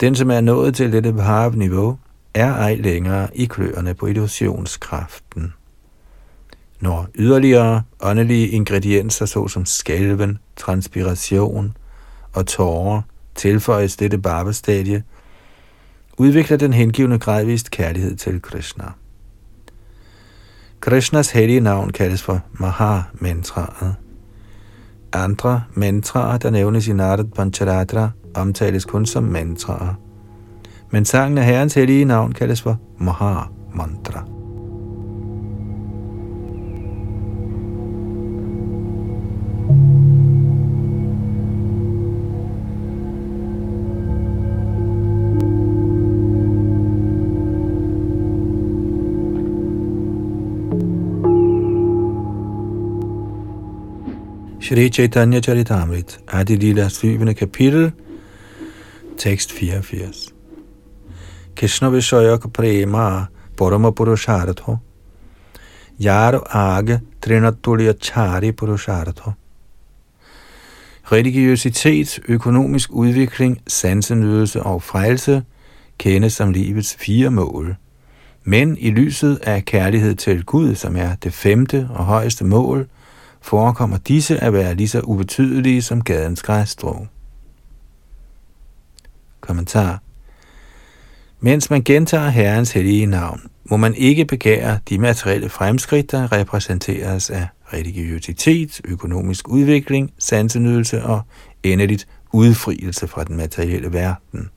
Den, 0.00 0.14
som 0.14 0.30
er 0.30 0.40
nået 0.40 0.74
til 0.74 0.92
dette 0.92 1.12
Bhav-niveau, 1.12 1.98
er 2.34 2.52
ej 2.54 2.74
længere 2.74 3.36
i 3.36 3.44
kløerne 3.44 3.94
på 3.94 4.06
illusionskraften. 4.06 5.52
Når 6.80 7.08
yderligere 7.14 7.82
åndelige 8.00 8.48
ingredienser 8.48 9.26
såsom 9.26 9.66
skælven, 9.66 10.38
transpiration 10.56 11.76
og 12.32 12.46
tårer 12.46 13.02
tilføjes 13.34 13.96
dette 13.96 14.18
barbestadie, 14.18 15.02
udvikler 16.18 16.56
den 16.56 16.72
hengivne 16.72 17.18
gradvist 17.18 17.70
kærlighed 17.70 18.16
til 18.16 18.42
Krishna. 18.42 18.84
Krishnas 20.80 21.30
hellige 21.30 21.60
navn 21.60 21.90
kaldes 21.90 22.22
for 22.22 22.40
Maha-mantraet. 22.52 23.94
Andre 25.12 25.62
mantraer, 25.74 26.38
der 26.38 26.50
nævnes 26.50 26.88
i 26.88 26.92
Narad 26.92 27.24
Pancharatra, 27.24 28.10
omtales 28.34 28.84
kun 28.84 29.06
som 29.06 29.24
mantraer. 29.24 29.94
Men 30.90 31.04
sangen 31.04 31.38
af 31.38 31.44
Herrens 31.44 31.74
hellige 31.74 32.04
navn 32.04 32.32
kaldes 32.32 32.62
for 32.62 32.78
Maha-mantra. 32.98 34.24
Shri 54.60 54.88
Chaitanya 54.88 55.40
Charitamrit, 55.40 56.20
Adi 56.28 56.56
Lila 56.56 56.88
7. 56.88 57.34
kapitel, 57.34 57.92
tekst 59.18 59.52
84. 59.52 60.39
Krishna 61.60 61.90
Vishayaka 61.90 62.50
Prema 62.50 63.28
Parama 63.54 63.92
Purusharatho 63.92 64.78
Yar 65.98 66.40
Age 66.54 67.00
Trinatulya 67.20 67.92
Chari 68.00 68.50
Purusharatho 68.52 69.34
Religiøsitet, 71.12 72.20
økonomisk 72.28 72.92
udvikling, 72.92 73.60
sansenydelse 73.66 74.62
og 74.62 74.82
frelse 74.82 75.42
kendes 75.98 76.32
som 76.32 76.52
livets 76.52 76.94
fire 76.94 77.30
mål. 77.30 77.76
Men 78.44 78.76
i 78.78 78.90
lyset 78.90 79.36
af 79.42 79.64
kærlighed 79.64 80.14
til 80.14 80.44
Gud, 80.44 80.74
som 80.74 80.96
er 80.96 81.14
det 81.14 81.32
femte 81.34 81.88
og 81.90 82.04
højeste 82.04 82.44
mål, 82.44 82.88
forekommer 83.40 83.96
disse 83.96 84.38
at 84.38 84.52
være 84.52 84.74
lige 84.74 84.88
så 84.88 85.00
ubetydelige 85.00 85.82
som 85.82 86.02
gadens 86.02 86.42
græsstrå. 86.42 87.06
Kommentar 89.40 90.00
mens 91.40 91.70
man 91.70 91.82
gentager 91.82 92.28
Herrens 92.28 92.72
hellige 92.72 93.06
navn, 93.06 93.40
må 93.64 93.76
man 93.76 93.94
ikke 93.94 94.24
begære 94.24 94.78
de 94.88 94.98
materielle 94.98 95.48
fremskridt, 95.48 96.10
der 96.10 96.32
repræsenteres 96.32 97.30
af 97.30 97.48
religiøsitet, 97.72 98.80
økonomisk 98.84 99.48
udvikling, 99.48 100.12
sansenydelse 100.18 101.04
og 101.04 101.22
endeligt 101.62 102.08
udfrielse 102.32 103.08
fra 103.08 103.24
den 103.24 103.36
materielle 103.36 103.92
verden. 103.92 104.50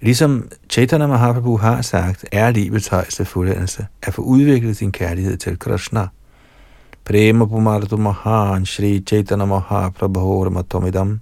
Ligesom 0.00 0.48
Chaitanya 0.70 1.06
Mahaprabhu 1.06 1.56
har 1.56 1.82
sagt, 1.82 2.24
er 2.32 2.50
livets 2.50 2.88
højeste 2.88 3.24
fuldendelse 3.24 3.86
at 4.02 4.14
få 4.14 4.22
udviklet 4.22 4.76
sin 4.76 4.92
kærlighed 4.92 5.36
til 5.36 5.58
Krishna– 5.58 6.06
Prema 7.06 7.44
Pumartu 7.44 7.96
Mahan 7.96 8.66
Shri 8.66 9.00
Chaitanya 9.06 9.44
Mahaprabhu 9.44 10.50
Matomidam. 10.50 11.20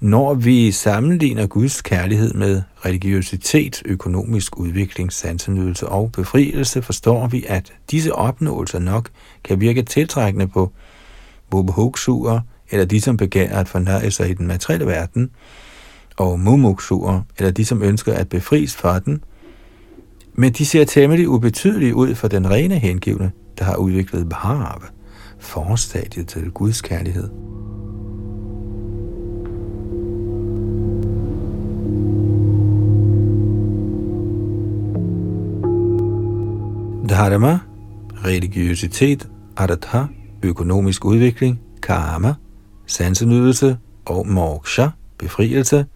Når 0.00 0.34
vi 0.34 0.72
sammenligner 0.72 1.46
Guds 1.46 1.82
kærlighed 1.82 2.34
med 2.34 2.62
religiøsitet, 2.84 3.82
økonomisk 3.84 4.58
udvikling, 4.58 5.12
sansenydelse 5.12 5.88
og 5.88 6.12
befrielse, 6.12 6.82
forstår 6.82 7.26
vi, 7.26 7.44
at 7.48 7.72
disse 7.90 8.14
opnåelser 8.14 8.78
nok 8.78 9.10
kan 9.44 9.60
virke 9.60 9.82
tiltrækkende 9.82 10.48
på 10.48 10.72
bubhuksuer, 11.50 12.40
eller 12.70 12.84
de, 12.84 13.00
som 13.00 13.16
begærer 13.16 13.60
at 13.60 13.68
fornøje 13.68 14.10
sig 14.10 14.30
i 14.30 14.34
den 14.34 14.46
materielle 14.46 14.86
verden, 14.86 15.30
og 16.16 16.40
mumuksuer, 16.40 17.22
eller 17.38 17.50
de, 17.50 17.64
som 17.64 17.82
ønsker 17.82 18.12
at 18.14 18.28
befries 18.28 18.76
fra 18.76 18.98
den, 18.98 19.24
men 20.34 20.52
de 20.52 20.66
ser 20.66 20.84
temmelig 20.84 21.28
ubetydelige 21.28 21.94
ud 21.94 22.14
for 22.14 22.28
den 22.28 22.50
rene 22.50 22.78
hengivne, 22.78 23.32
der 23.58 23.64
har 23.64 23.76
udviklet 23.76 24.28
bhav, 24.28 24.82
forstadiet 25.38 26.28
til 26.28 26.50
Guds 26.50 26.82
kærlighed. 26.82 27.30
Dharma, 37.10 37.58
religiøsitet, 38.24 39.28
artha, 39.56 40.04
økonomisk 40.42 41.04
udvikling, 41.04 41.60
karma, 41.82 42.34
sansenydelse 42.86 43.78
og 44.04 44.28
moksha, 44.28 44.88
befrielse, 45.18 45.86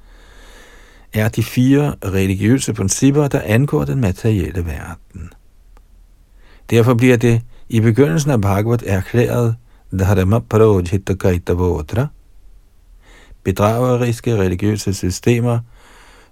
er 1.12 1.28
de 1.28 1.42
fire 1.42 1.94
religiøse 2.04 2.74
principper, 2.74 3.28
der 3.28 3.40
angår 3.44 3.84
den 3.84 4.00
materielle 4.00 4.66
verden. 4.66 5.30
Derfor 6.70 6.94
bliver 6.94 7.16
det 7.16 7.42
i 7.68 7.80
begyndelsen 7.80 8.30
af 8.30 8.40
Bhagavad 8.40 8.82
erklæret 8.86 9.56
Dharma 9.98 10.38
Parojhita 10.38 11.14
Kaitavotra, 11.14 12.06
bedrageriske 13.44 14.36
religiøse 14.36 14.94
systemer, 14.94 15.58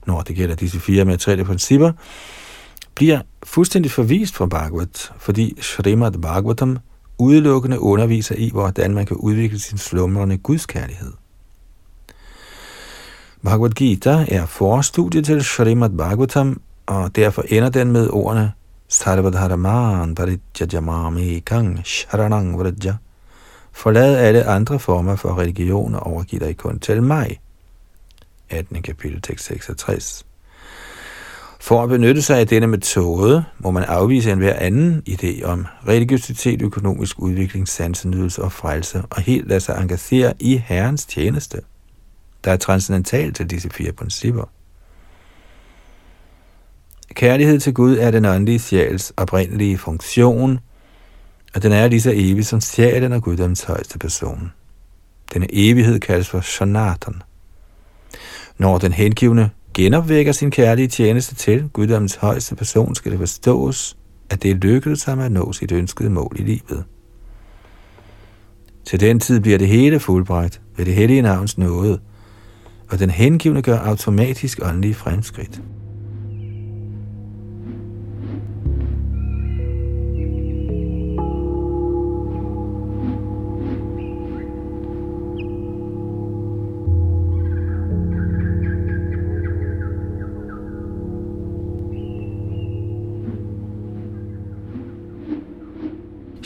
når 0.06 0.20
det 0.20 0.36
gælder 0.36 0.54
disse 0.54 0.80
fire 0.80 1.04
materielle 1.04 1.44
principper, 1.44 1.92
bliver 2.94 3.20
fuldstændig 3.42 3.90
forvist 3.90 4.34
fra 4.34 4.46
Bhagavad, 4.46 5.12
fordi 5.18 5.56
Srimad 5.60 6.12
Bhagavatam 6.12 6.78
udelukkende 7.18 7.80
underviser 7.80 8.34
i, 8.34 8.50
hvordan 8.50 8.94
man 8.94 9.06
kan 9.06 9.16
udvikle 9.16 9.58
sin 9.58 9.78
slumrende 9.78 10.38
gudskærlighed. 10.38 11.12
Bhagavad 13.42 13.70
Gita 13.70 14.26
er 14.28 14.46
forstudie 14.46 15.22
til 15.22 15.44
Srimad 15.44 15.90
Bhagavatam, 15.90 16.60
og 16.86 17.16
derfor 17.16 17.44
ender 17.48 17.68
den 17.68 17.92
med 17.92 18.08
ordene 18.10 18.52
Sarvadharaman 18.88 20.14
paritjajamami 20.14 21.38
kang 21.38 21.86
sharanang 21.86 22.58
vraja. 22.58 22.96
Forlad 23.72 24.16
alle 24.16 24.44
andre 24.44 24.78
former 24.78 25.16
for 25.16 25.38
religion 25.38 25.94
og 25.94 26.06
overgiv 26.06 26.40
dig 26.40 26.56
kun 26.56 26.78
til 26.78 27.02
mig. 27.02 27.40
18. 28.50 28.82
kapitel, 28.82 29.22
tekst 29.22 29.46
66. 29.46 30.26
For 31.62 31.82
at 31.82 31.88
benytte 31.88 32.22
sig 32.22 32.38
af 32.38 32.46
denne 32.46 32.66
metode, 32.66 33.44
må 33.58 33.70
man 33.70 33.84
afvise 33.84 34.32
en 34.32 34.38
hver 34.38 34.54
anden 34.58 35.02
idé 35.08 35.44
om 35.44 35.66
religiøsitet, 35.88 36.62
økonomisk 36.62 37.18
udvikling, 37.18 37.68
sansenydelse 37.68 38.42
og 38.42 38.52
frelse, 38.52 39.02
og 39.10 39.22
helt 39.22 39.48
lade 39.48 39.60
sig 39.60 39.78
engagere 39.80 40.32
i 40.40 40.56
Herrens 40.56 41.06
tjeneste, 41.06 41.60
der 42.44 42.52
er 42.52 42.56
transcendental 42.56 43.32
til 43.32 43.50
disse 43.50 43.70
fire 43.70 43.92
principper. 43.92 44.44
Kærlighed 47.14 47.60
til 47.60 47.74
Gud 47.74 47.96
er 47.96 48.10
den 48.10 48.24
åndelige 48.24 48.58
sjæls 48.58 49.12
oprindelige 49.16 49.78
funktion, 49.78 50.58
og 51.54 51.62
den 51.62 51.72
er 51.72 51.88
lige 51.88 52.00
så 52.00 52.12
evig 52.14 52.46
som 52.46 52.60
sjælen 52.60 53.12
og 53.12 53.22
guddoms 53.22 53.62
højeste 53.62 53.98
person. 53.98 54.52
Denne 55.32 55.46
evighed 55.52 56.00
kaldes 56.00 56.28
for 56.28 56.40
Shanatan. 56.40 57.22
Når 58.58 58.78
den 58.78 58.92
hengivne 58.92 59.50
genopvækker 59.74 60.32
sin 60.32 60.50
kærlige 60.50 60.88
tjeneste 60.88 61.34
til 61.34 61.68
guddommens 61.72 62.14
højeste 62.14 62.54
person, 62.54 62.94
skal 62.94 63.12
det 63.12 63.18
forstås, 63.18 63.96
at 64.30 64.42
det 64.42 64.50
er 64.50 64.54
lykkedes 64.54 65.04
ham 65.04 65.20
at 65.20 65.32
nå 65.32 65.52
sit 65.52 65.72
ønskede 65.72 66.10
mål 66.10 66.36
i 66.38 66.42
livet. 66.42 66.84
Til 68.84 69.00
den 69.00 69.20
tid 69.20 69.40
bliver 69.40 69.58
det 69.58 69.68
hele 69.68 70.00
fuldbragt 70.00 70.60
ved 70.76 70.84
det 70.84 70.94
hellige 70.94 71.22
navns 71.22 71.58
nåde, 71.58 72.00
og 72.90 72.98
den 72.98 73.10
hengivne 73.10 73.62
gør 73.62 73.78
automatisk 73.78 74.60
åndelige 74.62 74.94
fremskridt. 74.94 75.60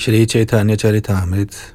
Shri 0.07 0.25
Chaitanya 0.25 0.77
Charitamrit, 0.77 1.75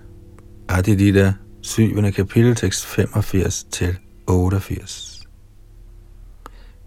Adilita, 0.69 1.34
7. 1.61 2.11
kapitel, 2.11 2.55
tekst 2.55 2.86
85 2.86 3.63
til 3.71 3.97
88. 4.27 5.27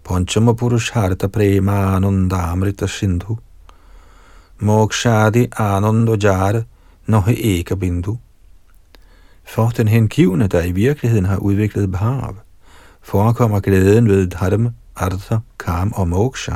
Panchama 0.03 0.53
Purusharta 0.53 1.27
Prema 1.27 1.95
Ananda 1.95 2.35
Amrita 2.35 2.87
Sindhu 2.87 3.37
Mokshadi 4.59 5.47
Ananda 5.57 6.15
Jara 6.23 6.63
Nohe 7.07 7.59
Eka 7.59 7.75
Bindu 7.75 8.17
For 9.43 9.69
den 9.69 9.87
hengivne, 9.87 10.47
der 10.47 10.63
i 10.63 10.71
virkeligheden 10.71 11.25
har 11.25 11.37
udviklet 11.37 11.91
bhav, 11.91 12.35
forekommer 13.01 13.59
glæden 13.59 14.09
ved 14.09 14.27
dharma, 14.27 14.71
artha, 14.95 15.37
kam 15.59 15.93
og 15.95 16.07
moksha, 16.07 16.55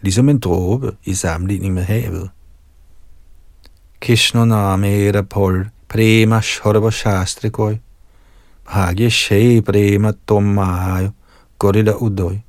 ligesom 0.00 0.28
en 0.28 0.38
dråbe 0.38 0.96
i 1.04 1.14
sammenligning 1.14 1.74
med 1.74 1.82
havet. 1.82 2.30
Krishna 4.02 4.44
namera 4.44 5.22
pol 5.22 5.70
prema 5.88 6.40
shorva 6.40 6.90
koi. 7.52 7.78
Bhagya 8.66 9.08
shay 9.08 9.60
prema 9.60 10.12
tomahayo 10.26 11.12
gorilla 11.56 11.92
udoy. 11.92 12.42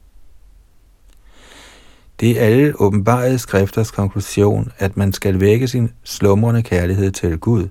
Det 2.20 2.39
er 2.39 2.45
alle 2.45 2.74
åbenbare 2.82 3.38
skrifters 3.38 3.91
konklusion, 3.91 4.72
at 4.80 4.97
man 4.97 5.14
skal 5.14 5.39
vække 5.39 5.68
sin 5.68 5.91
slumrende 6.04 6.64
kærlighed 6.64 7.12
til 7.12 7.39
Gud. 7.39 7.70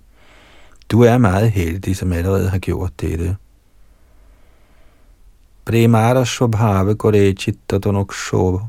Du 0.91 1.03
er 1.03 1.19
meget 1.19 1.51
heldig, 1.51 1.97
som 1.97 2.13
allerede 2.13 2.49
har 2.49 2.59
gjort 2.59 3.01
dette. 3.01 3.37
Premara 5.65 6.25
Shobhava 6.25 6.93
Gore 6.93 7.33
Chitta 7.33 7.79
Donok 7.79 8.15
Shobha 8.15 8.65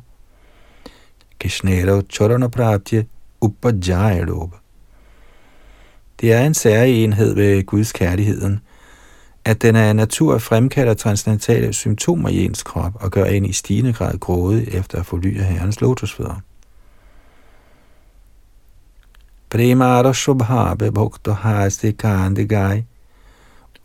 Kishnera 1.40 2.02
Chorana 2.14 2.48
Praptya 2.48 3.04
Upajaya 3.42 4.24
Loba 4.24 4.63
det 6.24 6.34
er 6.34 6.46
en 6.46 6.54
særenhed 6.54 7.36
ved 7.36 7.66
Guds 7.66 7.92
kærligheden, 7.92 8.60
at 9.46 9.62
den 9.62 9.76
af 9.76 9.96
natur 9.96 10.38
fremkalder 10.38 10.94
transcendentale 10.94 11.74
symptomer 11.74 12.30
i 12.30 12.46
ens 12.46 12.64
krop 12.64 12.94
og 12.96 13.12
gør 13.12 13.26
en 13.26 13.46
i 13.46 13.52
stigende 13.52 13.94
grad 13.94 14.18
grådig 14.18 14.68
efter 14.68 15.00
at 15.00 15.06
forlye 15.06 15.44
herrens 15.44 15.82
lotusfødder. 15.82 16.42
Premara 19.50 20.14
Shubhabe 20.14 20.92
Bhakta 20.92 21.32
Hasti 21.32 21.92
Kandigai 21.92 22.84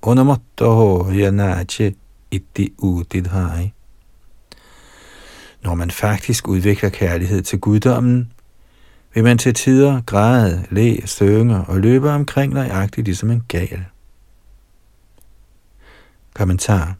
Unamotta 0.02 0.64
Hoya 0.64 1.64
Itti 2.30 2.72
Utidhai 2.78 3.72
Når 5.62 5.74
man 5.74 5.90
faktisk 5.90 6.48
udvikler 6.48 6.88
kærlighed 6.88 7.42
til 7.42 7.58
guddommen, 7.58 8.32
vil 9.18 9.24
man 9.24 9.38
til 9.38 9.54
tider 9.54 10.00
græde, 10.06 10.64
le, 10.70 11.06
synge 11.06 11.56
og 11.56 11.80
løbe 11.80 12.10
omkring 12.10 12.52
nøjagtigt 12.52 13.04
ligesom 13.04 13.30
en 13.30 13.42
gal. 13.48 13.84
Kommentar 16.34 16.94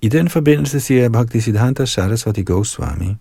I 0.00 0.08
den 0.08 0.28
forbindelse 0.28 0.80
siger 0.80 1.08
Bhaktisiddhanta 1.08 1.84
Saraswati 1.84 2.42
Goswami, 2.42 3.16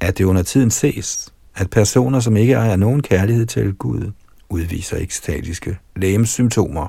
at 0.00 0.18
det 0.18 0.24
under 0.24 0.42
tiden 0.42 0.70
ses, 0.70 1.34
at 1.54 1.70
personer, 1.70 2.20
som 2.20 2.36
ikke 2.36 2.52
ejer 2.52 2.76
nogen 2.76 3.02
kærlighed 3.02 3.46
til 3.46 3.74
Gud, 3.74 4.12
udviser 4.48 4.96
ekstatiske 4.96 5.78
lægemsymptomer. 5.96 6.88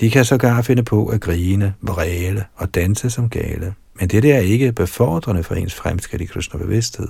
De 0.00 0.10
kan 0.10 0.24
sågar 0.24 0.62
finde 0.62 0.82
på 0.82 1.06
at 1.06 1.20
grine, 1.20 1.74
vræle 1.80 2.44
og 2.54 2.74
danse 2.74 3.10
som 3.10 3.28
gale, 3.28 3.74
men 4.00 4.08
det 4.08 4.24
er 4.24 4.38
ikke 4.38 4.72
befordrende 4.72 5.42
for 5.42 5.54
ens 5.54 5.74
fremskridt 5.74 6.22
i 6.22 6.26
Krishna 6.26 6.58
bevidsthed. 6.58 7.08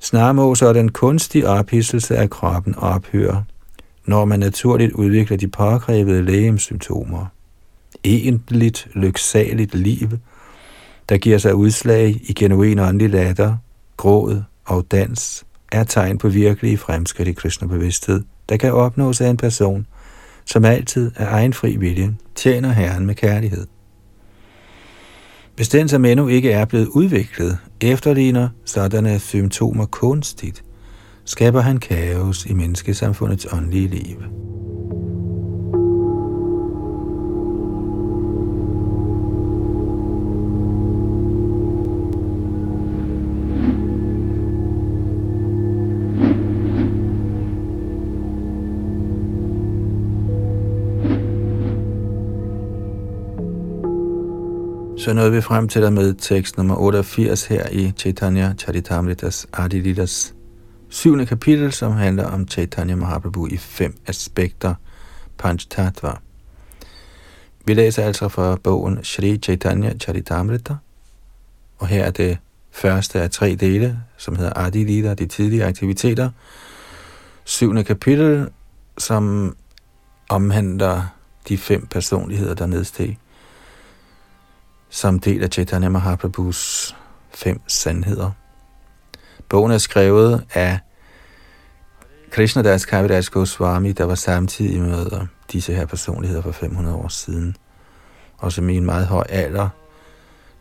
Snarere 0.00 0.34
må 0.34 0.54
så 0.54 0.72
den 0.72 0.90
kunstige 0.90 1.48
ophidselse 1.48 2.16
af 2.16 2.30
kroppen 2.30 2.74
ophøre, 2.74 3.44
når 4.06 4.24
man 4.24 4.40
naturligt 4.40 4.92
udvikler 4.92 5.36
de 5.36 5.48
påkrævede 5.48 6.22
lægemsymptomer. 6.22 7.26
Egentligt, 8.04 8.88
lyksaligt 8.94 9.74
liv, 9.74 10.08
der 11.08 11.18
giver 11.18 11.38
sig 11.38 11.54
udslag 11.54 12.20
i 12.28 12.32
genuin 12.32 12.78
åndelig 12.78 13.10
latter, 13.10 13.56
gråd 13.96 14.42
og 14.64 14.86
dans, 14.90 15.44
er 15.72 15.84
tegn 15.84 16.18
på 16.18 16.28
virkelige 16.28 16.78
fremskridt 16.78 17.28
i 17.28 17.32
kristne 17.32 17.68
bevidsthed, 17.68 18.22
der 18.48 18.56
kan 18.56 18.72
opnås 18.72 19.20
af 19.20 19.28
en 19.28 19.36
person, 19.36 19.86
som 20.44 20.64
altid 20.64 21.10
af 21.16 21.26
egen 21.32 21.52
fri 21.52 21.76
vilje 21.76 22.16
tjener 22.34 22.72
Herren 22.72 23.06
med 23.06 23.14
kærlighed. 23.14 23.66
Hvis 25.56 25.68
den, 25.68 25.88
som 25.88 26.04
endnu 26.04 26.28
ikke 26.28 26.52
er 26.52 26.64
blevet 26.64 26.86
udviklet, 26.86 27.58
efterligner 27.80 28.48
sådanne 28.64 29.18
symptomer 29.18 29.86
kunstigt, 29.86 30.64
skaber 31.24 31.60
han 31.60 31.78
kaos 31.78 32.46
i 32.46 32.54
menneskesamfundets 32.54 33.46
åndelige 33.52 33.88
liv. 33.88 34.16
Så 55.08 55.14
nåede 55.14 55.32
vi 55.32 55.40
frem 55.40 55.68
til 55.68 55.82
der 55.82 55.90
med 55.90 56.14
tekst 56.14 56.56
nummer 56.56 56.76
88 56.76 57.46
her 57.46 57.68
i 57.68 57.92
Chaitanya 57.96 58.54
Charitamritas 58.58 59.46
Adilidas 59.52 60.34
syvende 60.88 61.26
kapitel, 61.26 61.72
som 61.72 61.92
handler 61.92 62.24
om 62.24 62.48
Chaitanya 62.48 62.96
Mahaprabhu 62.96 63.46
i 63.46 63.56
fem 63.56 63.96
aspekter, 64.06 64.74
Panchtattva. 65.38 66.12
Vi 67.64 67.74
læser 67.74 68.04
altså 68.04 68.28
fra 68.28 68.56
bogen 68.56 69.04
Sri 69.04 69.38
Chaitanya 69.38 69.98
Charitamrita, 69.98 70.74
og 71.78 71.86
her 71.86 72.04
er 72.04 72.10
det 72.10 72.38
første 72.70 73.20
af 73.20 73.30
tre 73.30 73.54
dele, 73.54 73.98
som 74.16 74.36
hedder 74.36 74.52
Adilita, 74.56 75.14
de 75.14 75.26
tidlige 75.26 75.64
aktiviteter. 75.64 76.30
Syvende 77.44 77.84
kapitel, 77.84 78.48
som 78.98 79.56
omhandler 80.28 81.02
de 81.48 81.58
fem 81.58 81.86
personligheder, 81.86 82.54
der 82.54 82.66
nedsteg 82.66 83.18
som 84.90 85.18
del 85.18 85.42
af 85.42 85.48
Chaitanya 85.48 85.88
Mahaprabhus 85.88 86.96
fem 87.34 87.60
sandheder. 87.66 88.30
Bogen 89.48 89.72
er 89.72 89.78
skrevet 89.78 90.44
af 90.54 90.78
Krishna 92.30 92.62
Das 92.62 92.84
Kaviraj 92.84 93.22
Goswami, 93.30 93.92
der 93.92 94.04
var 94.04 94.14
samtidig 94.14 94.80
med 94.80 95.26
disse 95.52 95.74
her 95.74 95.86
personligheder 95.86 96.42
for 96.42 96.52
500 96.52 96.96
år 96.96 97.08
siden. 97.08 97.56
Og 98.38 98.52
som 98.52 98.68
i 98.68 98.76
en 98.76 98.84
meget 98.84 99.06
høj 99.06 99.24
alder, 99.28 99.68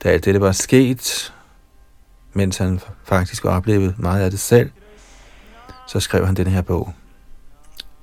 da 0.03 0.09
alt 0.09 0.25
dette 0.25 0.41
var 0.41 0.51
sket, 0.51 1.34
mens 2.34 2.57
han 2.57 2.80
faktisk 3.03 3.45
oplevede 3.45 3.95
meget 3.97 4.21
af 4.21 4.32
det 4.32 4.39
selv, 4.39 4.71
så 5.88 5.99
skrev 5.99 6.25
han 6.25 6.36
den 6.36 6.47
her 6.47 6.61
bog, 6.61 6.93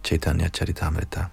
Chaitanya 0.05 0.49
Charitamrita 0.49 1.25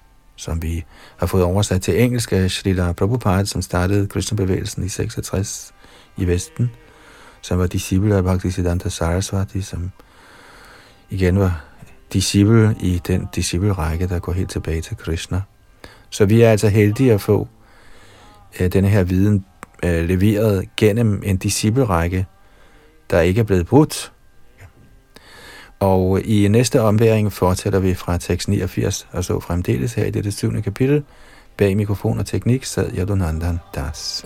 som 0.41 0.61
vi 0.61 0.85
har 1.17 1.25
fået 1.27 1.43
oversat 1.43 1.81
til 1.81 2.01
engelsk 2.01 2.31
af 2.31 2.51
Srila 2.51 2.91
Prabhupada, 2.91 3.45
som 3.45 3.61
startede 3.61 4.07
Krishna-bevægelsen 4.07 4.83
i 4.83 4.89
66 4.89 5.73
i 6.17 6.27
Vesten, 6.27 6.71
som 7.41 7.59
var 7.59 7.67
disciple 7.67 8.15
af 8.15 8.23
Bhaktisiddhanta 8.23 8.89
Saraswati, 8.89 9.61
som 9.61 9.91
igen 11.09 11.39
var 11.39 11.65
disciple 12.13 12.75
i 12.79 13.01
den 13.07 13.27
disciple-række, 13.35 14.07
der 14.07 14.19
går 14.19 14.31
helt 14.31 14.49
tilbage 14.49 14.81
til 14.81 14.97
Krishna. 14.97 15.41
Så 16.09 16.25
vi 16.25 16.41
er 16.41 16.51
altså 16.51 16.67
heldige 16.69 17.13
at 17.13 17.21
få 17.21 17.47
øh, 18.59 18.73
denne 18.73 18.89
her 18.89 19.03
viden 19.03 19.45
øh, 19.85 20.05
leveret 20.07 20.69
gennem 20.77 21.21
en 21.25 21.37
disciple-række, 21.37 22.25
der 23.09 23.19
ikke 23.19 23.39
er 23.39 23.45
blevet 23.45 23.67
brudt. 23.67 24.11
Og 25.82 26.21
i 26.21 26.47
næste 26.47 26.82
omværing 26.82 27.34
fortsætter 27.34 27.79
vi 27.79 27.93
fra 27.93 28.17
tekst 28.17 28.49
89 28.49 29.07
og 29.11 29.23
så 29.23 29.39
fremdeles 29.39 29.93
her 29.93 30.05
i 30.05 30.11
dette 30.11 30.32
syvende 30.32 30.61
kapitel. 30.61 31.03
Bag 31.57 31.77
mikrofon 31.77 32.19
og 32.19 32.25
teknik 32.25 32.65
sad 32.65 32.91
Yadunandan 32.97 33.59
Das. 33.75 34.25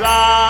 Rama 0.00 0.49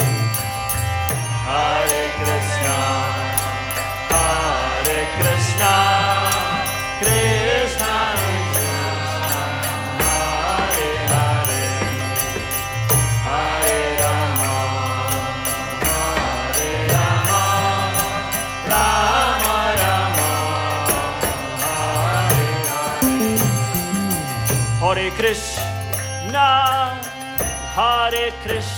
Hare 27.81 28.31
Krishna, 28.43 28.70